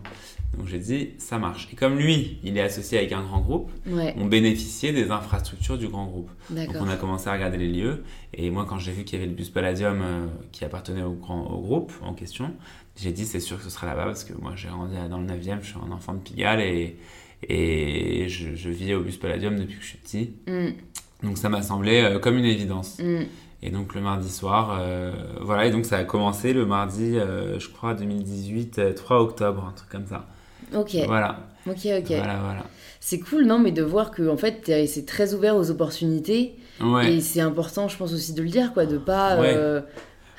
Donc 0.56 0.68
j'ai 0.68 0.78
dit, 0.78 1.10
ça 1.18 1.38
marche. 1.38 1.68
Et 1.72 1.76
comme 1.76 1.98
lui, 1.98 2.38
il 2.42 2.56
est 2.56 2.62
associé 2.62 2.98
avec 2.98 3.12
un 3.12 3.22
grand 3.22 3.40
groupe, 3.40 3.70
on 3.86 4.24
bénéficiait 4.24 4.92
des 4.92 5.10
infrastructures 5.10 5.76
du 5.76 5.88
grand 5.88 6.06
groupe. 6.06 6.30
Donc 6.50 6.74
on 6.80 6.88
a 6.88 6.96
commencé 6.96 7.28
à 7.28 7.32
regarder 7.32 7.58
les 7.58 7.68
lieux. 7.68 8.04
Et 8.32 8.50
moi, 8.50 8.66
quand 8.68 8.78
j'ai 8.78 8.92
vu 8.92 9.04
qu'il 9.04 9.18
y 9.18 9.22
avait 9.22 9.30
le 9.30 9.36
bus 9.36 9.50
Palladium 9.50 10.00
euh, 10.02 10.26
qui 10.52 10.64
appartenait 10.64 11.02
au, 11.02 11.12
grand, 11.12 11.46
au 11.46 11.60
groupe 11.60 11.92
en 12.02 12.14
question, 12.14 12.52
j'ai 12.96 13.12
dit, 13.12 13.26
c'est 13.26 13.40
sûr 13.40 13.58
que 13.58 13.64
ce 13.64 13.70
sera 13.70 13.86
là-bas 13.86 14.06
parce 14.06 14.24
que 14.24 14.32
moi, 14.40 14.52
j'ai 14.56 14.68
grandi 14.68 14.94
dans 15.10 15.18
le 15.18 15.26
9e, 15.26 15.58
je 15.60 15.66
suis 15.66 15.78
un 15.86 15.92
enfant 15.92 16.14
de 16.14 16.20
Pigalle 16.20 16.60
et, 16.60 16.96
et 17.42 18.28
je, 18.28 18.68
vis 18.68 18.94
au 18.94 19.00
bus 19.00 19.16
Palladium 19.16 19.58
depuis 19.58 19.76
que 19.76 19.82
je 19.82 19.88
suis 19.88 19.98
petit. 19.98 20.34
Mm. 20.46 21.26
Donc 21.26 21.38
ça 21.38 21.48
m'a 21.48 21.62
semblé 21.62 22.02
euh, 22.02 22.18
comme 22.18 22.36
une 22.36 22.44
évidence. 22.44 22.98
Mm. 22.98 23.22
Et 23.62 23.70
donc 23.70 23.94
le 23.94 24.00
mardi 24.00 24.30
soir, 24.30 24.78
euh, 24.80 25.12
voilà, 25.40 25.66
et 25.66 25.70
donc 25.70 25.86
ça 25.86 25.96
a 25.96 26.04
commencé 26.04 26.52
le 26.52 26.66
mardi, 26.66 27.14
je 27.14 27.68
crois, 27.70 27.94
2018, 27.94 28.94
3 28.94 29.20
octobre, 29.20 29.64
un 29.66 29.72
truc 29.72 29.88
comme 29.88 30.06
ça. 30.06 30.26
Ok. 30.74 30.96
Voilà. 31.06 31.40
Ok, 31.66 31.86
ok. 31.86 32.06
Voilà, 32.08 32.38
voilà. 32.42 32.64
C'est 33.00 33.18
cool, 33.18 33.44
non, 33.44 33.58
mais 33.58 33.72
de 33.72 33.82
voir 33.82 34.10
que 34.10 34.28
en 34.28 34.36
fait, 34.36 34.70
c'est 34.86 35.06
très 35.06 35.34
ouvert 35.34 35.56
aux 35.56 35.70
opportunités. 35.70 36.56
Ouais. 36.80 37.14
Et 37.14 37.20
c'est 37.20 37.40
important, 37.40 37.88
je 37.88 37.96
pense 37.96 38.12
aussi 38.12 38.32
de 38.32 38.42
le 38.42 38.48
dire, 38.48 38.72
quoi, 38.72 38.86
de 38.86 38.98
pas. 38.98 39.36
Euh, 39.36 39.80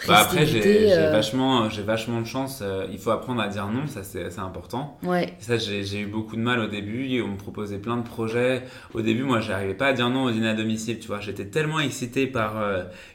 bah 0.08 0.20
après, 0.20 0.46
j'ai 0.46 0.94
euh, 0.94 1.12
vachement, 1.12 1.70
j'ai 1.70 1.82
vachement 1.82 2.22
de 2.22 2.28
chance. 2.28 2.60
Euh, 2.62 2.86
il 2.92 3.00
faut 3.00 3.12
apprendre 3.12 3.42
à 3.42 3.48
dire 3.48 3.68
non, 3.68 3.88
ça 3.88 4.04
c'est 4.04 4.40
important. 4.40 5.00
Ouais. 5.04 5.34
ça, 5.40 5.58
j'ai 5.58 6.00
eu 6.00 6.06
beaucoup 6.06 6.36
de 6.36 6.42
mal 6.42 6.60
au 6.60 6.68
début. 6.68 7.22
On 7.22 7.30
me 7.30 7.38
proposait 7.38 7.80
plein 7.80 7.98
de 7.98 8.04
projets. 8.04 8.64
Au 8.94 9.02
début, 9.02 9.24
moi, 9.24 9.40
j'arrivais 9.40 9.74
pas 9.74 9.88
à 9.88 9.94
dire 9.94 10.10
non 10.10 10.26
au 10.26 10.32
dîner 10.32 10.50
à 10.50 10.54
domicile. 10.54 11.00
Tu 11.00 11.08
vois, 11.08 11.20
j'étais 11.20 11.46
tellement 11.46 11.80
excité 11.80 12.28
par 12.28 12.62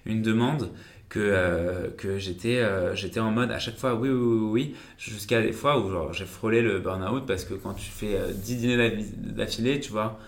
une 0.06 0.22
demande 0.22 0.70
que, 1.12 1.20
euh, 1.20 1.90
que 1.90 2.18
j'étais 2.18 2.60
euh, 2.60 2.94
j'étais 2.94 3.20
en 3.20 3.30
mode 3.30 3.52
à 3.52 3.58
chaque 3.58 3.76
fois 3.76 3.94
oui, 3.94 4.08
oui, 4.08 4.16
oui, 4.16 4.50
oui 4.50 4.74
jusqu'à 4.96 5.42
des 5.42 5.52
fois 5.52 5.78
où 5.78 5.90
genre, 5.90 6.10
j'ai 6.14 6.24
frôlé 6.24 6.62
le 6.62 6.78
burn-out 6.78 7.26
parce 7.26 7.44
que 7.44 7.52
quand 7.52 7.74
tu 7.74 7.90
fais 7.90 8.16
10 8.32 8.54
euh, 8.54 8.56
dîners 8.56 9.04
d'affilée, 9.18 9.78
tu 9.78 9.92
vois. 9.92 10.18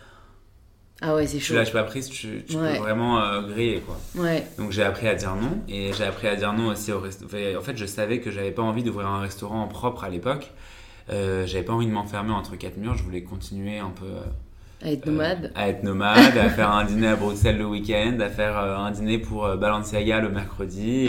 Ah 1.07 1.15
ouais, 1.15 1.27
c'est 1.27 1.39
chaud. 1.39 1.53
Tu 1.53 1.59
lâches 1.59 1.73
pas 1.73 1.83
prise, 1.83 2.09
tu, 2.09 2.45
tu 2.49 2.57
peux 2.57 2.77
vraiment 2.79 3.43
griller 3.43 3.81
quoi. 3.81 3.99
Ouais. 4.17 4.47
Donc 4.57 4.73
j'ai 4.73 4.83
appris 4.83 5.07
à 5.07 5.15
dire 5.15 5.35
non 5.37 5.59
et 5.69 5.93
j'ai 5.93 6.05
appris 6.05 6.29
à 6.29 6.37
dire 6.37 6.53
non 6.55 6.69
aussi 6.69 6.93
au 6.93 7.01
restaurant. 7.01 7.31
En 7.59 7.63
fait, 7.63 7.77
je 7.77 7.85
savais 7.85 8.21
que 8.21 8.31
j'avais 8.31 8.53
pas 8.53 8.63
envie 8.63 8.83
d'ouvrir 8.83 9.09
un 9.09 9.21
restaurant 9.21 9.67
propre 9.69 10.05
à 10.05 10.09
l'époque. 10.09 10.51
j'avais 11.09 11.63
pas 11.63 11.75
envie 11.75 11.87
de 11.87 11.93
m'enfermer 11.93 12.33
entre 12.33 12.57
quatre 12.57 12.79
murs, 12.79 12.97
je 12.97 13.03
voulais 13.03 13.23
continuer 13.23 13.79
un 13.79 13.91
peu 13.91 14.07
à 14.85 14.91
être 14.91 15.07
nomade. 15.07 15.45
Euh, 15.47 15.61
à 15.61 15.69
être 15.69 15.83
nomade, 15.83 16.37
à 16.37 16.49
faire 16.51 16.71
un 16.71 16.85
dîner 16.85 17.09
à 17.09 17.17
Bruxelles 17.17 17.57
le 17.57 17.67
week-end, 17.67 18.19
à 18.21 18.29
faire 18.29 18.59
euh, 18.59 18.77
un 18.77 18.91
dîner 18.91 19.19
pour 19.19 19.47
euh, 19.47 19.57
Balenciaga 19.57 20.21
le 20.21 20.29
mercredi. 20.29 21.09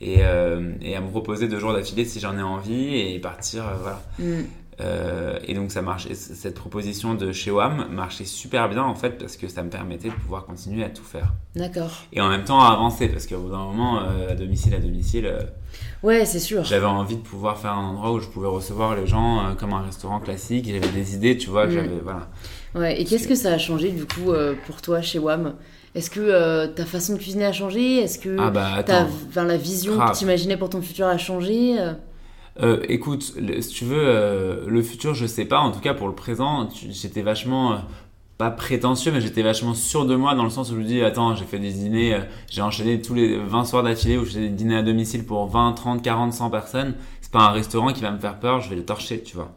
Et, 0.00 0.18
et, 0.18 0.24
à 0.24 1.00
me 1.00 1.12
reposer 1.12 1.48
deux 1.48 1.58
jours 1.58 1.72
d'affilée 1.72 2.04
si 2.04 2.18
j'en 2.20 2.36
ai 2.36 2.42
envie 2.42 2.96
et 2.96 3.18
partir, 3.20 3.64
voilà. 3.80 4.02
Mm. 4.18 4.44
Et 5.46 5.54
donc 5.54 5.70
ça 5.70 5.82
cette 6.14 6.54
proposition 6.54 7.14
de 7.14 7.32
chez 7.32 7.50
WAM 7.50 7.88
marchait 7.90 8.24
super 8.24 8.68
bien 8.68 8.82
en 8.82 8.94
fait 8.94 9.18
parce 9.18 9.36
que 9.36 9.48
ça 9.48 9.62
me 9.62 9.70
permettait 9.70 10.08
de 10.08 10.14
pouvoir 10.14 10.44
continuer 10.44 10.84
à 10.84 10.88
tout 10.88 11.04
faire. 11.04 11.32
D'accord. 11.54 11.90
Et 12.12 12.20
en 12.20 12.28
même 12.28 12.44
temps 12.44 12.60
à 12.60 12.72
avancer 12.72 13.08
parce 13.08 13.26
qu'au 13.26 13.38
bout 13.38 13.50
d'un 13.50 13.58
moment, 13.58 14.00
à 14.00 14.34
domicile 14.34 14.74
à 14.74 14.78
domicile, 14.78 15.30
ouais 16.02 16.24
c'est 16.24 16.38
sûr. 16.38 16.64
J'avais 16.64 16.86
envie 16.86 17.16
de 17.16 17.22
pouvoir 17.22 17.58
faire 17.58 17.72
un 17.72 17.84
endroit 17.84 18.12
où 18.12 18.20
je 18.20 18.28
pouvais 18.28 18.48
recevoir 18.48 18.96
les 18.96 19.06
gens 19.06 19.54
comme 19.58 19.72
un 19.72 19.82
restaurant 19.82 20.20
classique. 20.20 20.66
J'avais 20.68 20.88
des 20.88 21.14
idées, 21.14 21.36
tu 21.36 21.50
vois, 21.50 21.66
mm. 21.66 21.70
j'avais 21.70 22.00
voilà. 22.02 22.28
Ouais, 22.74 23.00
et 23.00 23.04
qu'est-ce 23.04 23.28
que 23.28 23.34
ça 23.34 23.52
a 23.52 23.58
changé 23.58 23.90
du 23.90 24.06
coup 24.06 24.32
euh, 24.32 24.54
pour 24.66 24.80
toi 24.80 25.02
chez 25.02 25.18
WAM 25.18 25.54
Est-ce 25.94 26.10
que 26.10 26.20
euh, 26.20 26.66
ta 26.66 26.86
façon 26.86 27.14
de 27.14 27.18
cuisiner 27.18 27.44
a 27.44 27.52
changé? 27.52 27.98
Est-ce 27.98 28.18
que 28.18 28.36
ah 28.38 28.50
bah, 28.50 28.84
la 29.36 29.56
vision 29.56 29.98
que 29.98 30.16
tu 30.16 30.24
imaginais 30.24 30.56
pour 30.56 30.70
ton 30.70 30.80
futur 30.80 31.06
a 31.06 31.18
changé? 31.18 31.76
Euh, 32.60 32.82
écoute, 32.88 33.34
si 33.60 33.68
tu 33.68 33.84
veux, 33.84 34.66
le 34.66 34.82
futur, 34.82 35.14
je 35.14 35.26
sais 35.26 35.44
pas. 35.44 35.60
En 35.60 35.70
tout 35.70 35.80
cas, 35.80 35.94
pour 35.94 36.08
le 36.08 36.14
présent, 36.14 36.68
j'étais 36.90 37.22
vachement 37.22 37.80
pas 38.38 38.50
prétentieux, 38.50 39.12
mais 39.12 39.20
j'étais 39.20 39.42
vachement 39.42 39.74
sûr 39.74 40.06
de 40.06 40.16
moi 40.16 40.34
dans 40.34 40.44
le 40.44 40.50
sens 40.50 40.70
où 40.70 40.74
je 40.74 40.80
me 40.80 40.84
dis 40.84 41.02
attends, 41.02 41.34
j'ai 41.34 41.44
fait 41.44 41.58
des 41.58 41.72
dîners, 41.72 42.18
j'ai 42.50 42.62
enchaîné 42.62 43.00
tous 43.00 43.14
les 43.14 43.36
20 43.36 43.64
soirs 43.64 43.82
d'affilée 43.82 44.16
où 44.16 44.24
j'ai 44.24 44.40
des 44.40 44.48
dîners 44.48 44.78
à 44.78 44.82
domicile 44.82 45.24
pour 45.24 45.46
20, 45.46 45.72
30, 45.74 46.02
40, 46.02 46.32
100 46.32 46.50
personnes. 46.50 46.94
C'est 47.20 47.30
pas 47.30 47.40
un 47.40 47.52
restaurant 47.52 47.92
qui 47.92 48.02
va 48.02 48.10
me 48.10 48.18
faire 48.18 48.38
peur, 48.38 48.60
je 48.60 48.68
vais 48.68 48.76
le 48.76 48.84
torcher, 48.84 49.22
tu 49.22 49.36
vois. 49.36 49.52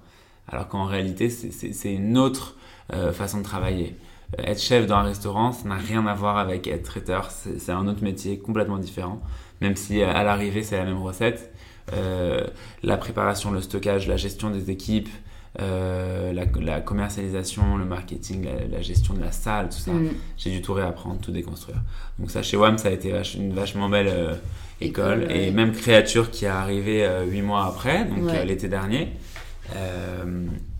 Alors 0.47 0.67
qu'en 0.67 0.85
réalité, 0.85 1.29
c'est 1.29 1.93
une 1.93 2.17
autre 2.17 2.55
euh, 2.93 3.11
façon 3.11 3.39
de 3.39 3.43
travailler. 3.43 3.95
Euh, 4.39 4.43
être 4.43 4.61
chef 4.61 4.85
dans 4.85 4.97
un 4.97 5.03
restaurant, 5.03 5.51
ça 5.51 5.67
n'a 5.67 5.75
rien 5.75 6.05
à 6.05 6.13
voir 6.13 6.37
avec 6.37 6.67
être 6.67 6.83
traiteur. 6.83 7.31
C'est 7.31 7.71
un 7.71 7.87
autre 7.87 8.03
métier 8.03 8.37
complètement 8.37 8.77
différent. 8.77 9.21
Même 9.61 9.75
si 9.75 10.03
à 10.03 10.23
l'arrivée, 10.23 10.61
c'est 10.61 10.77
la 10.77 10.85
même 10.85 11.01
recette. 11.01 11.51
Euh, 11.93 12.41
la 12.83 12.97
préparation, 12.97 13.51
le 13.51 13.61
stockage, 13.61 14.07
la 14.07 14.17
gestion 14.17 14.49
des 14.49 14.71
équipes, 14.71 15.09
la, 15.57 16.81
commercialisation, 16.81 17.77
le 17.77 17.85
marketing, 17.85 18.47
la, 18.71 18.81
gestion 18.81 19.13
de 19.13 19.21
la 19.21 19.31
salle, 19.31 19.69
tout 19.69 19.77
ça. 19.77 19.91
Mm. 19.91 20.09
J'ai 20.37 20.51
dû 20.51 20.61
tout 20.61 20.73
réapprendre, 20.73 21.19
tout 21.21 21.31
déconstruire. 21.31 21.81
Donc 22.19 22.31
ça, 22.31 22.41
chez 22.41 22.57
WAM, 22.57 22.77
ça 22.77 22.89
a 22.89 22.91
été 22.91 23.13
une 23.35 23.53
vachement 23.53 23.87
belle 23.87 24.37
école. 24.81 25.31
Et 25.31 25.51
même 25.51 25.71
Créature 25.71 26.29
qui 26.29 26.45
est 26.45 26.49
arrivée 26.49 27.09
huit 27.27 27.41
mois 27.41 27.65
après, 27.65 28.05
donc 28.05 28.31
l'été 28.45 28.67
dernier. 28.67 29.13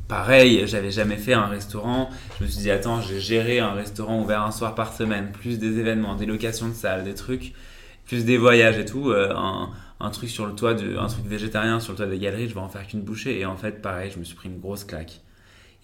Pareil, 0.08 0.68
j'avais 0.68 0.92
jamais 0.92 1.18
fait 1.18 1.34
un 1.34 1.48
restaurant. 1.48 2.12
Je 2.38 2.44
me 2.44 2.50
suis 2.50 2.62
dit, 2.62 2.70
attends, 2.70 3.02
j'ai 3.02 3.20
géré 3.20 3.60
un 3.60 3.72
restaurant 3.72 4.22
ouvert 4.22 4.44
un 4.44 4.52
soir 4.52 4.76
par 4.76 4.94
semaine, 4.94 5.32
plus 5.32 5.58
des 5.58 5.80
événements, 5.80 6.16
des 6.16 6.28
locations 6.28 6.68
de 6.68 6.74
salles, 6.74 7.04
des 7.04 7.16
trucs, 7.16 7.54
plus 8.06 8.24
des 8.24 8.38
voyages 8.38 8.78
et 8.78 8.86
tout. 8.86 9.10
Euh, 9.10 9.34
un, 10.00 10.10
truc 10.10 10.30
sur 10.30 10.46
le 10.46 10.54
toit, 10.54 10.74
de, 10.74 10.98
un 10.98 11.08
truc 11.08 11.26
végétarien 11.26 11.80
sur 11.80 11.94
le 11.94 11.98
toit 11.98 12.08
des 12.08 12.20
galeries, 12.20 12.50
je 12.50 12.54
vais 12.54 12.60
en 12.60 12.70
faire 12.70 12.86
qu'une 12.88 13.02
bouchée. 13.02 13.40
Et 13.40 13.46
en 13.46 13.58
fait, 13.58 13.82
pareil, 13.82 14.12
je 14.14 14.20
me 14.20 14.24
suis 14.24 14.36
pris 14.36 14.50
une 14.50 14.60
grosse 14.60 14.84
claque. 14.84 15.22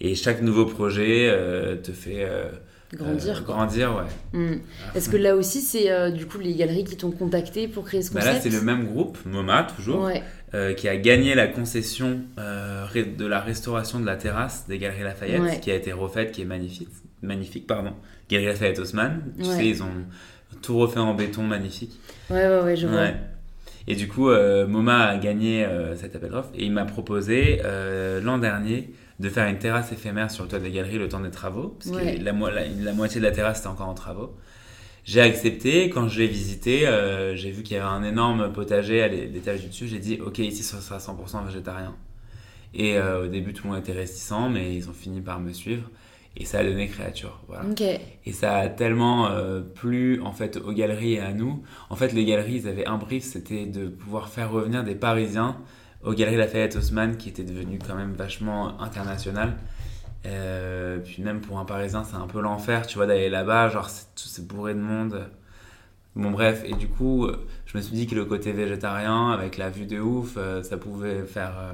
Et 0.00 0.14
chaque 0.14 0.42
nouveau 0.42 0.66
projet 0.66 1.28
euh, 1.30 1.76
te 1.76 1.92
fait. 1.92 2.24
Euh, 2.24 2.50
Grandir. 2.94 3.42
grandir, 3.44 3.96
ouais. 3.96 4.38
Hmm. 4.38 4.58
Est-ce 4.94 5.08
que 5.08 5.16
là 5.16 5.34
aussi, 5.34 5.62
c'est 5.62 5.90
euh, 5.90 6.10
du 6.10 6.26
coup 6.26 6.38
les 6.38 6.54
galeries 6.54 6.84
qui 6.84 6.96
t'ont 6.96 7.10
contacté 7.10 7.66
pour 7.66 7.84
créer 7.84 8.02
ce 8.02 8.10
concept 8.10 8.26
bah 8.26 8.32
Là, 8.34 8.40
c'est 8.40 8.50
le 8.50 8.60
même 8.60 8.84
groupe, 8.86 9.16
MoMA 9.24 9.66
toujours, 9.76 10.10
euh, 10.52 10.74
qui 10.74 10.88
a 10.88 10.96
gagné 10.98 11.34
la 11.34 11.46
concession 11.46 12.20
euh, 12.38 12.86
de 12.94 13.26
la 13.26 13.40
restauration 13.40 13.98
de 13.98 14.04
la 14.04 14.16
terrasse 14.16 14.66
des 14.68 14.76
Galeries 14.76 15.04
Lafayette, 15.04 15.60
qui 15.60 15.70
a 15.70 15.74
été 15.74 15.92
refaite, 15.92 16.32
qui 16.32 16.42
est 16.42 16.46
magnifique. 16.46 16.88
Magnifique, 17.22 17.66
pardon. 17.66 17.92
Galeries 18.28 18.48
Lafayette 18.48 18.78
Haussmann, 18.78 19.22
tu 19.38 19.44
sais, 19.44 19.66
ils 19.66 19.82
ont 19.82 20.04
tout 20.60 20.76
refait 20.78 21.00
en 21.00 21.14
béton 21.14 21.44
magnifique. 21.44 21.98
Ouais, 22.28 22.46
ouais, 22.46 22.60
ouais, 22.60 22.76
je 22.76 22.86
vois. 22.86 23.08
Et 23.88 23.94
du 23.96 24.08
coup, 24.08 24.30
MoMA 24.30 25.06
a 25.06 25.18
gagné 25.18 25.66
cet 25.96 26.14
appel 26.14 26.30
d'offres 26.30 26.50
et 26.54 26.64
il 26.64 26.72
m'a 26.72 26.84
proposé 26.84 27.60
l'an 28.22 28.38
dernier 28.38 28.90
de 29.18 29.28
faire 29.28 29.48
une 29.48 29.58
terrasse 29.58 29.92
éphémère 29.92 30.30
sur 30.30 30.44
le 30.44 30.50
toit 30.50 30.58
des 30.58 30.70
galeries 30.70 30.98
le 30.98 31.08
temps 31.08 31.20
des 31.20 31.30
travaux, 31.30 31.76
parce 31.78 31.96
que 31.96 32.22
la, 32.22 32.32
la, 32.32 32.92
moitié 32.92 33.20
de 33.20 33.26
la 33.26 33.32
terrasse 33.32 33.60
était 33.60 33.68
encore 33.68 33.88
en 33.88 33.94
travaux. 33.94 34.36
J'ai 35.04 35.20
accepté, 35.20 35.90
quand 35.90 36.08
je 36.08 36.20
l'ai 36.20 36.28
visité, 36.28 36.86
euh, 36.86 37.34
j'ai 37.34 37.50
vu 37.50 37.62
qu'il 37.64 37.76
y 37.76 37.80
avait 37.80 37.88
un 37.88 38.04
énorme 38.04 38.52
potager 38.52 39.02
à 39.02 39.08
l'étage 39.08 39.62
du 39.62 39.68
dessus, 39.68 39.88
j'ai 39.88 39.98
dit 39.98 40.20
ok 40.24 40.38
ici 40.38 40.62
ce 40.62 40.76
sera 40.76 40.98
100% 40.98 41.44
végétarien. 41.44 41.94
Et 42.74 42.96
euh, 42.96 43.24
au 43.24 43.26
début 43.26 43.52
tout 43.52 43.64
le 43.64 43.70
monde 43.70 43.80
était 43.80 43.92
réticent, 43.92 44.48
mais 44.50 44.74
ils 44.74 44.88
ont 44.88 44.92
fini 44.92 45.20
par 45.20 45.40
me 45.40 45.52
suivre 45.52 45.90
et 46.36 46.44
ça 46.44 46.60
a 46.60 46.64
donné 46.64 46.88
créature. 46.88 47.40
Voilà. 47.48 47.64
Et 48.24 48.32
ça 48.32 48.56
a 48.56 48.68
tellement 48.68 49.28
euh, 49.28 49.60
plu 49.60 50.20
en 50.22 50.32
fait 50.32 50.56
aux 50.56 50.72
galeries 50.72 51.14
et 51.14 51.20
à 51.20 51.32
nous. 51.32 51.62
En 51.90 51.96
fait 51.96 52.12
les 52.12 52.24
galeries 52.24 52.56
ils 52.56 52.68
avaient 52.68 52.86
un 52.86 52.98
brief, 52.98 53.24
c'était 53.24 53.66
de 53.66 53.88
pouvoir 53.88 54.28
faire 54.28 54.50
revenir 54.50 54.84
des 54.84 54.94
Parisiens 54.94 55.56
aux 56.02 56.14
Galeries 56.14 56.36
Lafayette 56.36 56.76
Haussmann, 56.76 57.16
qui 57.16 57.28
était 57.28 57.44
devenu 57.44 57.78
quand 57.78 57.94
même 57.94 58.12
vachement 58.12 58.80
international. 58.80 59.56
Euh, 60.26 60.98
puis 60.98 61.22
même 61.22 61.40
pour 61.40 61.58
un 61.58 61.64
Parisien, 61.64 62.02
c'est 62.04 62.16
un 62.16 62.26
peu 62.26 62.40
l'enfer, 62.40 62.86
tu 62.86 62.96
vois, 62.96 63.06
d'aller 63.06 63.28
là-bas, 63.28 63.68
genre 63.68 63.88
c'est 63.88 64.46
bourré 64.46 64.74
de 64.74 64.80
monde. 64.80 65.28
Bon 66.14 66.30
bref, 66.30 66.62
et 66.66 66.74
du 66.74 66.88
coup, 66.88 67.28
je 67.64 67.78
me 67.78 67.82
suis 67.82 67.94
dit 67.94 68.06
que 68.06 68.14
le 68.14 68.26
côté 68.26 68.52
végétarien, 68.52 69.30
avec 69.30 69.56
la 69.56 69.70
vue 69.70 69.86
de 69.86 69.98
ouf, 69.98 70.34
euh, 70.36 70.62
ça 70.62 70.76
pouvait 70.76 71.24
faire 71.24 71.54
euh, 71.58 71.72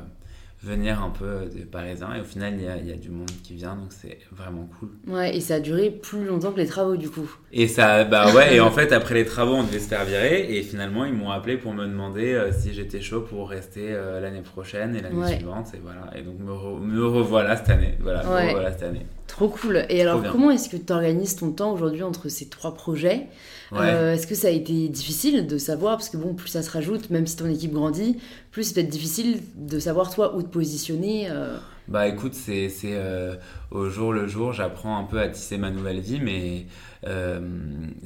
venir 0.62 1.02
un 1.02 1.10
peu 1.10 1.46
des 1.54 1.62
Parisiens. 1.64 2.14
Et 2.16 2.20
au 2.20 2.24
final, 2.24 2.54
il 2.58 2.64
y 2.64 2.68
a, 2.68 2.76
il 2.76 2.86
y 2.88 2.92
a 2.92 2.96
du 2.96 3.10
monde 3.10 3.30
qui 3.44 3.54
vient, 3.54 3.76
donc 3.76 3.88
c'est 3.90 4.18
vraiment 4.32 4.68
cool. 4.78 4.90
Ouais, 5.06 5.36
et 5.36 5.40
ça 5.40 5.54
a 5.56 5.60
duré 5.60 5.90
plus 5.90 6.24
longtemps 6.24 6.50
que 6.52 6.58
les 6.58 6.66
travaux 6.66 6.96
du 6.96 7.08
coup. 7.10 7.30
Et 7.52 7.68
ça, 7.68 8.04
bah 8.04 8.32
ouais, 8.34 8.56
et 8.56 8.60
en 8.60 8.70
fait, 8.78 8.92
après 8.92 9.14
les 9.14 9.24
travaux, 9.24 9.54
on 9.54 9.62
devait 9.62 9.78
se 9.78 9.88
faire 9.88 10.04
virer, 10.04 10.56
et 10.56 10.62
finalement, 10.62 11.04
ils 11.04 11.14
m'ont 11.14 11.30
appelé 11.30 11.56
pour 11.56 11.72
me 11.74 11.86
demander 11.86 12.32
euh, 12.34 12.50
si 12.52 12.72
j'étais 12.74 13.00
chaud 13.00 13.20
pour 13.20 13.48
rester 13.50 13.92
euh, 13.92 14.20
l'année 14.20 14.42
prochaine 14.42 14.96
et 14.96 15.00
l'année 15.00 15.16
Ouais. 15.16 15.36
suivante, 15.36 15.68
et 15.74 15.78
voilà. 15.82 16.10
Et 16.16 16.22
donc, 16.22 16.38
me, 16.40 16.52
re- 16.52 16.80
me 16.80 17.04
revoilà 17.06 17.56
cette 17.56 17.70
année. 17.70 17.94
Voilà, 18.00 18.24
me 18.24 18.46
revoilà 18.48 18.72
cette 18.72 18.82
année. 18.82 19.06
Trop 19.38 19.48
cool. 19.50 19.86
Et 19.88 20.02
alors, 20.02 20.20
comment 20.32 20.50
est-ce 20.50 20.68
que 20.68 20.76
tu 20.76 20.92
organises 20.92 21.36
ton 21.36 21.52
temps 21.52 21.72
aujourd'hui 21.72 22.02
entre 22.02 22.28
ces 22.28 22.48
trois 22.48 22.74
projets 22.74 23.28
Ouais. 23.70 23.78
Euh, 23.82 24.14
Est-ce 24.14 24.26
que 24.26 24.34
ça 24.34 24.48
a 24.48 24.50
été 24.50 24.88
difficile 24.88 25.46
de 25.46 25.58
savoir 25.58 25.96
Parce 25.98 26.08
que 26.08 26.16
bon, 26.16 26.34
plus 26.34 26.48
ça 26.48 26.62
se 26.62 26.70
rajoute, 26.72 27.10
même 27.10 27.24
si 27.26 27.36
ton 27.36 27.46
équipe 27.46 27.72
grandit, 27.72 28.16
plus 28.50 28.64
c'est 28.64 28.74
peut-être 28.74 28.88
difficile 28.88 29.40
de 29.54 29.78
savoir 29.78 30.12
toi 30.12 30.34
où 30.34 30.42
te 30.42 30.48
positionner. 30.48 31.28
euh. 31.30 31.56
Bah 31.86 32.08
écoute, 32.08 32.34
c'est 32.34 32.68
c'est, 32.68 32.94
euh, 32.94 33.36
au 33.70 33.88
jour 33.88 34.12
le 34.12 34.26
jour, 34.26 34.52
j'apprends 34.52 34.98
un 34.98 35.04
peu 35.04 35.20
à 35.20 35.28
tisser 35.28 35.56
ma 35.56 35.70
nouvelle 35.70 36.00
vie, 36.00 36.18
mais 36.20 36.66
euh, 37.06 37.40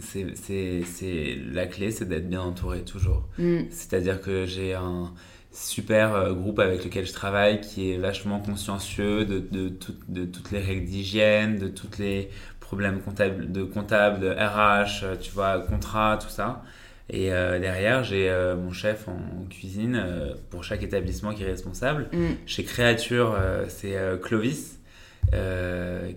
c'est 0.00 1.36
la 1.52 1.66
clé, 1.66 1.90
c'est 1.92 2.04
d'être 2.08 2.28
bien 2.28 2.42
entouré 2.42 2.82
toujours. 2.82 3.22
Hmm. 3.38 3.62
C'est-à-dire 3.70 4.20
que 4.20 4.44
j'ai 4.44 4.74
un 4.74 5.12
super 5.52 6.14
euh, 6.14 6.32
groupe 6.32 6.58
avec 6.58 6.84
lequel 6.84 7.06
je 7.06 7.12
travaille 7.12 7.60
qui 7.60 7.92
est 7.92 7.98
vachement 7.98 8.40
consciencieux 8.40 9.24
de, 9.24 9.38
de, 9.38 9.68
tout- 9.68 9.94
de 10.08 10.24
toutes 10.24 10.50
les 10.50 10.60
règles 10.60 10.86
d'hygiène, 10.86 11.58
de 11.58 11.68
tous 11.68 11.98
les 11.98 12.30
problèmes 12.60 13.00
comptables, 13.02 13.52
de 13.52 13.62
comptable, 13.62 14.20
de 14.20 14.30
RH, 14.30 15.04
euh, 15.04 15.16
tu 15.20 15.30
vois, 15.32 15.60
contrat, 15.60 16.18
tout 16.20 16.30
ça. 16.30 16.62
Et 17.10 17.32
euh, 17.32 17.58
derrière, 17.58 18.04
j'ai 18.04 18.30
euh, 18.30 18.56
mon 18.56 18.72
chef 18.72 19.08
en 19.08 19.18
cuisine 19.50 19.96
euh, 20.02 20.32
pour 20.50 20.64
chaque 20.64 20.82
établissement 20.82 21.34
qui 21.34 21.42
est 21.42 21.46
responsable. 21.50 22.08
Hmm. 22.12 22.32
Chez 22.46 22.64
Créature, 22.64 23.36
c'est 23.68 23.96
Clovis, 24.22 24.78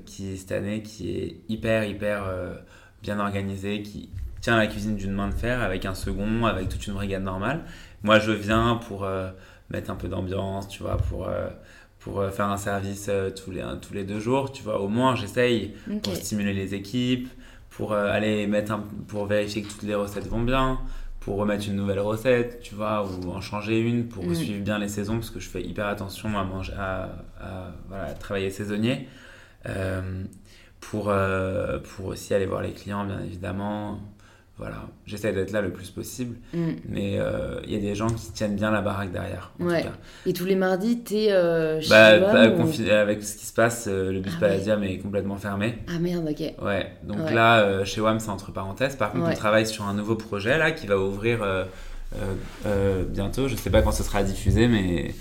qui 0.05 0.37
cette 0.37 0.51
année 0.51 0.81
qui 0.81 1.17
est 1.17 1.37
hyper 1.49 1.83
hyper 1.85 2.23
bien 3.03 3.19
organisé, 3.19 3.81
qui 3.81 4.09
tient 4.41 4.57
la 4.57 4.67
cuisine 4.67 4.95
d'une 4.95 5.11
main 5.11 5.29
de 5.29 5.33
fer 5.33 5.61
avec 5.61 5.85
un 5.85 5.95
second, 5.95 6.45
avec 6.45 6.69
toute 6.69 6.85
une 6.87 6.93
brigade 6.93 7.23
normale. 7.23 7.61
Moi, 8.05 8.19
je 8.19 8.31
viens 8.31 8.79
pour 8.87 9.03
euh, 9.03 9.29
mettre 9.71 9.89
un 9.91 9.95
peu 9.95 10.07
d'ambiance, 10.07 10.67
tu 10.67 10.83
vois, 10.83 10.97
pour 10.97 11.27
euh, 11.27 11.49
pour 11.99 12.19
euh, 12.19 12.29
faire 12.29 12.47
un 12.49 12.57
service 12.57 13.09
tous 13.39 13.51
les 13.51 13.63
tous 13.81 13.93
les 13.93 14.03
deux 14.03 14.19
jours, 14.19 14.51
tu 14.51 14.61
vois. 14.63 14.79
Au 14.79 14.87
moins, 14.87 15.15
j'essaye 15.15 15.73
pour 16.03 16.13
stimuler 16.15 16.53
les 16.53 16.75
équipes, 16.75 17.27
pour 17.71 17.93
aller 17.93 18.47
mettre 18.47 18.71
un, 18.73 18.83
pour 19.07 19.25
vérifier 19.25 19.63
que 19.63 19.69
toutes 19.71 19.83
les 19.83 19.95
recettes 19.95 20.27
vont 20.27 20.43
bien, 20.43 20.79
pour 21.19 21.37
remettre 21.37 21.65
une 21.67 21.75
nouvelle 21.75 21.99
recette, 21.99 22.59
tu 22.61 22.75
vois, 22.75 22.97
ou 23.05 23.31
en 23.31 23.41
changer 23.41 23.79
une 23.79 24.07
pour 24.07 24.23
Mm. 24.23 24.35
suivre 24.35 24.63
bien 24.63 24.77
les 24.77 24.87
saisons 24.97 25.15
parce 25.15 25.31
que 25.31 25.39
je 25.39 25.49
fais 25.49 25.63
hyper 25.63 25.87
attention 25.87 26.29
à 26.37 26.43
manger, 26.43 26.73
à, 26.77 27.09
à, 27.41 27.71
voilà, 27.89 28.05
à 28.05 28.13
travailler 28.13 28.51
saisonnier, 28.51 28.97
Euh, 29.67 30.23
pour 30.79 31.09
euh, 31.09 31.79
pour 31.79 32.05
aussi 32.11 32.35
aller 32.35 32.45
voir 32.45 32.61
les 32.61 32.71
clients 32.79 33.03
bien 33.11 33.19
évidemment. 33.29 33.99
Voilà, 34.57 34.83
j'essaie 35.05 35.33
d'être 35.33 35.51
là 35.51 35.59
le 35.61 35.71
plus 35.73 35.89
possible, 35.89 36.37
Hmm. 36.53 36.71
mais 36.87 37.17
euh, 37.19 37.59
il 37.65 37.73
y 37.73 37.75
a 37.75 37.79
des 37.79 37.93
gens 37.93 38.07
qui 38.07 38.31
tiennent 38.31 38.55
bien 38.55 38.71
la 38.71 38.79
baraque 38.79 39.11
derrière. 39.11 39.51
En 39.59 39.65
Ouais. 39.65 39.81
tout 39.81 39.87
cas. 39.89 39.93
Et 40.25 40.31
tous 40.31 40.45
les 40.45 40.55
mardis, 40.55 40.99
t'es 40.99 41.29
euh, 41.33 41.81
chez 41.81 41.89
Bah, 41.89 42.19
bah, 42.19 42.47
ou- 42.47 42.91
avec 42.91 43.21
ce 43.21 43.35
qui 43.37 43.45
se 43.45 43.53
passe, 43.53 43.87
euh, 43.89 44.13
le 44.13 44.21
bus 44.21 44.31
Ah 44.37 44.41
ouais. 44.43 44.49
Palladium 44.51 44.83
est 44.85 44.97
complètement 44.99 45.35
fermé. 45.35 45.79
Ah 45.89 45.99
merde, 45.99 46.25
ok. 46.29 46.53
Ouais, 46.65 46.87
donc 47.03 47.17
Ouais. 47.25 47.33
là, 47.33 47.63
euh, 47.63 47.83
chez 47.83 47.99
WAM, 47.99 48.19
c'est 48.21 48.29
entre 48.29 48.53
parenthèses. 48.53 48.95
Par 48.95 49.11
contre, 49.11 49.25
on 49.29 49.33
travaille 49.33 49.67
sur 49.67 49.83
un 49.85 49.93
nouveau 49.93 50.15
projet 50.15 50.57
là 50.57 50.71
qui 50.71 50.87
va 50.87 50.97
ouvrir 50.97 51.43
bientôt. 53.09 53.47
Je 53.47 53.55
sais 53.55 53.69
pas 53.69 53.81
quand 53.81 53.91
ce 53.91 54.03
sera 54.03 54.23
diffusé, 54.23 54.67
mais 54.67 55.13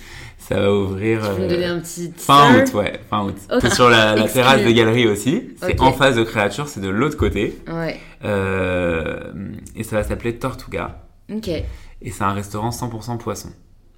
ça 0.49 0.57
va 0.61 0.73
ouvrir 0.75 1.21
Tu 1.23 1.27
peux 1.27 1.37
me 1.39 1.45
euh, 1.45 1.49
donner 1.49 1.65
un 1.65 1.81
petit 1.81 2.13
fin 2.15 2.55
août, 2.55 2.75
ouais, 2.75 3.01
fin 3.09 3.25
août. 3.25 3.37
Ok. 3.51 3.61
C'est 3.63 3.75
sur 3.75 3.89
la, 3.89 4.29
terrasse 4.29 4.63
des 4.63 4.75
galeries 4.75 5.07
aussi. 5.07 5.55
C'est 5.61 5.81
en 5.81 5.93
face 5.93 6.17
de 6.17 6.23
Créature, 6.23 6.69
c'est 6.69 6.81
de 6.81 6.89
l'autre 6.89 7.17
côté. 7.17 7.59
Ouais. 7.67 7.99
Euh, 8.25 9.33
et 9.75 9.85
ça 9.85 9.97
va 9.97 10.05
s'appeler 10.05 10.37
Tortuga. 10.37 10.99
Ok. 11.33 11.49
Et 11.49 12.11
c'est 12.11 12.25
un 12.25 12.35
restaurant 12.35 12.69
100% 12.69 13.17
poisson. 13.17 13.49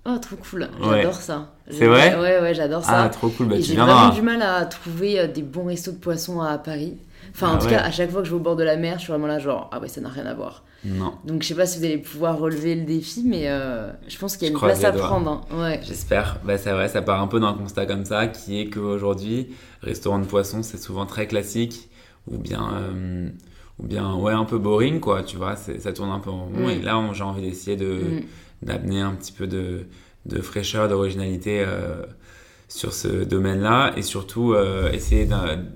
Oh, 0.08 0.18
trop 0.18 0.36
cool. 0.36 0.62
Ouais. 0.80 0.98
J'adore 1.02 1.14
ça. 1.14 1.52
C'est 1.70 1.86
vrai 1.86 2.14
Ouais, 2.16 2.40
ouais, 2.40 2.54
j'adore 2.54 2.84
ça. 2.84 3.02
Ah, 3.04 3.08
trop 3.08 3.28
cool. 3.28 3.46
Bah, 3.48 3.56
j'ai 3.58 3.74
vraiment 3.74 4.10
du 4.10 4.22
mal 4.22 4.40
à 4.42 4.64
trouver 4.66 5.18
euh, 5.20 5.26
des 5.26 5.42
bons 5.42 5.66
restos 5.66 5.90
de 5.92 5.96
poissons 5.96 6.40
à 6.40 6.58
Paris. 6.58 6.96
Enfin, 7.34 7.48
en 7.48 7.54
Ah 7.54 7.58
tout 7.58 7.64
ouais. 7.66 7.72
cas, 7.72 7.80
à 7.82 7.90
chaque 7.90 8.10
fois 8.10 8.20
que 8.20 8.26
je 8.26 8.30
vais 8.32 8.36
au 8.36 8.42
bord 8.42 8.56
de 8.56 8.62
la 8.62 8.76
mer, 8.76 8.94
je 8.98 9.04
suis 9.04 9.10
vraiment 9.12 9.26
là, 9.26 9.38
genre, 9.38 9.68
ah 9.72 9.80
ouais, 9.80 9.88
ça 9.88 10.00
n'a 10.00 10.08
rien 10.08 10.26
à 10.26 10.34
voir. 10.34 10.62
Non. 10.84 11.14
Donc, 11.24 11.42
je 11.42 11.48
sais 11.48 11.54
pas 11.54 11.66
si 11.66 11.78
vous 11.80 11.84
allez 11.84 11.98
pouvoir 11.98 12.38
relever 12.38 12.76
le 12.76 12.84
défi, 12.84 13.24
mais 13.26 13.48
euh, 13.48 13.90
je 14.06 14.16
pense 14.18 14.36
qu'il 14.36 14.46
y 14.46 14.50
a 14.50 14.54
Je 14.54 14.58
une 14.58 14.64
place 14.64 14.84
à 14.84 14.92
doigts. 14.92 15.06
prendre. 15.06 15.44
hein. 15.50 15.58
Ouais. 15.60 15.80
J'espère. 15.82 16.38
Bah, 16.44 16.56
c'est 16.56 16.70
vrai, 16.70 16.88
ça 16.88 17.02
part 17.02 17.20
un 17.20 17.26
peu 17.26 17.40
d'un 17.40 17.52
constat 17.54 17.86
comme 17.86 18.04
ça, 18.04 18.28
qui 18.28 18.60
est 18.60 18.70
qu'aujourd'hui, 18.70 19.48
restaurant 19.82 20.20
de 20.20 20.26
poisson, 20.26 20.62
c'est 20.62 20.78
souvent 20.78 21.04
très 21.04 21.26
classique, 21.26 21.88
ou 22.30 22.38
bien, 22.38 22.62
euh, 22.74 23.28
ou 23.80 23.86
bien, 23.86 24.14
ouais, 24.14 24.32
un 24.32 24.44
peu 24.44 24.58
boring, 24.58 25.00
quoi, 25.00 25.24
tu 25.24 25.36
vois, 25.36 25.56
ça 25.56 25.92
tourne 25.92 26.10
un 26.10 26.20
peu 26.20 26.30
en 26.30 26.44
rond. 26.44 26.66
Mm. 26.68 26.70
Et 26.70 26.78
là, 26.82 27.02
j'ai 27.12 27.24
envie 27.24 27.42
d'essayer 27.42 27.76
de, 27.76 27.86
Mm. 27.86 28.20
D'amener 28.62 29.00
un 29.00 29.12
petit 29.12 29.32
peu 29.32 29.46
de, 29.46 29.86
de 30.26 30.40
fraîcheur, 30.40 30.88
d'originalité 30.88 31.60
euh, 31.60 32.02
sur 32.68 32.92
ce 32.92 33.24
domaine-là, 33.24 33.92
et 33.96 34.02
surtout 34.02 34.52
euh, 34.52 34.90
essayer 34.90 35.28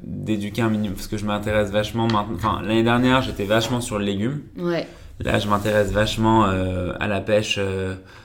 d'éduquer 0.03 0.63
un 0.63 0.71
minimum, 0.71 0.95
parce 0.95 1.07
que 1.07 1.17
je 1.17 1.25
m'intéresse 1.25 1.71
vachement 1.71 2.09
maintenant. 2.09 2.35
Enfin, 2.35 2.63
l'année 2.63 2.83
dernière, 2.83 3.23
j'étais 3.23 3.45
vachement 3.45 3.81
sur 3.81 3.99
le 3.99 4.05
légume. 4.05 4.43
Ouais. 4.59 4.87
Là, 5.21 5.39
je 5.39 5.49
m'intéresse 5.49 5.93
vachement 5.93 6.47
euh, 6.47 6.93
à 6.99 7.07
la 7.07 7.21
pêche 7.21 7.61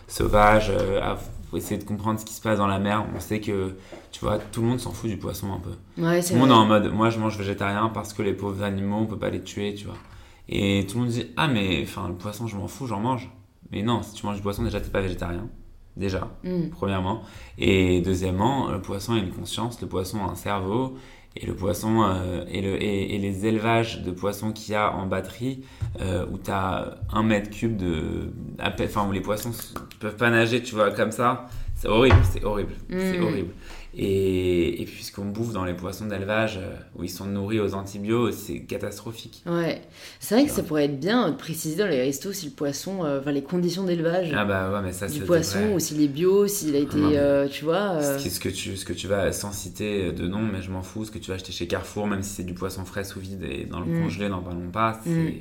sauvage, 0.07 0.71
à 1.01 1.17
essayer 1.55 1.79
de 1.79 1.83
comprendre 1.83 2.19
ce 2.19 2.25
qui 2.25 2.33
se 2.33 2.41
passe 2.41 2.57
dans 2.57 2.67
la 2.67 2.79
mer. 2.79 3.05
On 3.15 3.19
sait 3.19 3.39
que, 3.39 3.73
tu 4.11 4.19
vois, 4.21 4.39
tout 4.51 4.61
le 4.61 4.67
monde 4.67 4.79
s'en 4.79 4.91
fout 4.91 5.09
du 5.09 5.17
poisson 5.17 5.47
un 5.53 5.59
peu. 5.59 6.01
Ouais, 6.01 6.21
Tout 6.23 6.33
le 6.33 6.39
monde 6.39 6.49
est 6.49 6.53
en 6.53 6.65
mode, 6.65 6.91
moi, 6.91 7.09
je 7.09 7.19
mange 7.19 7.37
végétarien 7.37 7.89
parce 7.93 8.13
que 8.13 8.21
les 8.21 8.33
pauvres 8.33 8.63
animaux, 8.63 8.97
on 9.01 9.05
peut 9.05 9.17
pas 9.19 9.29
les 9.29 9.41
tuer, 9.41 9.73
tu 9.75 9.85
vois. 9.85 9.97
Et 10.47 10.85
tout 10.87 10.97
le 10.97 11.03
monde 11.03 11.11
dit, 11.11 11.27
ah, 11.37 11.47
mais 11.47 11.81
enfin, 11.83 12.07
le 12.07 12.15
poisson, 12.15 12.47
je 12.47 12.55
m'en 12.55 12.67
fous, 12.67 12.87
j'en 12.87 12.99
mange. 12.99 13.29
Mais 13.75 13.83
non, 13.83 14.01
si 14.01 14.15
tu 14.15 14.25
manges 14.25 14.37
du 14.37 14.41
poisson, 14.41 14.63
déjà, 14.63 14.79
t'es 14.81 14.89
pas 14.89 15.01
végétarien. 15.01 15.47
Déjà, 15.97 16.29
Mm. 16.43 16.69
premièrement. 16.71 17.21
Et 17.57 18.01
deuxièmement, 18.01 18.69
le 18.71 18.81
poisson 18.81 19.13
a 19.13 19.17
une 19.17 19.29
conscience, 19.31 19.79
le 19.81 19.87
poisson 19.87 20.19
a 20.25 20.31
un 20.31 20.35
cerveau. 20.35 20.95
Et 21.37 21.45
le 21.45 21.53
poisson 21.53 22.03
euh, 22.03 22.45
et, 22.47 22.61
le, 22.61 22.81
et, 22.81 23.13
et 23.15 23.17
les 23.17 23.45
élevages 23.45 24.01
de 24.03 24.11
poissons 24.11 24.53
qu'il 24.53 24.71
y 24.71 24.75
a 24.75 24.93
en 24.95 25.05
batterie, 25.05 25.65
euh, 25.99 26.25
où 26.31 26.37
tu 26.37 26.49
as 26.49 26.95
un 27.11 27.23
mètre 27.23 27.49
cube 27.49 27.75
de. 27.75 28.31
Enfin, 28.61 29.05
où 29.07 29.11
les 29.11 29.19
poissons 29.19 29.51
peuvent 29.99 30.15
pas 30.15 30.29
nager, 30.29 30.63
tu 30.63 30.75
vois, 30.75 30.91
comme 30.91 31.11
ça. 31.11 31.47
C'est 31.75 31.87
horrible, 31.89 32.15
c'est 32.31 32.43
horrible, 32.43 32.73
c'est 32.89 33.17
Mm. 33.19 33.23
horrible. 33.23 33.49
Et, 33.97 34.81
et 34.81 34.85
puis, 34.85 35.03
ce 35.03 35.11
qu'on 35.13 35.25
bouffe 35.25 35.53
dans 35.53 35.63
les 35.63 35.73
poissons 35.73 36.05
d'élevage, 36.07 36.57
euh, 36.61 36.75
où 36.97 37.03
ils 37.03 37.09
sont 37.09 37.25
nourris 37.25 37.61
aux 37.61 37.75
antibiotiques, 37.75 38.37
c'est 38.45 38.59
catastrophique. 38.61 39.41
Ouais. 39.45 39.81
C'est 40.19 40.35
vrai 40.35 40.45
que 40.45 40.51
ça 40.51 40.63
pourrait 40.63 40.85
être 40.85 40.99
bien 40.99 41.29
de 41.29 41.35
préciser 41.35 41.77
dans 41.77 41.87
les 41.87 42.01
restos 42.01 42.33
si 42.33 42.47
le 42.47 42.51
poisson, 42.51 43.05
euh, 43.05 43.21
enfin 43.21 43.31
les 43.31 43.41
conditions 43.43 43.83
d'élevage 43.85 44.33
Ah 44.35 44.43
bah 44.43 44.69
ouais, 44.71 44.81
mais 44.83 44.91
ça, 44.91 45.07
du 45.07 45.21
poisson, 45.21 45.59
vrai. 45.59 45.73
ou 45.75 45.79
s'il 45.79 46.01
est 46.01 46.09
bio, 46.09 46.45
s'il 46.47 46.75
a 46.75 46.79
été, 46.79 46.97
Non, 46.97 47.09
mais- 47.11 47.17
euh, 47.17 47.47
tu 47.47 47.63
vois. 47.63 47.91
euh, 47.93 48.17
Ce, 48.19 48.39
que 48.39 48.49
tu, 48.49 48.75
ce 48.75 48.83
que 48.83 48.91
tu 48.93 49.07
vas, 49.07 49.31
sans 49.31 49.53
citer 49.53 50.11
de 50.11 50.27
nom, 50.27 50.41
mais 50.41 50.61
je 50.61 50.71
m'en 50.71 50.81
fous, 50.81 51.05
ce 51.05 51.11
que 51.11 51.17
tu 51.19 51.29
vas 51.29 51.35
acheter 51.35 51.53
chez 51.53 51.67
Carrefour, 51.67 52.05
même 52.07 52.21
si 52.21 52.31
c'est 52.31 52.43
du 52.43 52.53
poisson 52.53 52.83
frais 52.83 53.05
sous 53.05 53.21
vide 53.21 53.43
et 53.43 53.63
dans 53.65 53.79
le 53.79 53.85
Mm. 53.85 54.01
congelé, 54.03 54.27
n'en 54.27 54.41
parlons 54.41 54.71
pas, 54.71 54.99
c'est 55.05 55.35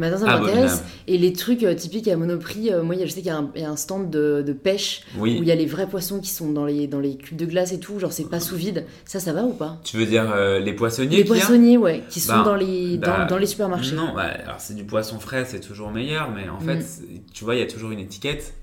Mm. 0.00 0.10
Maintenant, 0.10 0.18
ça 0.26 0.32
abominable. 0.32 0.60
m'intéresse. 0.62 0.84
Et 1.06 1.18
les 1.18 1.32
trucs 1.32 1.62
euh, 1.62 1.74
typiques 1.74 2.08
à 2.08 2.16
Monoprix, 2.16 2.72
euh, 2.72 2.82
moi, 2.82 2.94
je 3.00 3.06
sais 3.06 3.20
qu'il 3.20 3.26
y, 3.26 3.30
a 3.30 3.36
un- 3.36 3.50
il 3.54 3.60
y 3.60 3.64
a 3.64 3.70
un 3.70 3.76
stand 3.76 4.10
de, 4.10 4.42
de 4.46 4.52
pêche 4.52 5.02
où 5.18 5.26
il 5.26 5.44
y 5.44 5.52
a 5.52 5.54
les 5.54 5.66
vrais 5.66 5.86
poissons 5.88 6.20
qui 6.20 6.30
sont 6.30 6.50
dans 6.52 6.64
les, 6.64 6.86
dans 6.86 7.00
les 7.00 7.16
cubes 7.16 7.36
de 7.36 7.46
glace 7.46 7.72
et 7.72 7.80
tout, 7.80 7.98
genre 7.98 8.12
c'est 8.12 8.28
pas 8.30 8.40
sous 8.40 8.56
vide. 8.56 8.86
Ça, 9.04 9.20
ça 9.20 9.32
va 9.32 9.42
ou 9.44 9.52
pas? 9.52 9.78
Tu 9.84 9.96
veux 9.96 10.06
dire 10.06 10.30
euh, 10.34 10.58
les 10.58 10.72
poissonniers 10.72 11.18
Les 11.18 11.24
poissonniers, 11.24 11.76
ouais, 11.76 12.02
qui 12.08 12.20
sont 12.20 12.32
Bah, 12.32 12.42
dans, 12.44 12.54
les, 12.56 12.96
dans, 12.96 13.06
bah, 13.10 13.24
dans 13.26 13.36
les 13.38 13.46
supermarchés. 13.46 13.94
Non, 13.96 14.12
bah, 14.14 14.22
alors 14.44 14.56
c'est 14.60 14.74
du 14.74 14.84
poisson 14.84 15.18
frais, 15.20 15.44
c'est 15.46 15.60
toujours 15.60 15.90
meilleur, 15.90 16.30
mais 16.30 16.48
en 16.48 16.60
fait, 16.60 16.76
Mm. 16.76 16.82
c'est- 16.82 17.32
tu 17.32 17.44
vois, 17.44 17.54
il 17.54 17.60
y 17.60 17.62
a 17.62 17.66
toujours 17.66 17.90
une 17.90 18.00
étiquette 18.00 18.54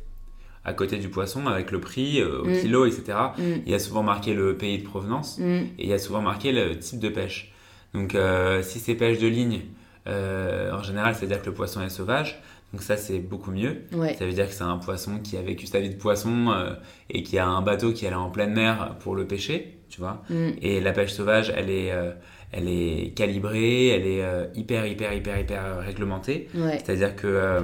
à 0.66 0.74
côté 0.74 0.98
du 0.98 1.08
poisson 1.10 1.48
avec 1.48 1.72
le 1.72 1.80
prix 1.80 2.20
euh, 2.20 2.42
au 2.42 2.46
Mm. 2.46 2.60
kilo, 2.62 2.86
etc. 2.86 3.18
Mm, 3.38 3.42
Il 3.66 3.72
y 3.72 3.76
a 3.76 3.80
souvent 3.80 4.04
marqué 4.04 4.34
le 4.34 4.58
pays 4.58 4.78
de 4.80 4.84
provenance 4.84 5.38
mm, 5.40 5.44
et 5.44 5.70
il 5.80 5.88
y 5.90 5.94
a 5.94 6.00
souvent 6.00 6.22
marqué 6.22 6.52
le 6.52 6.78
type 6.80 7.00
de 7.00 7.10
pêche. 7.10 7.54
Donc, 7.94 8.16
euh, 8.16 8.62
si 8.64 8.80
c'est 8.80 8.96
pêche 8.96 9.18
de 9.20 9.28
ligne, 9.28 9.62
euh, 10.08 10.72
en 10.72 10.84
général, 10.84 11.16
c'est-à-dire 11.16 11.42
que 11.42 11.48
le 11.48 11.54
poisson 11.54 11.82
est 11.82 11.90
sauvage. 11.90 12.42
Donc 12.74 12.82
ça, 12.82 12.98
c'est 12.98 13.20
beaucoup 13.20 13.52
mieux. 13.52 13.84
ouais. 13.94 14.14
Ça 14.16 14.26
veut 14.26 14.34
dire 14.34 14.48
que 14.48 14.54
c'est 14.54 14.64
un 14.64 14.78
poisson 14.78 15.20
qui 15.20 15.38
a 15.38 15.42
vécu 15.42 15.66
sa 15.68 15.80
vie 15.80 15.90
de 15.90 15.96
poisson 15.96 16.50
euh, 16.52 16.74
et 17.10 17.24
qui 17.24 17.38
a 17.38 17.48
un 17.48 17.62
bateau 17.62 17.94
qui 17.94 18.06
allait 18.06 18.16
en 18.16 18.30
pleine 18.30 18.54
mer 18.54 18.96
pour 19.00 19.16
le 19.16 19.26
pêcher, 19.26 19.78
tu 19.90 20.02
vois. 20.02 20.22
Mm, 20.30 20.50
Et 20.62 20.82
la 20.82 20.92
pêche 20.92 21.14
sauvage, 21.14 21.54
elle 21.56 21.70
est, 21.70 21.92
euh, 21.94 22.12
elle 22.52 22.68
est 22.68 23.14
calibrée, 23.16 23.88
elle 23.88 24.06
est 24.06 24.22
euh, 24.22 24.48
hyper, 24.54 24.86
hyper, 24.86 25.14
hyper, 25.14 25.40
hyper 25.40 25.80
réglementée. 25.80 26.50
ouais. 26.56 26.78
C'est-à-dire 26.84 27.16
que 27.16 27.62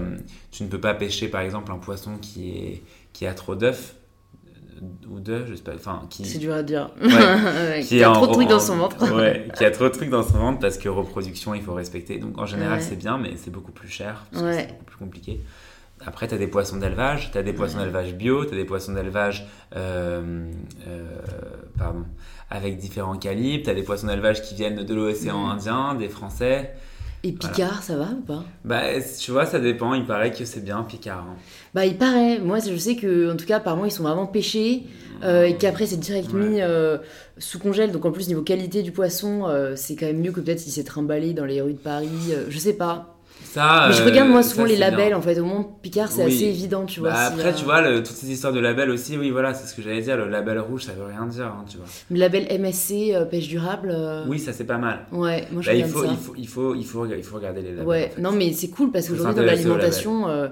tu 0.51 0.63
ne 0.63 0.69
peux 0.69 0.79
pas 0.79 0.93
pêcher, 0.93 1.27
par 1.27 1.41
exemple, 1.41 1.71
un 1.73 1.79
poisson 1.79 2.17
qui, 2.17 2.51
est, 2.51 2.83
qui 3.11 3.25
a 3.27 3.33
trop 3.33 3.55
d'œufs 3.55 3.95
ou 5.09 5.19
deux, 5.19 5.45
je 5.47 5.55
sais 5.55 5.63
pas. 5.63 5.73
Enfin, 5.75 6.03
qui. 6.09 6.25
C'est 6.25 6.37
dur 6.39 6.53
à 6.53 6.63
dire. 6.63 6.89
Ouais. 7.01 7.81
qui, 7.83 8.03
a 8.03 8.09
en- 8.11 8.13
trop 8.13 8.27
de 8.27 8.33
trucs 8.33 8.47
dans 8.49 8.59
son 8.59 8.77
ventre. 8.77 9.13
Ouais, 9.15 9.47
qui 9.57 9.65
a 9.65 9.71
trop 9.71 9.85
de 9.85 9.89
trucs 9.89 10.09
dans 10.09 10.23
son 10.23 10.37
ventre 10.37 10.59
parce 10.59 10.77
que 10.77 10.89
reproduction, 10.89 11.53
il 11.53 11.61
faut 11.61 11.73
respecter. 11.73 12.17
Donc 12.17 12.37
en 12.37 12.45
général, 12.45 12.79
Ouais. 12.79 12.83
c'est 12.87 12.95
bien, 12.95 13.17
mais 13.17 13.31
c'est 13.37 13.51
beaucoup 13.51 13.71
plus 13.71 13.87
cher, 13.89 14.25
parce 14.31 14.43
que 14.43 14.53
c'est 14.53 14.67
beaucoup 14.67 14.83
plus 14.85 14.97
compliqué. 14.97 15.41
Après, 16.05 16.27
tu 16.27 16.35
as 16.35 16.37
des 16.37 16.47
poissons 16.47 16.77
d'élevage, 16.77 17.31
tu 17.31 17.37
as 17.37 17.43
des 17.43 17.53
poissons 17.53 17.77
d'élevage 17.79 18.13
bio, 18.15 18.43
tu 18.43 18.53
as 18.53 18.57
des 18.57 18.65
poissons 18.65 18.91
d'élevage 18.93 19.47
euh, 19.75 20.45
euh, 20.87 21.01
pardon, 21.77 22.03
avec 22.49 22.77
différents 22.77 23.15
calibres, 23.17 23.63
tu 23.63 23.69
as 23.69 23.73
des 23.73 23.83
poissons 23.83 24.07
d'élevage 24.07 24.41
qui 24.41 24.53
viennent 24.55 24.83
de 24.83 24.93
l'océan. 24.93 25.47
Indien, 25.49 25.95
des 25.95 26.09
Français. 26.09 26.73
Et 27.25 27.31
Picard, 27.31 27.81
ça 27.83 27.95
va 27.95 28.09
ou 28.17 28.21
pas? 28.21 28.43
Bah, 28.65 28.81
tu 29.17 29.31
vois, 29.31 29.45
ça 29.45 29.59
dépend, 29.59 29.93
il 29.93 30.05
paraît 30.05 30.31
que 30.33 30.43
c'est 30.43 30.59
bien 30.63 30.83
Picard. 30.83 31.19
hein. 31.29 31.35
Bah, 31.73 31.85
il 31.85 31.97
paraît. 31.97 32.39
Moi, 32.39 32.59
je 32.59 32.75
sais 32.75 32.97
que, 32.97 33.31
en 33.31 33.37
tout 33.37 33.45
cas, 33.45 33.57
apparemment, 33.57 33.85
ils 33.85 33.91
sont 33.91 34.03
vraiment 34.03 34.27
pêchés. 34.27 34.83
euh, 35.23 35.45
et 35.45 35.55
qu'après, 35.55 35.85
c'est 35.85 35.95
direct 35.97 36.33
Ouais. 36.33 36.39
mis 36.49 36.61
euh, 36.61 36.97
sous 37.37 37.59
congèle. 37.59 37.93
Donc, 37.93 38.03
en 38.05 38.11
plus, 38.11 38.27
niveau 38.27 38.41
qualité 38.41 38.83
du 38.83 38.91
poisson, 38.91 39.47
euh, 39.47 39.73
c'est 39.77 39.95
quand 39.95 40.05
même 40.05 40.19
mieux 40.19 40.33
que 40.33 40.41
peut-être 40.41 40.59
s'il 40.59 40.73
s'est 40.73 40.83
trimballé 40.83 41.33
dans 41.33 41.45
les 41.45 41.61
rues 41.61 41.73
de 41.73 41.77
Paris. 41.79 42.09
je 42.49 42.57
sais 42.59 42.73
pas. 42.73 43.15
Ça, 43.43 43.85
Mais 43.87 43.93
je 43.93 44.01
euh, 44.01 44.05
regarde, 44.05 44.29
moi, 44.29 44.41
ça, 44.41 44.49
souvent 44.51 44.63
les 44.65 44.73
c'est 44.73 44.79
bien. 44.79 44.89
labels. 44.91 45.13
En 45.15 45.21
fait, 45.21 45.39
au 45.39 45.45
moins, 45.45 45.65
Picard, 45.81 46.09
c'est 46.11 46.25
Oui. 46.25 46.33
assez 46.35 46.45
évident, 46.45 46.85
tu 46.85 46.99
vois. 47.01 47.09
Bah, 47.11 47.27
s'il 47.29 47.37
y 47.37 47.39
après, 47.41 47.49
a- 47.49 47.53
tu 47.53 47.65
vois, 47.65 47.81
le- 47.81 47.97
toutes 48.01 48.15
ces 48.15 48.31
histoires 48.31 48.53
de 48.53 48.59
labels 48.59 48.89
aussi, 48.89 49.17
oui, 49.17 49.29
voilà, 49.29 49.53
c'est 49.53 49.67
ce 49.67 49.75
que 49.75 49.81
j'allais 49.81 50.01
dire. 50.01 50.17
Le 50.17 50.27
label 50.29 50.59
rouge, 50.59 50.83
ça 50.85 50.93
veut 50.93 51.05
rien 51.05 51.25
dire, 51.27 51.45
hein, 51.47 51.65
tu 51.69 51.77
vois. 51.77 51.85
Le 52.09 52.17
label 52.17 52.47
MSC, 52.49 53.13
euh, 53.13 53.25
pêche 53.25 53.47
durable. 53.47 53.91
euh, 53.93 54.25
Oui, 54.27 54.39
ça 54.39 54.53
c'est 54.53 54.63
pas 54.65 54.77
mal. 54.77 55.05
Ouais, 55.11 55.47
moi, 55.51 55.61
je 55.61 55.67
Bah, 55.69 55.75
il, 55.75 55.85
faut, 55.85 56.03
ça. 56.03 56.09
il, 56.11 56.17
faut, 56.17 56.33
il, 56.37 56.47
faut, 56.47 56.75
il, 56.75 56.85
faut, 56.85 57.05
il 57.05 57.23
faut 57.23 57.35
regarder 57.35 57.61
les 57.61 57.69
labels. 57.71 57.85
Ouais, 57.85 58.09
en 58.11 58.15
fait. 58.15 58.21
non 58.21 58.31
mais 58.31 58.51
c'est 58.53 58.69
cool 58.69 58.91
parce 58.91 59.07
qu'aujourd'hui 59.07 59.35
dans 59.35 59.43
l'alimentation, 59.43 60.27
euh, 60.29 60.47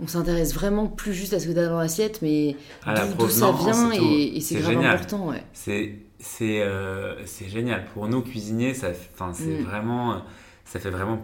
on 0.00 0.06
s'intéresse 0.06 0.54
vraiment 0.54 0.86
plus 0.86 1.12
juste 1.14 1.32
à 1.34 1.40
ce 1.40 1.46
que 1.48 1.52
tu 1.52 1.58
as 1.58 1.68
dans 1.68 1.78
l'assiette, 1.78 2.20
mais 2.22 2.56
À 2.84 2.94
la 2.94 3.06
d'où 3.06 3.28
ça 3.28 3.50
vient 3.52 3.90
et 3.92 4.40
c'est 4.40 4.56
grave 4.56 4.72
génial. 4.72 4.94
important. 4.94 5.28
Ouais. 5.28 5.42
C'est 5.52 6.62
euh, 6.62 7.14
génial. 7.48 7.84
Pour 7.94 8.08
nous, 8.08 8.22
cuisiniers, 8.22 8.74
ça, 8.74 8.88
enfin, 9.14 9.32
c'est 9.34 9.44
Mm. 9.60 9.64
vraiment, 9.64 10.12
euh, 10.12 10.16
ça 10.64 10.78
fait 10.80 10.90
vraiment 10.90 11.18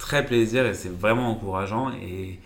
très 0.00 0.24
plaisir 0.26 0.66
et 0.66 0.74
c'est 0.74 0.88
vraiment 0.92 1.30
encourageant. 1.30 1.90
Et, 2.02 2.40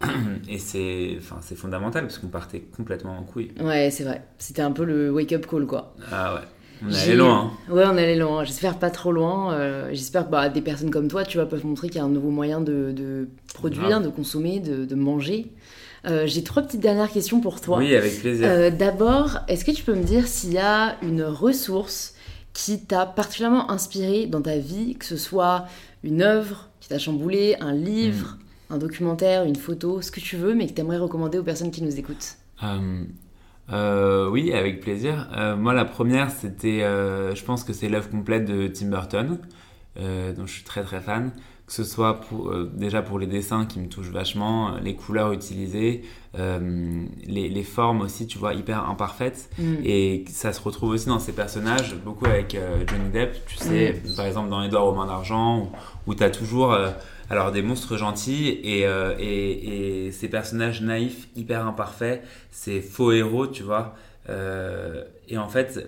et 0.48 0.58
c'est 0.58 1.16
enfin, 1.18 1.38
c'est 1.40 1.56
fondamental 1.56 2.02
parce 2.02 2.18
qu'on 2.18 2.28
partait 2.28 2.60
complètement 2.76 3.18
en 3.18 3.24
couille. 3.24 3.50
ouais, 3.60 3.90
c'est 3.90 4.04
vrai. 4.04 4.22
C'était 4.38 4.62
un 4.62 4.70
peu 4.70 4.84
le 4.84 5.10
wake-up 5.10 5.46
call 5.50 5.66
quoi. 5.66 5.94
Ah 6.12 6.34
ouais, 6.34 6.40
on 6.86 6.92
allé 6.94 7.16
loin. 7.16 7.50
hein. 7.68 7.72
Ouais, 7.74 7.82
on 7.86 7.96
est 7.96 8.04
allé 8.04 8.14
loin. 8.16 8.44
J'espère 8.44 8.78
pas 8.78 8.90
trop 8.90 9.10
loin. 9.10 9.52
euh, 9.54 9.88
J'espère 9.90 10.26
que 10.26 10.30
bah, 10.30 10.48
des 10.48 10.60
personnes 10.60 10.90
comme 10.90 11.08
toi, 11.08 11.24
tu 11.24 11.38
vois, 11.38 11.48
peuvent 11.48 11.66
montrer 11.66 11.88
qu'il 11.88 11.96
y 11.98 12.00
a 12.00 12.04
un 12.04 12.08
nouveau 12.08 12.30
moyen 12.30 12.60
de, 12.60 12.92
de 12.94 13.28
produire, 13.52 14.00
de 14.00 14.08
consommer, 14.08 14.60
de, 14.60 14.84
de 14.84 14.94
manger. 14.94 15.50
Euh, 16.06 16.28
J'ai 16.28 16.44
trois 16.44 16.62
petites 16.62 16.80
dernières 16.80 17.10
questions 17.10 17.40
pour 17.40 17.60
toi. 17.60 17.78
Oui, 17.78 17.96
avec 17.96 18.20
plaisir. 18.20 18.46
Euh, 18.48 18.70
D'abord, 18.70 19.40
est-ce 19.48 19.64
que 19.64 19.72
tu 19.72 19.82
peux 19.82 19.94
me 19.96 20.04
dire 20.04 20.28
s'il 20.28 20.52
y 20.52 20.58
a 20.58 20.96
une 21.02 21.24
ressource 21.24 22.14
qui 22.52 22.80
t'a 22.84 23.04
particulièrement 23.06 23.68
inspiré 23.72 24.26
dans 24.26 24.40
ta 24.42 24.58
vie, 24.58 24.94
que 24.96 25.04
ce 25.04 25.16
soit 25.16 25.66
une 26.04 26.22
œuvre 26.22 26.70
qui 26.88 26.94
t'a 26.94 26.98
chamboulé, 26.98 27.54
un 27.60 27.72
livre, 27.74 28.38
Mm. 28.70 28.74
un 28.74 28.78
documentaire, 28.78 29.44
une 29.44 29.56
photo, 29.56 30.00
ce 30.00 30.10
que 30.10 30.20
tu 30.20 30.36
veux, 30.36 30.54
mais 30.54 30.66
que 30.66 30.72
tu 30.72 30.80
aimerais 30.80 30.96
recommander 30.98 31.38
aux 31.38 31.42
personnes 31.42 31.70
qui 31.70 31.82
nous 31.82 31.98
écoutent 31.98 32.36
Euh, 32.62 33.04
euh, 33.72 34.28
oui, 34.30 34.52
avec 34.54 34.80
plaisir. 34.80 35.28
Euh, 35.36 35.54
moi, 35.56 35.74
la 35.74 35.84
première, 35.84 36.30
c'était, 36.30 36.80
je 36.80 37.44
pense 37.44 37.62
que 37.64 37.72
c'est 37.74 37.88
l'œuvre 37.90 38.08
complète 38.10 38.46
de 38.46 38.66
Tim 38.68 38.86
Burton, 38.86 39.38
dont 39.96 40.46
je 40.46 40.52
suis 40.52 40.64
très 40.64 40.82
très 40.82 41.00
fan. 41.00 41.32
Que 41.68 41.74
ce 41.74 41.84
soit 41.84 42.22
pour, 42.22 42.48
euh, 42.48 42.72
déjà 42.74 43.02
pour 43.02 43.18
les 43.18 43.26
dessins 43.26 43.66
qui 43.66 43.78
me 43.78 43.88
touchent 43.88 44.10
vachement, 44.10 44.74
euh, 44.74 44.80
les 44.80 44.94
couleurs 44.94 45.32
utilisées, 45.32 46.02
euh, 46.38 47.04
les, 47.26 47.50
les 47.50 47.62
formes 47.62 48.00
aussi, 48.00 48.26
tu 48.26 48.38
vois, 48.38 48.54
hyper 48.54 48.88
imparfaites. 48.88 49.50
Mm. 49.58 49.74
Et 49.84 50.24
ça 50.28 50.54
se 50.54 50.62
retrouve 50.62 50.90
aussi 50.90 51.08
dans 51.08 51.18
ces 51.18 51.32
personnages, 51.32 51.94
beaucoup 51.96 52.24
avec 52.24 52.54
euh, 52.54 52.84
Johnny 52.86 53.10
Depp, 53.10 53.44
tu 53.46 53.56
sais, 53.58 54.02
par 54.16 54.24
exemple 54.24 54.48
dans 54.48 54.62
Edouard 54.62 54.86
aux 54.86 54.94
mains 54.94 55.06
d'argent, 55.06 55.70
où, 56.06 56.10
où 56.10 56.14
tu 56.14 56.24
as 56.24 56.30
toujours 56.30 56.74
alors, 57.28 57.52
des 57.52 57.60
monstres 57.60 57.98
gentils 57.98 58.48
et, 58.48 58.86
et, 59.18 60.06
et 60.06 60.12
ces 60.12 60.28
personnages 60.28 60.80
naïfs, 60.80 61.28
hyper 61.36 61.66
imparfaits, 61.66 62.24
ces 62.50 62.80
faux 62.80 63.12
héros, 63.12 63.46
tu 63.46 63.62
vois. 63.62 63.94
Et 65.28 65.36
en 65.36 65.48
fait, 65.48 65.86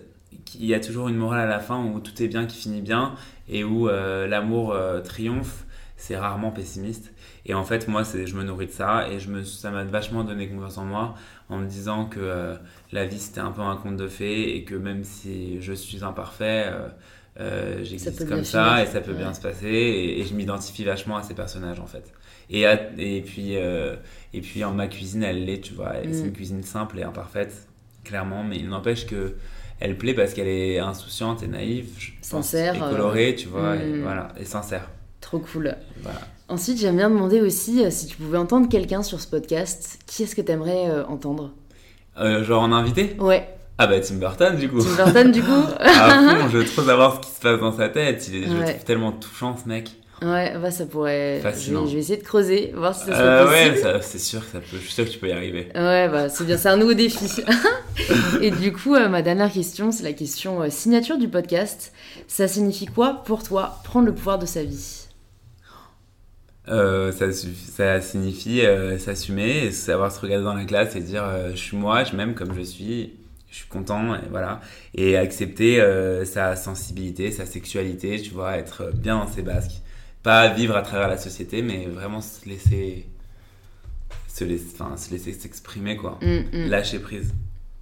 il 0.59 0.67
y 0.67 0.75
a 0.75 0.81
toujours 0.81 1.09
une 1.09 1.17
morale 1.17 1.41
à 1.41 1.47
la 1.47 1.61
fin 1.61 1.83
où 1.83 2.01
tout 2.01 2.23
est 2.23 2.29
bien 2.29 2.47
qui 2.47 2.57
finit 2.57 2.83
bien 2.83 3.15
et 3.49 3.65
où 3.65 3.89
euh, 3.89 4.27
l'amour 4.27 4.73
euh, 4.73 5.01
triomphe. 5.01 5.65
C'est 6.03 6.17
rarement 6.17 6.51
pessimiste. 6.51 7.13
Et 7.47 7.55
en 7.55 7.65
fait, 7.65 7.87
moi, 7.89 8.03
je 8.05 8.35
me 8.35 8.43
nourris 8.43 8.67
de 8.67 8.73
ça 8.73 9.07
et 9.11 9.21
je 9.21 9.29
me, 9.31 9.45
ça 9.45 9.71
m'a 9.71 9.85
vachement 9.85 10.25
donné 10.25 10.49
confiance 10.49 10.79
en 10.79 10.85
moi 10.87 11.15
en 11.51 11.59
me 11.59 11.67
disant 11.67 12.07
que 12.07 12.19
euh, 12.21 12.57
la 12.93 13.05
vie 13.07 13.19
c'était 13.19 13.41
un 13.41 13.51
peu 13.53 13.61
un 13.63 13.77
conte 13.77 13.97
de 13.99 14.09
fées 14.09 14.57
et 14.57 14.65
que 14.65 14.75
même 14.75 15.05
si 15.05 15.61
je 15.61 15.73
suis 15.73 16.03
imparfait, 16.05 16.67
euh, 16.73 16.89
euh, 17.41 17.85
j'existe 17.85 18.27
comme 18.29 18.45
ça 18.45 18.77
finir. 18.77 18.83
et 18.83 18.87
ça 18.87 19.01
peut 19.01 19.13
bien 19.15 19.33
se 19.35 19.41
passer 19.41 19.67
et, 19.69 20.21
et 20.21 20.25
je 20.25 20.35
m'identifie 20.35 20.85
vachement 20.85 21.17
à 21.19 21.23
ces 21.23 21.35
personnages 21.35 21.81
en 21.81 21.87
fait. 21.87 22.13
Et, 22.51 22.67
à- 22.67 22.91
et 22.99 23.23
puis 23.23 23.53
et 23.55 24.41
puis 24.41 24.65
en 24.65 24.73
ma 24.73 24.87
cuisine 24.89 25.23
elle 25.23 25.45
l'est, 25.45 25.61
tu 25.61 25.75
vois, 25.75 25.93
c'est 26.13 26.23
Mm. 26.23 26.27
une 26.27 26.33
cuisine 26.33 26.63
simple 26.63 26.99
et 26.99 27.03
imparfaite 27.03 27.69
clairement, 28.05 28.43
mais 28.45 28.57
il 28.59 28.69
n'empêche 28.69 29.07
que 29.07 29.37
elle 29.81 29.97
plaît 29.97 30.15
parce 30.15 30.35
qu'elle 30.35 30.49
est 30.49 30.79
insouciante 30.79 31.43
et 31.43 31.47
naïve, 31.49 31.89
je 31.99 32.11
pense, 32.31 32.53
Sincère, 32.53 32.75
et 32.75 32.79
colorée, 32.91 33.35
tu 33.35 33.49
vois, 33.49 33.77
et 33.77 33.87
mm. 33.87 34.03
voilà, 34.03 34.29
et 34.39 34.45
sincère. 34.45 34.91
Trop 35.21 35.39
cool. 35.39 35.75
Voilà. 36.03 36.21
Ensuite, 36.49 36.79
j'aime 36.79 36.97
bien 36.97 37.11
demander 37.11 37.41
aussi 37.41 37.85
euh, 37.85 37.91
si 37.91 38.07
tu 38.07 38.17
pouvais 38.17 38.39
entendre 38.39 38.69
quelqu'un 38.69 39.03
sur 39.03 39.21
ce 39.21 39.27
podcast, 39.29 39.99
qui 40.07 40.23
est-ce 40.25 40.35
que 40.35 40.41
tu 40.43 40.51
aimerais 40.51 40.91
entendre? 41.09 41.53
Euh, 42.19 42.43
genre 42.45 42.63
en 42.63 42.73
invité? 42.73 43.17
Ouais, 43.21 43.49
Ah 43.79 43.87
bah 43.87 44.01
Tim 44.01 44.17
Burton 44.17 44.57
du 44.57 44.69
coup. 44.69 44.81
Tim 44.83 45.05
Burton 45.05 45.31
du 45.33 45.43
coup 45.43 45.63
à 45.81 46.11
fond, 46.41 46.49
je 46.51 46.59
veux 46.59 46.65
trop 46.65 46.83
savoir 46.83 47.15
ce 47.17 47.21
qui 47.29 47.35
se 47.35 47.41
passe 47.41 47.61
dans 47.61 47.77
sa 47.77 47.89
tête. 47.89 48.27
Il 48.29 48.37
est, 48.43 48.47
je 48.49 48.53
le 48.53 48.65
trouve 48.65 48.85
tellement 48.85 49.13
touchant, 49.13 49.57
ce 49.63 49.69
mec. 49.69 49.91
Ouais, 50.23 50.53
bah 50.61 50.71
ça 50.71 50.85
pourrait. 50.85 51.41
Fascinant. 51.43 51.87
je 51.87 51.95
vais 51.95 52.01
essayer 52.01 52.19
de 52.19 52.25
creuser, 52.25 52.73
voir 52.77 52.95
si 52.95 53.07
ça 53.07 53.13
serait 53.15 53.23
Euh, 53.23 53.47
possible. 53.73 53.87
ouais, 53.87 53.99
c'est 54.03 54.19
sûr 54.19 54.41
que 54.41 54.51
ça 54.53 54.59
peut. 54.59 54.67
Je 54.73 54.77
suis 54.79 54.93
sûr 54.93 55.05
que 55.07 55.11
tu 55.11 55.19
peux 55.19 55.29
y 55.29 55.33
arriver. 55.33 55.69
Ouais, 55.75 56.09
bah 56.11 56.29
c'est 56.29 56.45
bien, 56.45 56.59
c'est 56.59 56.69
un 56.69 56.77
nouveau 56.77 56.93
défi. 56.95 57.43
Et 58.43 58.51
du 58.51 58.73
coup, 58.73 58.95
euh, 58.97 59.09
ma 59.09 59.23
dernière 59.23 59.51
question, 59.51 59.93
c'est 59.93 60.03
la 60.03 60.13
question 60.13 60.61
euh, 60.63 60.69
signature 60.69 61.17
du 61.17 61.29
podcast. 61.29 61.93
Ça 62.29 62.49
signifie 62.49 62.87
quoi 62.87 63.23
pour 63.25 63.43
toi 63.43 63.79
prendre 63.85 64.07
le 64.07 64.15
pouvoir 64.15 64.39
de 64.39 64.45
sa 64.47 64.63
vie? 64.63 65.07
Euh, 66.69 67.11
ça, 67.13 68.01
signifie 68.01 68.61
euh, 68.61 68.99
s'assumer, 68.99 69.71
savoir 69.73 70.13
se 70.13 70.21
regarder 70.21 70.45
dans 70.45 70.55
la 70.55 70.65
glace 70.65 70.95
et 70.95 71.01
dire 71.01 71.25
euh, 71.25 71.51
je 71.53 71.57
suis 71.57 71.77
moi, 71.77 72.05
je 72.05 72.15
m'aime 72.15 72.35
comme 72.35 72.55
je 72.55 72.61
suis, 72.61 73.15
je 73.51 73.57
suis 73.57 73.69
content, 73.69 74.15
et 74.15 74.29
voilà. 74.31 74.61
Et 74.95 75.17
accepter 75.17 75.81
euh, 75.81 76.25
sa 76.25 76.57
sensibilité, 76.57 77.33
sa 77.33 77.47
sexualité, 77.47 78.21
tu 78.21 78.31
vois, 78.33 78.57
être 78.57 78.93
bien 78.95 79.19
dans 79.19 79.27
ses 79.27 79.43
basques. 79.43 79.81
Pas 80.23 80.49
vivre 80.49 80.77
à 80.77 80.83
travers 80.83 81.09
la 81.09 81.17
société, 81.17 81.63
mais 81.63 81.87
vraiment 81.87 82.21
se 82.21 82.47
laisser. 82.49 83.07
se 84.29 84.45
laisser, 84.45 84.67
enfin, 84.75 84.97
se 84.97 85.11
laisser 85.11 85.33
s'exprimer, 85.33 85.97
quoi. 85.97 86.19
Mm, 86.21 86.41
mm. 86.53 86.69
Lâcher 86.69 86.99
prise. 86.99 87.33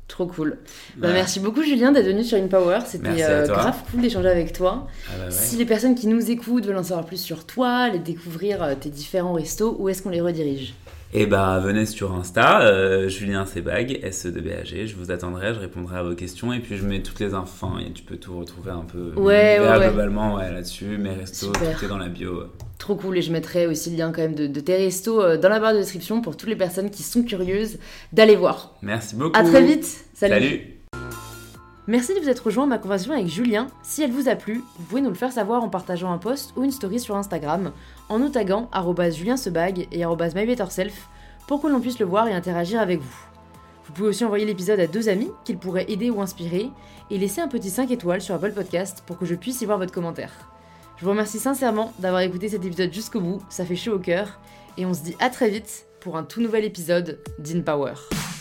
Trop 0.08 0.26
cool. 0.26 0.56
Bah, 0.96 1.10
merci 1.12 1.38
beaucoup 1.38 1.62
Julien 1.62 1.92
d'être 1.92 2.06
venu 2.06 2.24
sur 2.24 2.38
InPower. 2.38 2.80
C'était 2.86 3.22
euh, 3.22 3.46
grave 3.46 3.76
cool 3.90 4.00
d'échanger 4.00 4.28
avec 4.28 4.54
toi. 4.54 4.86
Ah 5.06 5.12
bah 5.18 5.24
ouais. 5.26 5.30
Si 5.30 5.56
les 5.56 5.66
personnes 5.66 5.94
qui 5.94 6.06
nous 6.06 6.30
écoutent 6.30 6.66
veulent 6.66 6.78
en 6.78 6.82
savoir 6.82 7.04
plus 7.04 7.20
sur 7.20 7.44
toi, 7.44 7.90
les 7.90 7.98
découvrir 7.98 8.62
euh, 8.62 8.74
tes 8.74 8.88
différents 8.88 9.34
restos, 9.34 9.76
où 9.78 9.90
est-ce 9.90 10.02
qu'on 10.02 10.08
les 10.08 10.22
redirige? 10.22 10.74
Et 11.14 11.24
bah 11.24 11.58
venez 11.64 11.86
sur 11.86 12.12
Insta, 12.14 12.60
euh, 12.60 13.08
Julien 13.08 13.46
Sebag, 13.46 14.00
SE2BAG, 14.04 14.84
je 14.86 14.94
vous 14.94 15.10
attendrai, 15.10 15.54
je 15.54 15.58
répondrai 15.58 15.96
à 15.98 16.02
vos 16.02 16.14
questions 16.14 16.52
et 16.52 16.60
puis 16.60 16.76
je 16.76 16.84
mets 16.84 17.00
toutes 17.02 17.18
les 17.20 17.32
infos 17.32 17.78
et 17.80 17.90
tu 17.92 18.02
peux 18.02 18.16
tout 18.16 18.38
retrouver 18.38 18.72
un 18.72 18.84
peu 18.84 19.12
Ouais, 19.16 19.58
ouais, 19.58 19.70
ouais. 19.70 19.86
globalement 19.88 20.34
ouais, 20.34 20.52
là-dessus, 20.52 20.98
mes 20.98 21.14
restos, 21.14 21.46
Super. 21.46 21.78
tout 21.78 21.84
est 21.86 21.88
dans 21.88 21.96
la 21.96 22.08
bio. 22.08 22.44
Trop 22.76 22.94
cool 22.94 23.16
et 23.16 23.22
je 23.22 23.32
mettrai 23.32 23.66
aussi 23.66 23.90
le 23.90 23.96
lien 23.96 24.12
quand 24.12 24.20
même 24.20 24.34
de, 24.34 24.46
de 24.46 24.60
tes 24.60 24.76
restos 24.76 25.22
euh, 25.22 25.38
dans 25.38 25.48
la 25.48 25.60
barre 25.60 25.72
de 25.72 25.78
description 25.78 26.20
pour 26.20 26.36
toutes 26.36 26.50
les 26.50 26.56
personnes 26.56 26.90
qui 26.90 27.02
sont 27.02 27.22
curieuses 27.22 27.78
d'aller 28.12 28.36
voir. 28.36 28.74
Merci 28.82 29.16
beaucoup. 29.16 29.38
À 29.38 29.44
très 29.44 29.62
vite. 29.62 29.86
Salut. 30.12 30.34
Salut. 30.34 30.77
Merci 31.88 32.12
de 32.12 32.20
vous 32.20 32.28
être 32.28 32.44
rejoint 32.44 32.64
à 32.64 32.66
ma 32.66 32.76
conversation 32.76 33.14
avec 33.14 33.28
Julien. 33.28 33.68
Si 33.82 34.02
elle 34.02 34.12
vous 34.12 34.28
a 34.28 34.34
plu, 34.34 34.62
vous 34.78 34.84
pouvez 34.84 35.00
nous 35.00 35.08
le 35.08 35.14
faire 35.14 35.32
savoir 35.32 35.64
en 35.64 35.70
partageant 35.70 36.12
un 36.12 36.18
post 36.18 36.52
ou 36.54 36.62
une 36.62 36.70
story 36.70 37.00
sur 37.00 37.16
Instagram, 37.16 37.72
en 38.10 38.18
nous 38.18 38.28
taguant 38.28 38.68
juliensebag 39.10 39.88
et 39.90 40.04
mybetterself 40.04 41.08
pour 41.46 41.62
que 41.62 41.66
l'on 41.66 41.80
puisse 41.80 41.98
le 41.98 42.04
voir 42.04 42.28
et 42.28 42.34
interagir 42.34 42.78
avec 42.78 43.00
vous. 43.00 43.16
Vous 43.86 43.94
pouvez 43.94 44.08
aussi 44.10 44.22
envoyer 44.22 44.44
l'épisode 44.44 44.80
à 44.80 44.86
deux 44.86 45.08
amis 45.08 45.30
qu'il 45.46 45.56
pourrait 45.56 45.90
aider 45.90 46.10
ou 46.10 46.20
inspirer 46.20 46.68
et 47.10 47.16
laisser 47.16 47.40
un 47.40 47.48
petit 47.48 47.70
5 47.70 47.90
étoiles 47.90 48.20
sur 48.20 48.34
Apple 48.34 48.52
Podcast 48.52 49.02
pour 49.06 49.16
que 49.16 49.24
je 49.24 49.34
puisse 49.34 49.62
y 49.62 49.64
voir 49.64 49.78
votre 49.78 49.94
commentaire. 49.94 50.32
Je 50.98 51.06
vous 51.06 51.10
remercie 51.12 51.38
sincèrement 51.38 51.94
d'avoir 52.00 52.20
écouté 52.20 52.50
cet 52.50 52.66
épisode 52.66 52.92
jusqu'au 52.92 53.22
bout, 53.22 53.40
ça 53.48 53.64
fait 53.64 53.76
chaud 53.76 53.94
au 53.94 53.98
cœur, 53.98 54.38
et 54.76 54.84
on 54.84 54.92
se 54.92 55.04
dit 55.04 55.16
à 55.20 55.30
très 55.30 55.48
vite 55.48 55.86
pour 56.00 56.18
un 56.18 56.22
tout 56.24 56.42
nouvel 56.42 56.66
épisode 56.66 57.18
d'InPower. 57.38 57.94
Power. 57.94 58.37